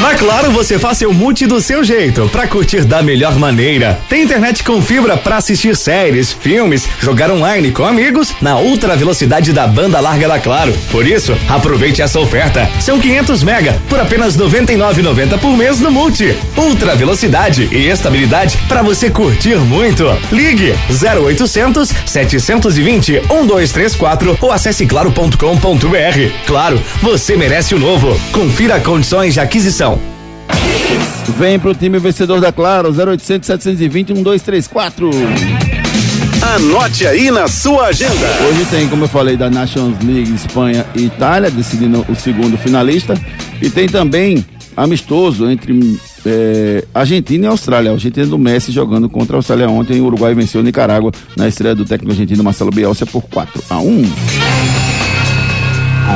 Na 0.00 0.14
Claro 0.14 0.52
você 0.52 0.78
faz 0.78 0.98
seu 0.98 1.12
multi 1.12 1.46
do 1.46 1.60
seu 1.60 1.82
jeito, 1.82 2.28
para 2.28 2.46
curtir 2.46 2.84
da 2.84 3.02
melhor 3.02 3.36
maneira. 3.36 3.98
Tem 4.08 4.22
internet 4.22 4.62
com 4.62 4.80
fibra 4.80 5.16
para 5.16 5.36
assistir 5.36 5.76
séries, 5.76 6.32
filmes, 6.32 6.88
jogar 7.00 7.30
online 7.30 7.72
com 7.72 7.84
amigos 7.84 8.32
na 8.40 8.56
ultra 8.56 8.94
velocidade 8.94 9.52
da 9.52 9.66
banda 9.66 9.98
larga 9.98 10.28
da 10.28 10.38
Claro. 10.38 10.72
Por 10.92 11.04
isso, 11.06 11.36
aproveite 11.48 12.02
essa 12.02 12.20
oferta. 12.20 12.70
São 12.80 13.00
500 13.00 13.42
mega 13.42 13.80
por 13.88 13.98
apenas 13.98 14.36
99,90 14.36 15.38
por 15.40 15.56
mês 15.56 15.80
no 15.80 15.90
multi. 15.90 16.36
Ultra 16.56 16.94
velocidade 16.94 17.68
e 17.72 17.88
estabilidade 17.88 18.58
para 18.68 18.82
você 18.82 19.10
curtir 19.10 19.56
muito. 19.56 20.04
Ligue 20.30 20.72
0800 20.88 21.92
720 22.06 23.12
1234 23.28 24.38
ou 24.40 24.52
acesse 24.52 24.86
claro.com.br. 24.86 26.46
Claro, 26.46 26.80
você 27.02 27.36
merece 27.36 27.74
o 27.74 27.78
novo. 27.78 28.16
Confira 28.30 28.75
condições 28.80 29.34
de 29.34 29.40
aquisição. 29.40 29.98
Vem 31.38 31.58
pro 31.58 31.74
time 31.74 31.98
vencedor 31.98 32.40
da 32.40 32.52
Claro, 32.52 32.88
0800 32.88 33.46
720 33.46 34.12
1234. 34.14 35.10
Anote 36.54 37.06
aí 37.06 37.30
na 37.30 37.48
sua 37.48 37.86
agenda. 37.86 38.26
Hoje 38.48 38.64
tem, 38.66 38.88
como 38.88 39.04
eu 39.04 39.08
falei, 39.08 39.36
da 39.36 39.50
Nations 39.50 39.96
League 40.02 40.32
Espanha 40.34 40.86
e 40.94 41.04
Itália, 41.04 41.50
decidindo 41.50 42.04
o 42.08 42.14
segundo 42.14 42.56
finalista. 42.56 43.14
E 43.60 43.68
tem 43.68 43.88
também 43.88 44.44
amistoso 44.76 45.48
entre 45.50 45.98
é, 46.24 46.84
Argentina 46.94 47.46
e 47.46 47.48
Austrália. 47.48 47.90
A 47.90 47.94
Argentina 47.94 48.26
do 48.26 48.38
Messi 48.38 48.70
jogando 48.70 49.08
contra 49.08 49.36
a 49.36 49.38
Austrália 49.38 49.68
ontem. 49.68 50.00
O 50.00 50.06
Uruguai 50.06 50.34
venceu 50.34 50.60
o 50.60 50.64
Nicarágua 50.64 51.12
na 51.36 51.48
estreia 51.48 51.74
do 51.74 51.84
técnico 51.84 52.12
argentino 52.12 52.44
Marcelo 52.44 52.70
Bielsa 52.70 53.06
por 53.06 53.22
4 53.22 53.62
a 53.70 53.78
1 53.78 54.95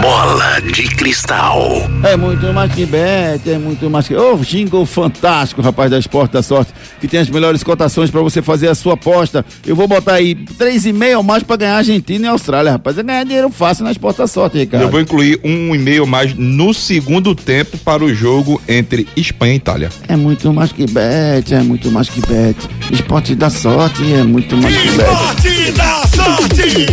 Bola 0.00 0.60
de 0.60 0.84
cristal. 0.84 1.82
É 2.04 2.16
muito 2.16 2.52
mais 2.52 2.72
que 2.72 2.86
bet, 2.86 3.50
é 3.50 3.58
muito 3.58 3.90
mais 3.90 4.06
que. 4.06 4.14
Ô, 4.14 4.34
oh, 4.34 4.36
jingle 4.36 4.86
fantástico, 4.86 5.60
rapaz, 5.60 5.90
da 5.90 5.98
Esporte 5.98 6.32
da 6.32 6.42
Sorte, 6.42 6.72
que 7.00 7.08
tem 7.08 7.18
as 7.20 7.28
melhores 7.28 7.64
cotações 7.64 8.10
para 8.10 8.20
você 8.20 8.40
fazer 8.40 8.68
a 8.68 8.74
sua 8.74 8.94
aposta. 8.94 9.44
Eu 9.66 9.74
vou 9.74 9.88
botar 9.88 10.14
aí 10.14 10.34
3,5 10.34 11.16
ou 11.16 11.22
mais 11.22 11.42
para 11.42 11.56
ganhar 11.56 11.76
Argentina 11.76 12.26
e 12.26 12.28
Austrália, 12.28 12.72
rapaz. 12.72 12.96
É 12.96 13.02
ganhar 13.02 13.24
dinheiro 13.24 13.50
fácil 13.50 13.84
na 13.84 13.90
Esporte 13.90 14.18
da 14.18 14.26
Sorte, 14.26 14.58
Ricardo. 14.58 14.84
Eu 14.84 14.90
vou 14.90 15.00
incluir 15.00 15.40
um 15.42 15.74
e 15.74 15.78
meio 15.78 16.06
mais 16.06 16.34
no 16.34 16.72
segundo 16.72 17.34
tempo 17.34 17.76
para 17.78 18.04
o 18.04 18.14
jogo 18.14 18.62
entre 18.68 19.08
Espanha 19.16 19.54
e 19.54 19.56
Itália. 19.56 19.90
É 20.06 20.16
muito 20.16 20.52
mais 20.52 20.70
que 20.70 20.86
bet, 20.86 21.52
é 21.52 21.62
muito 21.62 21.90
mais 21.90 22.08
que 22.08 22.20
bet. 22.20 22.56
Esporte 22.92 23.34
da 23.34 23.50
Sorte 23.50 24.12
é 24.14 24.22
muito 24.22 24.56
mais 24.56 24.76
que 24.76 24.90
bet. 24.92 25.00
Esporte 25.00 25.72
da 25.72 26.06
Sorte! 26.06 26.86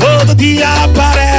Todo 0.00 0.34
dia 0.34 0.68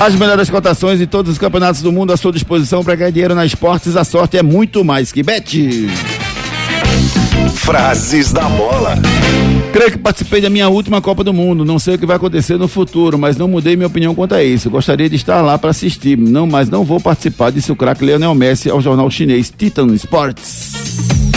As 0.00 0.14
melhores 0.16 0.50
cotações 0.50 1.00
em 1.00 1.06
todos 1.06 1.32
os 1.32 1.38
campeonatos 1.38 1.80
do 1.80 1.92
mundo 1.92 2.12
à 2.12 2.16
sua 2.16 2.32
disposição 2.32 2.82
para 2.82 2.94
ganhar 2.94 3.10
dinheiro 3.10 3.34
na 3.34 3.46
Esportes. 3.46 3.96
A 3.96 4.04
sorte 4.04 4.36
é 4.36 4.42
muito 4.42 4.84
mais 4.84 5.12
que 5.12 5.22
bet. 5.22 5.88
Frases 7.54 8.32
da 8.32 8.42
bola. 8.48 8.96
Creio 9.72 9.92
que 9.92 9.98
participei 9.98 10.40
da 10.40 10.50
minha 10.50 10.68
última 10.68 11.00
Copa 11.00 11.24
do 11.24 11.32
Mundo. 11.32 11.64
Não 11.64 11.78
sei 11.78 11.94
o 11.94 11.98
que 11.98 12.06
vai 12.06 12.16
acontecer 12.16 12.58
no 12.58 12.68
futuro, 12.68 13.18
mas 13.18 13.36
não 13.36 13.48
mudei 13.48 13.76
minha 13.76 13.86
opinião 13.86 14.14
quanto 14.14 14.34
a 14.34 14.42
isso. 14.42 14.68
Gostaria 14.68 15.08
de 15.08 15.16
estar 15.16 15.40
lá 15.40 15.56
para 15.56 15.70
assistir, 15.70 16.18
não, 16.18 16.46
mas 16.46 16.68
não 16.68 16.84
vou 16.84 17.00
participar, 17.00 17.50
disse 17.50 17.72
o 17.72 17.76
craque 17.76 18.04
Leonel 18.04 18.34
Messi 18.34 18.68
ao 18.68 18.80
jornal 18.80 19.10
chinês 19.10 19.52
Titan 19.56 19.86
Sports. 19.94 21.33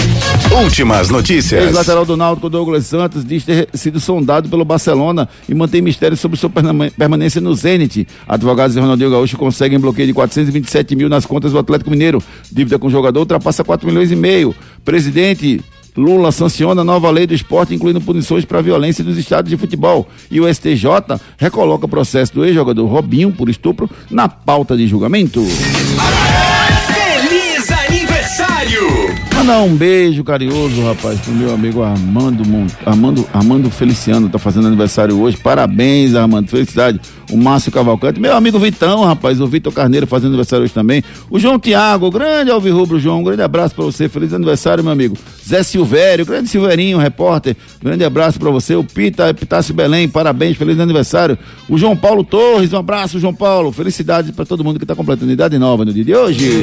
Últimas 0.63 1.09
notícias. 1.09 1.65
Ex-lateral 1.65 2.05
do 2.05 2.17
Náutico 2.17 2.49
Douglas 2.49 2.85
Santos 2.85 3.23
diz 3.23 3.43
ter 3.43 3.69
sido 3.73 3.99
sondado 3.99 4.49
pelo 4.49 4.65
Barcelona 4.65 5.29
e 5.47 5.53
mantém 5.53 5.81
mistério 5.81 6.17
sobre 6.17 6.37
sua 6.37 6.49
permanência 6.97 7.39
no 7.39 7.53
Zenit. 7.53 8.07
Advogados 8.27 8.73
de 8.73 8.79
Ronaldinho 8.79 9.11
Gaúcho 9.11 9.37
conseguem 9.37 9.79
bloqueio 9.79 10.07
de 10.07 10.13
427 10.13 10.95
mil 10.95 11.09
nas 11.09 11.25
contas 11.25 11.51
do 11.51 11.59
Atlético 11.59 11.91
Mineiro. 11.91 12.21
Dívida 12.51 12.79
com 12.79 12.87
o 12.87 12.89
jogador 12.89 13.19
ultrapassa 13.19 13.63
4 13.63 13.87
milhões 13.87 14.11
e 14.11 14.15
meio. 14.15 14.55
Presidente 14.83 15.61
Lula 15.95 16.31
sanciona 16.31 16.83
nova 16.83 17.09
lei 17.09 17.25
do 17.25 17.33
esporte, 17.33 17.73
incluindo 17.73 17.99
punições 17.99 18.45
para 18.45 18.61
violência 18.61 19.03
dos 19.03 19.17
estados 19.17 19.49
de 19.49 19.57
futebol. 19.57 20.07
E 20.29 20.39
o 20.39 20.53
STJ 20.53 21.19
recoloca 21.37 21.85
o 21.85 21.89
processo 21.89 22.35
do 22.35 22.45
ex-jogador 22.45 22.85
Robinho 22.85 23.31
por 23.31 23.49
estupro 23.49 23.89
na 24.09 24.29
pauta 24.29 24.77
de 24.77 24.87
julgamento. 24.87 25.41
Mandar 29.47 29.61
um 29.61 29.77
beijo 29.77 30.25
carinhoso, 30.25 30.83
rapaz, 30.83 31.21
pro 31.21 31.31
meu 31.31 31.53
amigo 31.53 31.81
Armando, 31.81 32.43
Armando, 32.85 33.25
Armando 33.33 33.71
Feliciano, 33.71 34.27
tá 34.27 34.37
fazendo 34.37 34.67
aniversário 34.67 35.17
hoje. 35.17 35.37
Parabéns, 35.37 36.15
Armando, 36.15 36.49
felicidade. 36.49 36.99
O 37.31 37.37
Márcio 37.37 37.71
Cavalcante, 37.71 38.19
meu 38.19 38.35
amigo 38.35 38.57
Vitão, 38.57 39.03
rapaz, 39.03 39.41
o 39.41 39.47
Vitor 39.47 39.73
Carneiro 39.73 40.07
fazendo 40.07 40.29
aniversário 40.29 40.63
hoje 40.63 40.73
também. 40.73 41.03
O 41.29 41.37
João 41.37 41.59
Tiago, 41.59 42.09
grande 42.09 42.51
Alvirrubro 42.51 42.99
João, 42.99 43.19
um 43.19 43.23
grande 43.23 43.41
abraço 43.41 43.75
para 43.75 43.83
você, 43.83 44.07
feliz 44.07 44.33
aniversário, 44.33 44.83
meu 44.83 44.93
amigo. 44.93 45.17
Zé 45.45 45.61
Silvério, 45.61 46.25
grande 46.25 46.47
Silverinho, 46.47 46.97
repórter, 46.97 47.55
grande 47.83 48.05
abraço 48.05 48.39
para 48.39 48.49
você. 48.49 48.75
O 48.75 48.83
Pita, 48.83 49.33
Pitácio 49.33 49.73
Belém, 49.73 50.07
parabéns, 50.07 50.55
feliz 50.57 50.79
aniversário. 50.79 51.37
O 51.67 51.77
João 51.77 51.97
Paulo 51.97 52.23
Torres, 52.23 52.71
um 52.71 52.77
abraço, 52.77 53.19
João 53.19 53.33
Paulo. 53.33 53.71
Felicidades 53.71 54.31
para 54.31 54.45
todo 54.45 54.63
mundo 54.63 54.79
que 54.79 54.85
tá 54.85 54.95
completando 54.95 55.31
idade 55.31 55.57
nova 55.57 55.83
no 55.83 55.93
dia 55.93 56.05
de 56.05 56.15
hoje. 56.15 56.61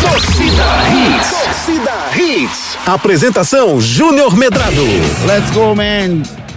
Torcida 0.00 0.64
Hits. 0.90 1.30
Torcida 1.44 1.92
Hits. 2.16 2.78
Apresentação 2.86 3.80
Júnior 3.80 4.36
Medrado. 4.36 4.82
Let's 5.26 5.50
go, 5.52 5.74
man. 5.74 6.49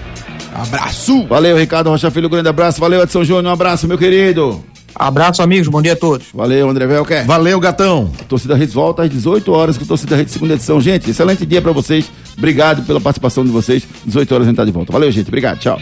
Abraço. 0.53 1.25
Valeu, 1.27 1.57
Ricardo 1.57 1.89
Rocha 1.89 2.11
Filho, 2.11 2.29
grande 2.29 2.49
abraço. 2.49 2.79
Valeu, 2.79 3.01
Edson 3.01 3.23
Júnior, 3.23 3.45
um 3.45 3.53
abraço, 3.53 3.87
meu 3.87 3.97
querido. 3.97 4.63
Abraço, 4.95 5.41
amigos, 5.41 5.67
bom 5.67 5.81
dia 5.81 5.93
a 5.93 5.95
todos. 5.95 6.27
Valeu, 6.33 6.69
André 6.69 6.85
Velker. 6.85 7.25
Valeu, 7.25 7.59
gatão. 7.59 8.11
Torcida 8.29 8.57
Hits 8.57 8.73
volta 8.73 9.03
às 9.03 9.09
18 9.09 9.51
horas 9.51 9.77
com 9.77 9.85
Torcida 9.85 10.21
Hits 10.21 10.33
segunda 10.33 10.53
edição. 10.53 10.79
Gente, 10.79 11.09
excelente 11.09 11.45
dia 11.45 11.61
para 11.61 11.71
vocês. 11.71 12.11
Obrigado 12.37 12.83
pela 12.83 13.01
participação 13.01 13.43
de 13.43 13.49
vocês. 13.51 13.83
18 14.05 14.31
horas 14.33 14.47
a 14.47 14.49
gente 14.49 14.57
tá 14.57 14.65
de 14.65 14.71
volta. 14.71 14.91
Valeu, 14.91 15.11
gente. 15.11 15.27
Obrigado. 15.27 15.57
Tchau. 15.57 15.79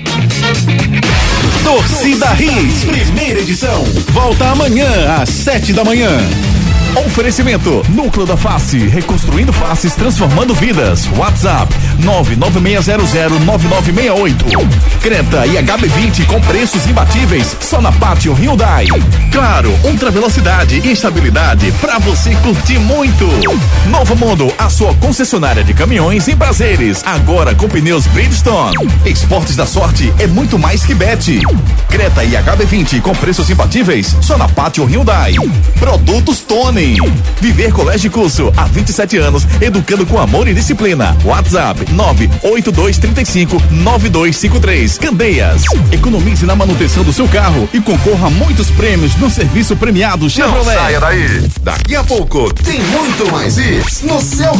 Torcida 1.64 2.28
Hits, 2.36 2.86
primeira 2.86 3.40
edição. 3.42 3.84
Volta 4.12 4.50
amanhã 4.50 4.88
às 5.22 5.30
7 5.30 5.74
da 5.74 5.84
manhã. 5.84 6.10
Oferecimento 6.96 7.84
Núcleo 7.90 8.26
da 8.26 8.36
Face, 8.36 8.78
reconstruindo 8.78 9.54
faces, 9.54 9.96
transformando 9.96 10.54
vidas. 10.54 11.08
WhatsApp 11.18 11.74
996009968. 12.02 14.36
Creta 15.02 15.48
e 15.48 15.52
HB20 15.52 16.26
com 16.26 16.42
preços 16.42 16.86
imbatíveis 16.88 17.56
só 17.62 17.80
na 17.82 17.94
Pátio 17.94 18.34
Hyundai. 18.34 18.88
Claro, 19.32 19.72
ultra 19.84 20.12
velocidade 20.12 20.82
e 20.84 20.92
estabilidade 20.92 21.72
para 21.80 21.98
você 22.00 22.36
curtir 22.36 22.78
muito. 22.80 23.26
Novo 23.90 24.14
Mundo, 24.16 24.54
a 24.58 24.70
sua 24.70 24.94
concessionária 24.96 25.64
de 25.64 25.74
caminhões 25.74 26.28
em 26.28 26.36
prazeres, 26.36 27.02
agora 27.06 27.56
com 27.56 27.70
pneus 27.70 28.06
Bridgestone. 28.08 28.76
Esportes 29.06 29.56
da 29.56 29.66
Sorte 29.66 30.14
é 30.20 30.28
muito 30.28 30.60
mais 30.60 30.84
que 30.84 30.94
bet. 30.94 31.40
Creta 31.88 32.22
e 32.24 32.32
HB20 32.32 33.02
com 33.02 33.16
preços 33.16 33.50
imbatíveis 33.50 34.16
só 34.22 34.38
na 34.38 34.48
Pátio 34.50 34.84
Hyundai. 34.86 35.36
Produtos 35.80 36.42
Tony. 36.42 36.81
Viver 37.40 37.72
Colégio 37.72 38.08
e 38.08 38.10
Curso 38.10 38.52
há 38.58 38.66
27 38.66 39.18
anos, 39.18 39.46
educando 39.62 40.06
com 40.06 40.20
amor 40.20 40.48
e 40.48 40.54
disciplina. 40.54 41.16
WhatsApp 41.24 41.92
98235 41.92 43.62
9253. 43.70 44.98
Candeias. 44.98 45.64
Economize 45.92 46.46
na 46.46 46.56
manutenção 46.56 47.04
do 47.04 47.14
seu 47.14 47.28
carro 47.28 47.70
e 47.72 47.80
concorra 47.80 48.28
a 48.28 48.30
muitos 48.30 48.70
prêmios 48.72 49.16
no 49.18 49.30
serviço 49.30 49.76
premiado 49.76 50.30
Chevrolet. 50.30 50.66
Não 50.66 50.74
saia 50.74 51.00
daí. 51.00 51.50
Daqui 51.62 51.96
a 51.96 52.04
pouco 52.04 52.52
tem 52.54 52.82
muito 52.82 53.32
mais 53.32 53.58
isso 53.58 54.08
no 54.08 54.20
seu 54.20 54.56